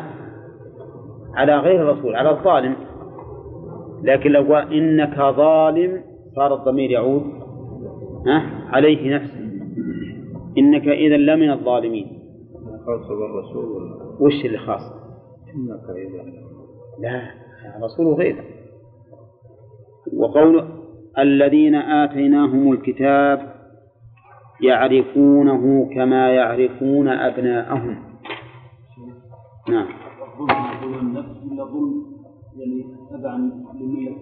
على 1.35 1.57
غير 1.57 1.81
الرسول 1.81 2.15
على 2.15 2.29
الظالم 2.29 2.75
لكن 4.03 4.31
لو 4.31 4.53
قال 4.53 4.73
إنك 4.73 5.15
ظالم 5.35 6.01
صار 6.35 6.53
الضمير 6.53 6.91
يعود 6.91 7.23
ها؟ 8.27 8.67
عليه 8.69 9.15
نفسه 9.15 9.41
إنك 10.57 10.87
إذا 10.87 11.17
لمن 11.17 11.51
الظالمين. 11.51 12.19
خاصة 12.85 13.15
بالرسول 13.15 13.91
وش 14.19 14.45
اللي 14.45 14.57
خاص؟ 14.57 14.81
إنك 15.55 15.97
إذا 15.97 16.23
لا. 16.99 17.31
الرسول 17.77 18.13
غير. 18.13 18.43
وقول 20.13 20.67
الذين 21.19 21.75
آتيناهم 21.75 22.71
الكتاب 22.71 23.55
يعرفونه 24.61 25.89
كما 25.95 26.29
يعرفون 26.29 27.07
أبناءهم. 27.07 27.97
نعم. 29.69 29.87
الظلم 30.21 30.81
ظلم 30.81 31.07
النفس 31.07 31.51
ولا 31.51 31.63
ظلم 31.65 32.05
يعني 32.57 32.85
تبعا 33.11 33.37
مشرك 33.73 34.21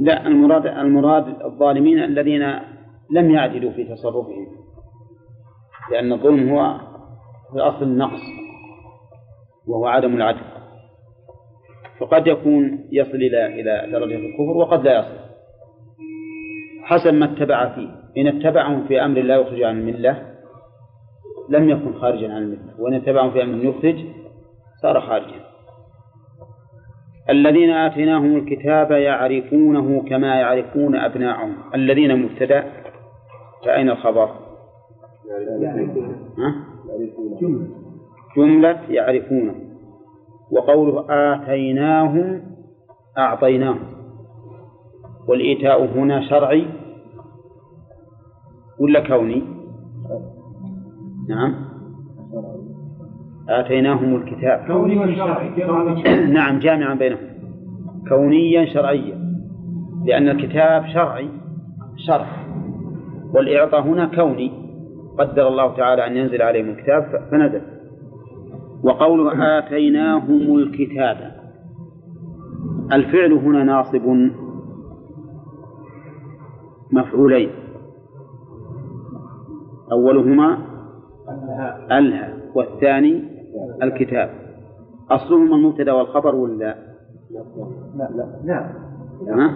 لا 0.00 0.26
المراد 0.26 0.66
المراد 0.66 1.42
الظالمين 1.42 1.98
الذين 1.98 2.42
لم 3.10 3.30
يعدلوا 3.30 3.72
في 3.72 3.84
تصرفهم 3.84 4.46
لأن 5.90 6.12
الظلم 6.12 6.48
هو 6.48 6.80
في 7.50 7.56
الأصل 7.56 7.82
النقص 7.82 8.20
وهو 9.66 9.86
عدم 9.86 10.16
العدل. 10.16 10.40
فقد 11.98 12.26
يكون 12.26 12.88
يصل 12.92 13.16
إلى 13.16 13.46
إلى 13.46 13.92
درجة 13.92 14.16
الكفر 14.16 14.56
وقد 14.56 14.84
لا 14.84 14.98
يصل. 14.98 15.26
حسب 16.84 17.14
ما 17.14 17.24
اتبع 17.24 17.74
فيه. 17.74 17.88
إن 18.16 18.26
اتبعهم 18.26 18.86
في 18.86 19.04
أمر 19.04 19.20
لا 19.20 19.36
يخرج 19.36 19.62
عن 19.62 19.80
الملة 19.80 20.36
لم 21.48 21.70
يكن 21.70 21.92
خارجا 21.92 22.32
عن 22.32 22.42
الملة. 22.42 22.80
وإن 22.80 22.94
اتبعهم 22.94 23.30
في 23.30 23.42
أمر 23.42 23.64
يخرج 23.64 24.04
صار 24.82 25.00
خارجا. 25.00 25.40
الذين 27.30 27.70
آتيناهم 27.70 28.36
الكتاب 28.36 28.90
يعرفونه 28.90 30.02
كما 30.08 30.40
يعرفون 30.40 30.96
أبناءهم. 30.96 31.54
الذين 31.74 32.22
مبتدأ 32.22 32.64
فأين 33.64 33.90
الخبر؟ 33.90 34.30
ها؟ 36.38 36.54
جملة 38.36 38.80
يعرفونه. 38.88 39.54
وقوله 40.50 41.04
آتيناهم 41.10 42.42
أعطيناهم. 43.18 43.96
والإيتاء 45.28 45.84
هنا 45.84 46.28
شرعي؟ 46.28 46.66
ولا 48.80 49.08
كوني؟ 49.08 49.42
نعم. 51.28 51.75
آتيناهم 53.48 54.16
الكتاب. 54.16 54.64
كوني 54.66 54.98
وشرعي 54.98 56.26
نعم 56.36 56.58
جامعا 56.58 56.94
بينهم. 56.94 57.18
كونيا 58.08 58.64
شرعيا. 58.64 59.18
لأن 60.04 60.28
الكتاب 60.28 60.86
شرعي 60.86 61.28
شرع. 61.96 62.26
والإعطاء 63.34 63.82
هنا 63.82 64.06
كوني. 64.06 64.52
قدر 65.18 65.48
الله 65.48 65.76
تعالى 65.76 66.06
أن 66.06 66.16
ينزل 66.16 66.42
عليهم 66.42 66.68
الكتاب 66.68 67.28
فنزل. 67.30 67.60
وقوله 68.82 69.58
آتيناهم 69.58 70.56
الكتاب. 70.56 71.32
الفعل 72.92 73.32
هنا 73.32 73.64
ناصب 73.64 74.30
مفعولين. 76.92 77.50
أولهما 79.92 80.58
ألهى 81.92 82.32
والثاني 82.54 83.35
الكتاب. 83.82 84.30
أصلهما 85.10 85.56
المبتدأ 85.56 85.92
والخبر 85.92 86.34
ولا؟ 86.34 86.76
لا؟ 87.96 88.08
لا 88.44 88.70
لا. 89.26 89.50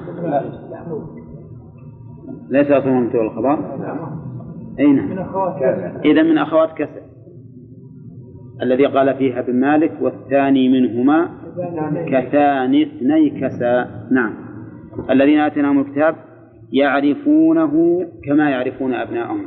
ليس 2.51 2.70
أصلهما 2.70 2.98
المبتدأ 2.98 3.18
والخبر؟ 3.18 3.59
أي 4.78 4.93
نعم. 4.93 5.18
إذا 6.05 6.22
من 6.22 6.39
أخوات 6.39 6.72
كسر 6.72 7.02
الذي 8.62 8.86
قال 8.86 9.14
فيها 9.14 9.40
ابن 9.40 9.60
مالك 9.60 9.93
والثاني 10.01 10.68
منهما 10.68 11.28
كثاني 12.06 12.82
اثني 12.82 13.31
كسى 13.31 13.86
نعم. 14.10 14.35
الذين 15.10 15.40
آتيناهم 15.40 15.81
الكتاب 15.81 16.16
يعرفونه 16.72 18.06
كما 18.24 18.51
يعرفون 18.51 18.94
أبناءهم. 18.94 19.47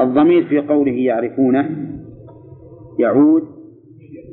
الضمير 0.00 0.44
في 0.44 0.58
قوله 0.58 0.92
يعرفونه 0.92 1.95
يعود 2.98 3.42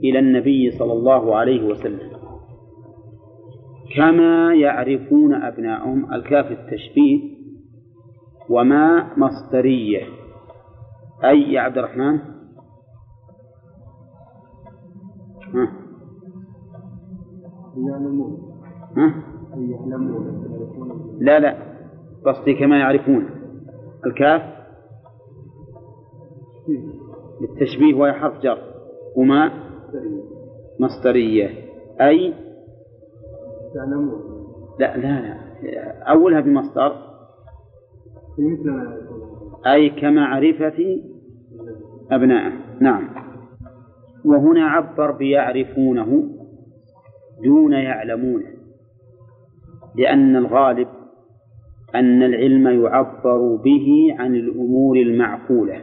إلى 0.03 0.19
النبي 0.19 0.71
صلى 0.71 0.93
الله 0.93 1.35
عليه 1.35 1.67
وسلم. 1.67 2.13
كما 3.95 4.53
يعرفون 4.53 5.33
أبناءهم 5.33 6.13
الكاف 6.13 6.51
التشبيه 6.51 7.37
وما 8.49 9.17
مصدرية. 9.17 10.01
أي 11.23 11.41
يا 11.53 11.61
عبد 11.61 11.77
الرحمن؟ 11.77 12.19
ها؟ 15.53 15.73
ها؟ 18.97 19.23
لا 21.19 21.39
لا 21.39 21.57
قصدي 22.25 22.53
كما 22.53 22.79
يعرفون. 22.79 23.29
الكاف؟ 24.05 24.41
للتشبيه 27.41 27.93
وهي 27.93 28.13
حرف 28.13 28.39
جر. 28.41 28.57
وما؟ 29.15 29.51
مصدرية. 30.79 31.49
أي؟ 32.01 32.33
لا 34.79 34.97
لا 34.97 35.21
لا. 35.21 35.37
أولها 36.11 36.39
بمصدر. 36.41 36.95
أي 39.67 39.89
كمعرفة 39.89 41.01
أبنائه 42.11 42.51
نعم. 42.79 43.09
وهنا 44.25 44.65
عبر 44.67 45.11
بيعرفونه 45.11 46.29
دون 47.43 47.73
يعلمونه. 47.73 48.47
لأن 49.95 50.35
الغالب 50.35 50.87
أن 51.95 52.23
العلم 52.23 52.83
يعبر 52.83 53.55
به 53.55 54.15
عن 54.19 54.35
الأمور 54.35 54.97
المعقولة. 54.97 55.81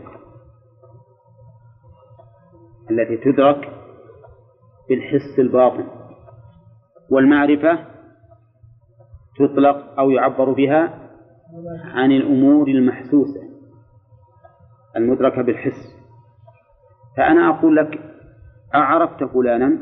التي 2.90 3.16
تدرك 3.16 3.72
بالحس 4.88 5.38
الباطن 5.38 5.84
والمعرفة 7.10 7.78
تطلق 9.38 9.98
أو 9.98 10.10
يعبر 10.10 10.52
بها 10.52 11.10
عن 11.84 12.12
الأمور 12.12 12.68
المحسوسة 12.68 13.40
المدركة 14.96 15.42
بالحس. 15.42 15.96
فأنا 17.16 17.48
أقول 17.48 17.76
لك 17.76 18.00
أعرفت 18.74 19.24
فلانا؟ 19.24 19.78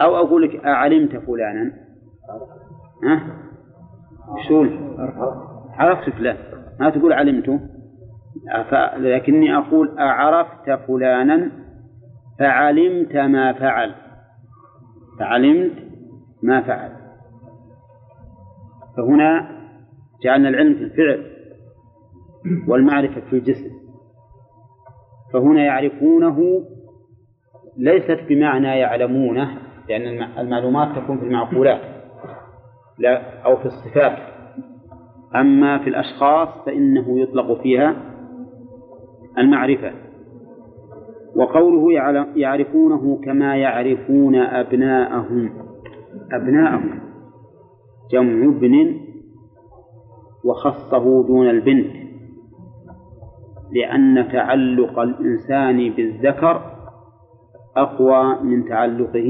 أو 0.00 0.16
أقول 0.16 0.42
لك 0.42 0.64
أعلمت 0.64 1.16
فلانا؟ 1.16 1.72
ها؟ 3.04 3.36
شو 4.48 4.66
عرفت 5.72 6.10
فلان. 6.10 6.36
ما 6.80 6.90
تقول 6.90 7.12
علمته؟ 7.12 7.60
لكني 8.96 9.56
أقول 9.56 9.98
أعرفت 9.98 10.70
فلانا 10.88 11.50
فعلمت 12.38 13.16
ما 13.16 13.52
فعل. 13.52 13.94
فعلمت 15.18 15.72
ما 16.42 16.60
فعل. 16.60 16.90
فهنا 18.96 19.60
جعلنا 20.24 20.48
العلم 20.48 20.74
في 20.74 20.82
الفعل 20.84 21.26
والمعرفة 22.68 23.20
في 23.20 23.32
الجسم. 23.36 23.70
فهنا 25.32 25.64
يعرفونه 25.64 26.64
ليست 27.76 28.20
بمعنى 28.28 28.66
يعلمونه 28.78 29.58
لأن 29.88 30.02
الم- 30.02 30.38
المعلومات 30.38 30.98
تكون 30.98 31.18
في 31.18 31.24
المعقولات 31.24 31.80
لا 32.98 33.42
أو 33.44 33.56
في 33.56 33.66
الصفات. 33.66 34.18
أما 35.36 35.78
في 35.78 35.90
الأشخاص 35.90 36.48
فإنه 36.66 37.20
يطلق 37.20 37.62
فيها 37.62 37.96
المعرفة. 39.38 39.92
وقوله 41.36 41.92
يعرفونه 42.36 43.20
كما 43.24 43.56
يعرفون 43.56 44.34
أبناءهم. 44.36 45.50
أبناءهم. 46.32 47.00
جمع 48.12 48.56
ابن 48.56 49.00
وخصه 50.44 51.26
دون 51.26 51.50
البنت. 51.50 51.90
لأن 53.72 54.28
تعلق 54.32 54.98
الإنسان 54.98 55.90
بالذكر 55.90 56.62
أقوى 57.76 58.42
من 58.42 58.64
تعلقه 58.64 59.28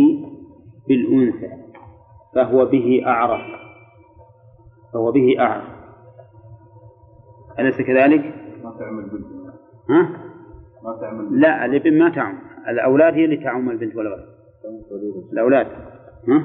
بالأنثى. 0.89 1.51
فهو 2.35 2.65
به 2.65 3.03
أعرف. 3.07 3.41
فهو 4.93 5.13
به 5.13 5.37
أعرف. 5.41 5.65
أليس 7.59 7.77
كذلك؟ 7.77 8.35
ما 8.65 8.71
تعمل 8.79 9.11
بنت 9.11 9.40
ها؟ 9.89 10.03
ما 10.85 10.99
تعمل. 11.01 11.41
لا 11.41 11.65
الابن 11.65 11.99
ما 11.99 12.11
تعم. 12.11 12.39
الأولاد 12.69 13.15
هي 13.15 13.25
اللي 13.25 13.37
تعم 13.37 13.71
البنت 13.71 13.97
والولد 13.97 14.25
الأولاد. 15.33 15.67
ها؟ 16.29 16.45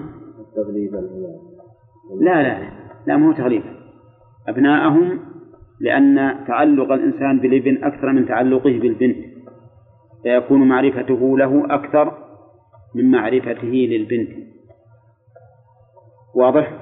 لا 2.20 2.44
لا 2.44 2.70
لا 3.08 3.18
مو 3.18 3.32
تغليب 3.32 3.64
أبناءهم 4.48 5.20
لأن 5.80 6.46
تعلق 6.48 6.92
الإنسان 6.92 7.40
بالابن 7.40 7.84
أكثر 7.84 8.12
من 8.12 8.28
تعلقه 8.28 8.80
بالبنت. 8.80 9.26
فيكون 10.24 10.68
معرفته 10.68 11.38
له 11.38 11.76
أكثر 11.76 12.18
من 12.96 13.12
معرفته 13.12 13.68
للبنت. 13.68 14.30
واضح؟ 16.36 16.74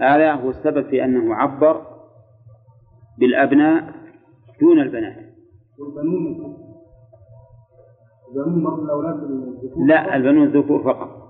هذا 0.00 0.32
هو 0.32 0.50
السبب 0.50 0.90
في 0.90 1.04
أنه 1.04 1.34
عبر 1.34 1.82
بالأبناء 3.18 3.94
دون 4.60 4.80
البنات. 4.80 5.29
والبنون 5.80 6.26
البنون 8.36 8.64
برضه 8.64 8.84
الأولاد 8.84 9.14
الذكور 9.14 9.86
لا 9.86 10.16
البنون 10.16 10.42
الذكور 10.46 10.82
فقط. 10.82 11.20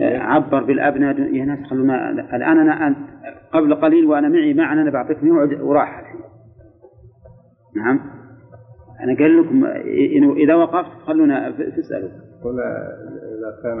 عبر 0.00 0.64
بالأبناء 0.64 1.16
دون- 1.16 1.34
يا 1.34 1.44
ناس 1.44 1.58
خلونا 1.70 2.10
الآن 2.10 2.58
أنا 2.58 2.96
قبل 3.52 3.74
قليل 3.74 4.06
وأنا 4.06 4.28
معي 4.28 4.54
معنا 4.54 4.82
أنا 4.82 4.90
بعطيك 4.90 5.24
موعد 5.24 5.60
وراح 5.60 5.98
الحين. 5.98 6.20
نعم؟ 7.76 8.00
أنا 9.00 9.16
قال 9.18 9.40
لكم 9.40 9.64
إنه 10.16 10.32
إذا 10.32 10.54
وقفت 10.54 11.00
خلونا 11.06 11.50
تسألوا. 11.50 12.08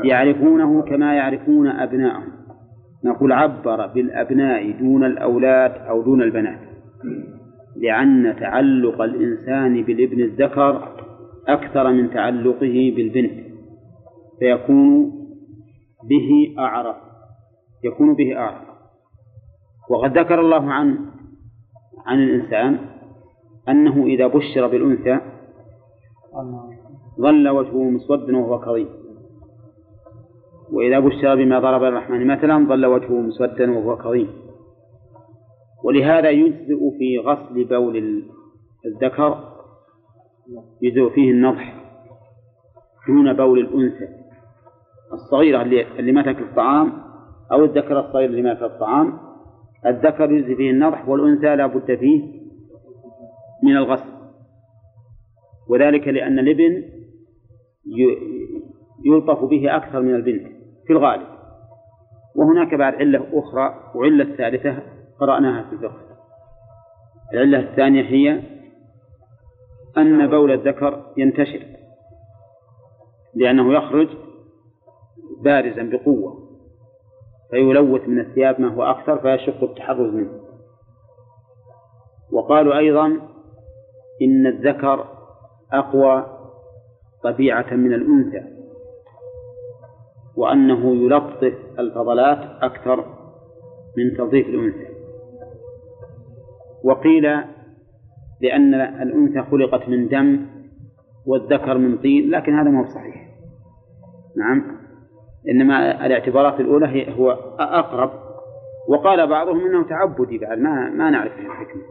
يعرفونه 0.04 0.82
كما 0.82 1.14
يعرفون 1.14 1.66
أبناءهم. 1.68 2.32
نقول 3.04 3.32
عبر 3.32 3.86
بالأبناء 3.86 4.70
دون 4.80 5.04
الأولاد 5.04 5.70
أو 5.88 6.02
دون 6.02 6.22
البنات. 6.22 6.58
لأن 7.80 8.36
تعلق 8.40 9.02
الإنسان 9.02 9.82
بالابن 9.82 10.20
الذكر 10.20 10.94
أكثر 11.48 11.92
من 11.92 12.10
تعلقه 12.10 12.92
بالبنت 12.96 13.48
فيكون 14.38 15.12
به 16.08 16.54
أعرف 16.58 16.96
يكون 17.84 18.14
به 18.14 18.36
أعرف. 18.36 18.68
وقد 19.90 20.18
ذكر 20.18 20.40
الله 20.40 20.72
عن 20.72 20.98
عن 22.06 22.22
الإنسان 22.22 22.78
أنه 23.68 24.06
إذا 24.06 24.26
بشر 24.26 24.66
بالأنثى 24.66 25.20
ظل 27.20 27.48
وجهه 27.48 27.90
مسودا 27.90 28.38
وهو 28.38 28.58
كظيم. 28.60 28.88
وإذا 30.72 30.98
بشر 30.98 31.34
بما 31.34 31.58
ضرب 31.58 31.84
الرحمن 31.84 32.26
مثلا 32.26 32.66
ظل 32.68 32.86
وجهه 32.86 33.20
مسودا 33.20 33.78
وهو 33.78 33.96
كظيم. 33.96 34.47
ولهذا 35.84 36.30
يجزئ 36.30 36.90
في 36.98 37.18
غسل 37.18 37.64
بول 37.64 38.24
الذكر 38.86 39.38
يجزئ 40.82 41.10
فيه 41.10 41.30
النضح 41.30 41.78
دون 43.08 43.32
بول 43.32 43.58
الأنثى. 43.58 44.08
الصغيرة 45.12 45.62
اللي, 45.62 46.12
ما 46.12 46.22
تأكل 46.22 46.42
الطعام 46.42 46.92
أو 47.52 47.64
الذكر 47.64 48.00
الصغير 48.00 48.30
اللي 48.30 48.42
ما 48.42 48.48
يأكل 48.48 48.64
الطعام 48.64 49.18
الذكر 49.86 50.30
يجزي 50.30 50.54
فيه 50.54 50.70
النضح 50.70 51.08
والأنثى 51.08 51.56
لا 51.56 51.66
بد 51.66 51.94
فيه 51.94 52.22
من 53.62 53.76
الغسل. 53.76 54.08
وذلك 55.68 56.08
لأن 56.08 56.38
الابن 56.38 56.84
يلطف 59.04 59.44
به 59.44 59.76
أكثر 59.76 60.02
من 60.02 60.14
البنت 60.14 60.46
في 60.86 60.92
الغالب. 60.92 61.26
وهناك 62.36 62.74
بعد 62.74 62.94
علة 62.94 63.26
أخرى 63.32 63.92
وعلة 63.94 64.36
ثالثة 64.36 64.97
قرأناها 65.20 65.62
في 65.62 65.72
الفقه. 65.72 66.08
العلة 67.32 67.60
الثانية 67.60 68.02
هي 68.02 68.42
أن 69.98 70.30
بول 70.30 70.52
الذكر 70.52 71.12
ينتشر 71.16 71.66
لأنه 73.34 73.72
يخرج 73.72 74.08
بارزا 75.42 75.82
بقوة 75.82 76.48
فيلوث 77.50 78.08
من 78.08 78.20
الثياب 78.20 78.60
ما 78.60 78.74
هو 78.74 78.82
أكثر 78.82 79.18
فيشق 79.18 79.62
التحرز 79.62 80.14
منه. 80.14 80.40
وقالوا 82.32 82.78
أيضا 82.78 83.06
إن 84.22 84.46
الذكر 84.46 85.08
أقوى 85.72 86.26
طبيعة 87.22 87.74
من 87.74 87.92
الأنثى 87.92 88.44
وأنه 90.36 90.94
يلطف 90.94 91.54
الفضلات 91.78 92.62
أكثر 92.62 93.04
من 93.96 94.16
تلطيف 94.16 94.46
الأنثى. 94.46 94.87
وقيل 96.84 97.22
لأن 98.40 98.74
الأنثى 98.74 99.42
خلقت 99.50 99.88
من 99.88 100.08
دم 100.08 100.46
والذكر 101.26 101.78
من 101.78 101.98
طين 101.98 102.30
لكن 102.30 102.54
هذا 102.54 102.70
ما 102.70 102.80
هو 102.80 102.88
صحيح. 102.88 103.28
نعم. 104.36 104.64
إنما 105.48 106.06
الاعتبارات 106.06 106.60
الأولى 106.60 107.12
هو 107.18 107.30
أقرب. 107.58 108.10
وقال 108.88 109.26
بعضهم 109.26 109.66
أنه 109.66 109.84
تعبدي 109.84 110.38
بعد 110.38 110.58
ما 110.58 110.90
ما 110.90 111.10
نعرف 111.10 111.32
الحكمة. 111.38 111.82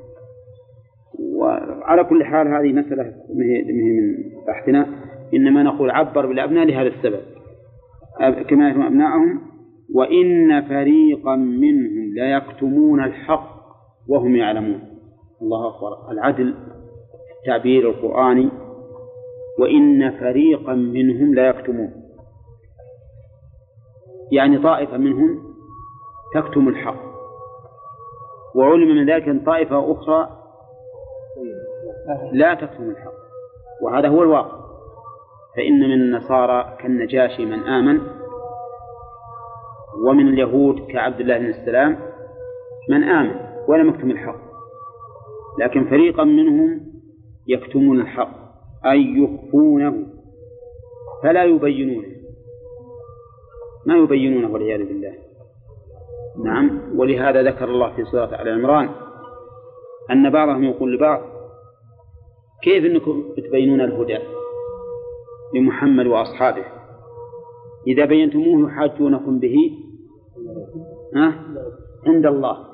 وعلى 1.39 2.03
كل 2.03 2.23
حال 2.23 2.47
هذه 2.47 2.73
مسألة 2.73 3.03
من 3.35 4.15
بحثنا. 4.47 4.88
إنما 5.34 5.64
نقول 5.64 5.91
عبر 5.91 6.26
بالأبناء 6.26 6.65
لهذا 6.65 6.88
السبب. 6.88 7.22
كما 8.49 8.64
يعرفون 8.64 8.85
أبناءهم. 8.85 9.41
وإن 9.93 10.61
فريقا 10.61 11.35
منهم 11.35 12.14
ليكتمون 12.14 13.03
الحق 13.03 13.57
وهم 14.10 14.36
يعلمون. 14.36 14.82
الله 15.42 15.68
أكبر. 15.68 16.12
العدل 16.12 16.56
التعبير 17.40 17.90
القرآني 17.90 18.50
وإن 19.60 20.12
فريقا 20.20 20.74
منهم 20.74 21.36
ليكتمون 21.36 22.04
يعني 24.32 24.58
طائفة 24.58 24.98
منهم 24.98 25.56
تكتم 26.34 26.68
الحق. 26.68 27.08
وعلم 28.56 28.96
من 28.96 29.10
ذلك 29.10 29.28
أن 29.28 29.40
طائفة 29.40 29.92
أخرى 29.92 30.30
لا 32.32 32.54
تكتم 32.54 32.90
الحق. 32.90 33.14
وهذا 33.84 34.08
هو 34.08 34.24
الواقع. 34.24 34.68
فإن 35.56 35.80
من 35.80 35.94
النصارى 35.94 36.78
كالنجاشي 36.80 37.46
من 37.46 37.60
آمن 37.60 38.02
ومن 40.08 40.28
اليهود 40.28 40.80
كعبد 40.80 41.20
الله 41.20 41.38
بن 41.38 41.46
السلام 41.46 42.00
من 42.90 43.04
آمن. 43.04 43.47
ولم 43.68 43.89
يكتم 43.89 44.11
الحق. 44.11 44.39
لكن 45.60 45.85
فريقا 45.85 46.23
منهم 46.23 46.81
يكتمون 47.48 48.02
الحق 48.02 48.38
أي 48.85 49.02
يخفونه 49.02 50.06
فلا 51.23 51.44
يبينونه. 51.44 52.07
ما 53.85 53.98
يبينونه 53.98 54.53
والعياذ 54.53 54.88
بالله. 54.88 55.14
نعم 56.45 56.81
ولهذا 56.99 57.44
ذكر 57.44 57.69
الله 57.69 57.95
في 57.95 58.06
سورة 58.06 58.41
آل 58.41 58.49
عمران 58.49 58.89
أن 60.11 60.30
بعضهم 60.30 60.64
يقول 60.64 60.95
لبعض 60.95 61.22
كيف 62.64 62.85
أنكم 62.85 63.23
تبينون 63.38 63.81
الهدى 63.81 64.19
لمحمد 65.56 66.07
وأصحابه؟ 66.07 66.64
إذا 67.88 68.06
بينتموه 68.06 68.69
يحاجونكم 68.69 69.39
به 69.39 69.56
ها؟ 71.15 71.35
عند 72.07 72.26
الله. 72.26 72.66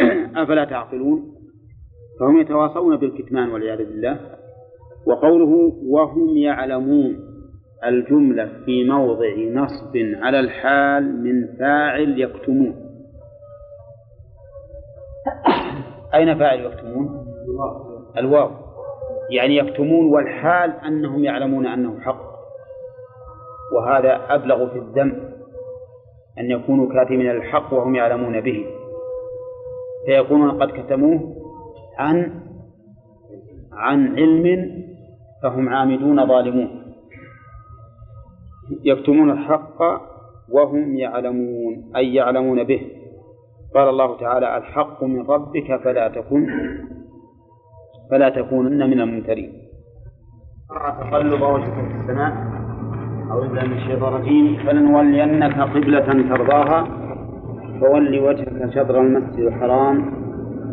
أفلا 0.42 0.64
تعقلون؟ 0.64 1.34
فهم 2.20 2.40
يتواصون 2.40 2.96
بالكتمان 2.96 3.50
والعياذ 3.50 3.78
بالله 3.78 4.20
وقوله 5.06 5.72
وهم 5.88 6.36
يعلمون 6.36 7.34
الجملة 7.84 8.50
في 8.64 8.84
موضع 8.84 9.34
نصب 9.36 9.96
على 9.96 10.40
الحال 10.40 11.22
من 11.22 11.56
فاعل 11.58 12.20
يكتمون. 12.20 12.74
أين 16.14 16.38
فاعل 16.38 16.60
يكتمون؟ 16.60 17.26
الواو. 18.18 18.50
يعني 19.30 19.56
يكتمون 19.56 20.12
والحال 20.12 20.70
أنهم 20.86 21.24
يعلمون 21.24 21.66
أنه 21.66 22.00
حق. 22.00 22.34
وهذا 23.72 24.20
أبلغ 24.34 24.68
في 24.68 24.78
الذم 24.78 25.34
أن 26.38 26.50
يكونوا 26.50 26.92
كاتمين 26.92 27.30
الحق 27.30 27.72
وهم 27.72 27.94
يعلمون 27.94 28.40
به. 28.40 28.66
فيكونون 30.06 30.50
قد 30.62 30.70
كتموه 30.70 31.34
عن 31.98 32.30
عن 33.72 34.16
علم 34.16 34.44
فهم 35.42 35.68
عامدون 35.68 36.26
ظالمون. 36.26 36.68
يكتمون 38.84 39.30
الحق 39.30 39.82
وهم 40.52 40.96
يعلمون 40.96 41.92
أي 41.96 42.14
يعلمون 42.14 42.64
به. 42.64 42.80
قال 43.74 43.88
الله 43.88 44.16
تعالى 44.16 44.56
الحق 44.56 45.04
من 45.04 45.26
ربك 45.26 45.80
فلا 45.84 46.08
تكن 46.08 46.46
فلا 48.10 48.28
تكونن 48.28 48.90
من 48.90 49.00
الممترين. 49.00 49.52
تقلب 51.10 51.42
وجهك 51.42 51.74
في 51.74 51.96
السماء. 52.00 52.32
أعوذ 53.30 53.48
بالله 53.48 53.64
من 53.64 53.76
الشيطان 53.76 54.14
الرجيم. 54.14 54.56
فلنولينك 54.66 55.58
قبلة 55.58 56.36
ترضاها. 56.36 57.03
فول 57.84 58.18
وجهك 58.18 58.70
شطر 58.70 59.00
المسجد 59.00 59.38
الحرام 59.38 60.04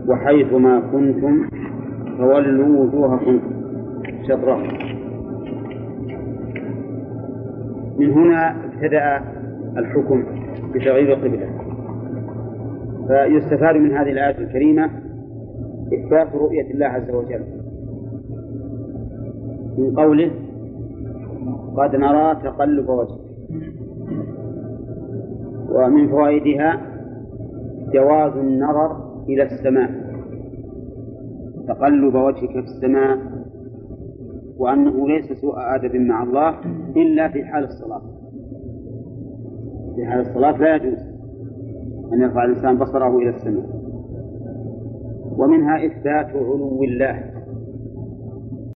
وحيث 0.07 0.53
ما 0.53 0.79
كنتم 0.79 1.49
فولوا 2.17 2.79
وجوهكم 2.79 3.39
شطره 4.27 4.57
من 7.99 8.11
هنا 8.11 8.55
ابتدأ 8.65 9.21
الحكم 9.77 10.23
بتغيير 10.73 11.13
القبلة. 11.13 11.49
فيستفاد 13.07 13.75
من 13.75 13.91
هذه 13.91 14.11
الآية 14.11 14.37
الكريمة 14.37 14.89
إثبات 15.93 16.35
رؤية 16.35 16.71
الله 16.71 16.85
عز 16.85 17.11
وجل. 17.11 17.43
من 19.77 19.95
قوله 19.95 20.31
قد 21.77 21.95
نرى 21.95 22.35
تقلب 22.43 22.89
وجهك. 22.89 23.21
ومن 25.69 26.07
فوائدها 26.07 26.90
جواز 27.93 28.37
النظر 28.37 29.21
إلى 29.29 29.43
السماء. 29.43 30.11
تقلب 31.67 32.15
وجهك 32.15 32.51
في 32.51 32.59
السماء 32.59 33.17
وأنه 34.57 35.07
ليس 35.07 35.33
سوء 35.41 35.53
أدب 35.57 35.95
مع 35.95 36.23
الله 36.23 36.55
إلا 36.95 37.27
في 37.27 37.45
حال 37.45 37.63
الصلاة. 37.63 38.01
في 39.95 40.05
حال 40.05 40.19
الصلاة 40.19 40.57
لا 40.57 40.75
يجوز 40.75 40.99
أن 42.13 42.21
يرفع 42.21 42.45
الإنسان 42.45 42.77
بصره 42.77 43.17
إلى 43.17 43.29
السماء. 43.29 43.81
ومنها 45.37 45.85
إثبات 45.85 46.35
علو 46.35 46.83
الله. 46.83 47.30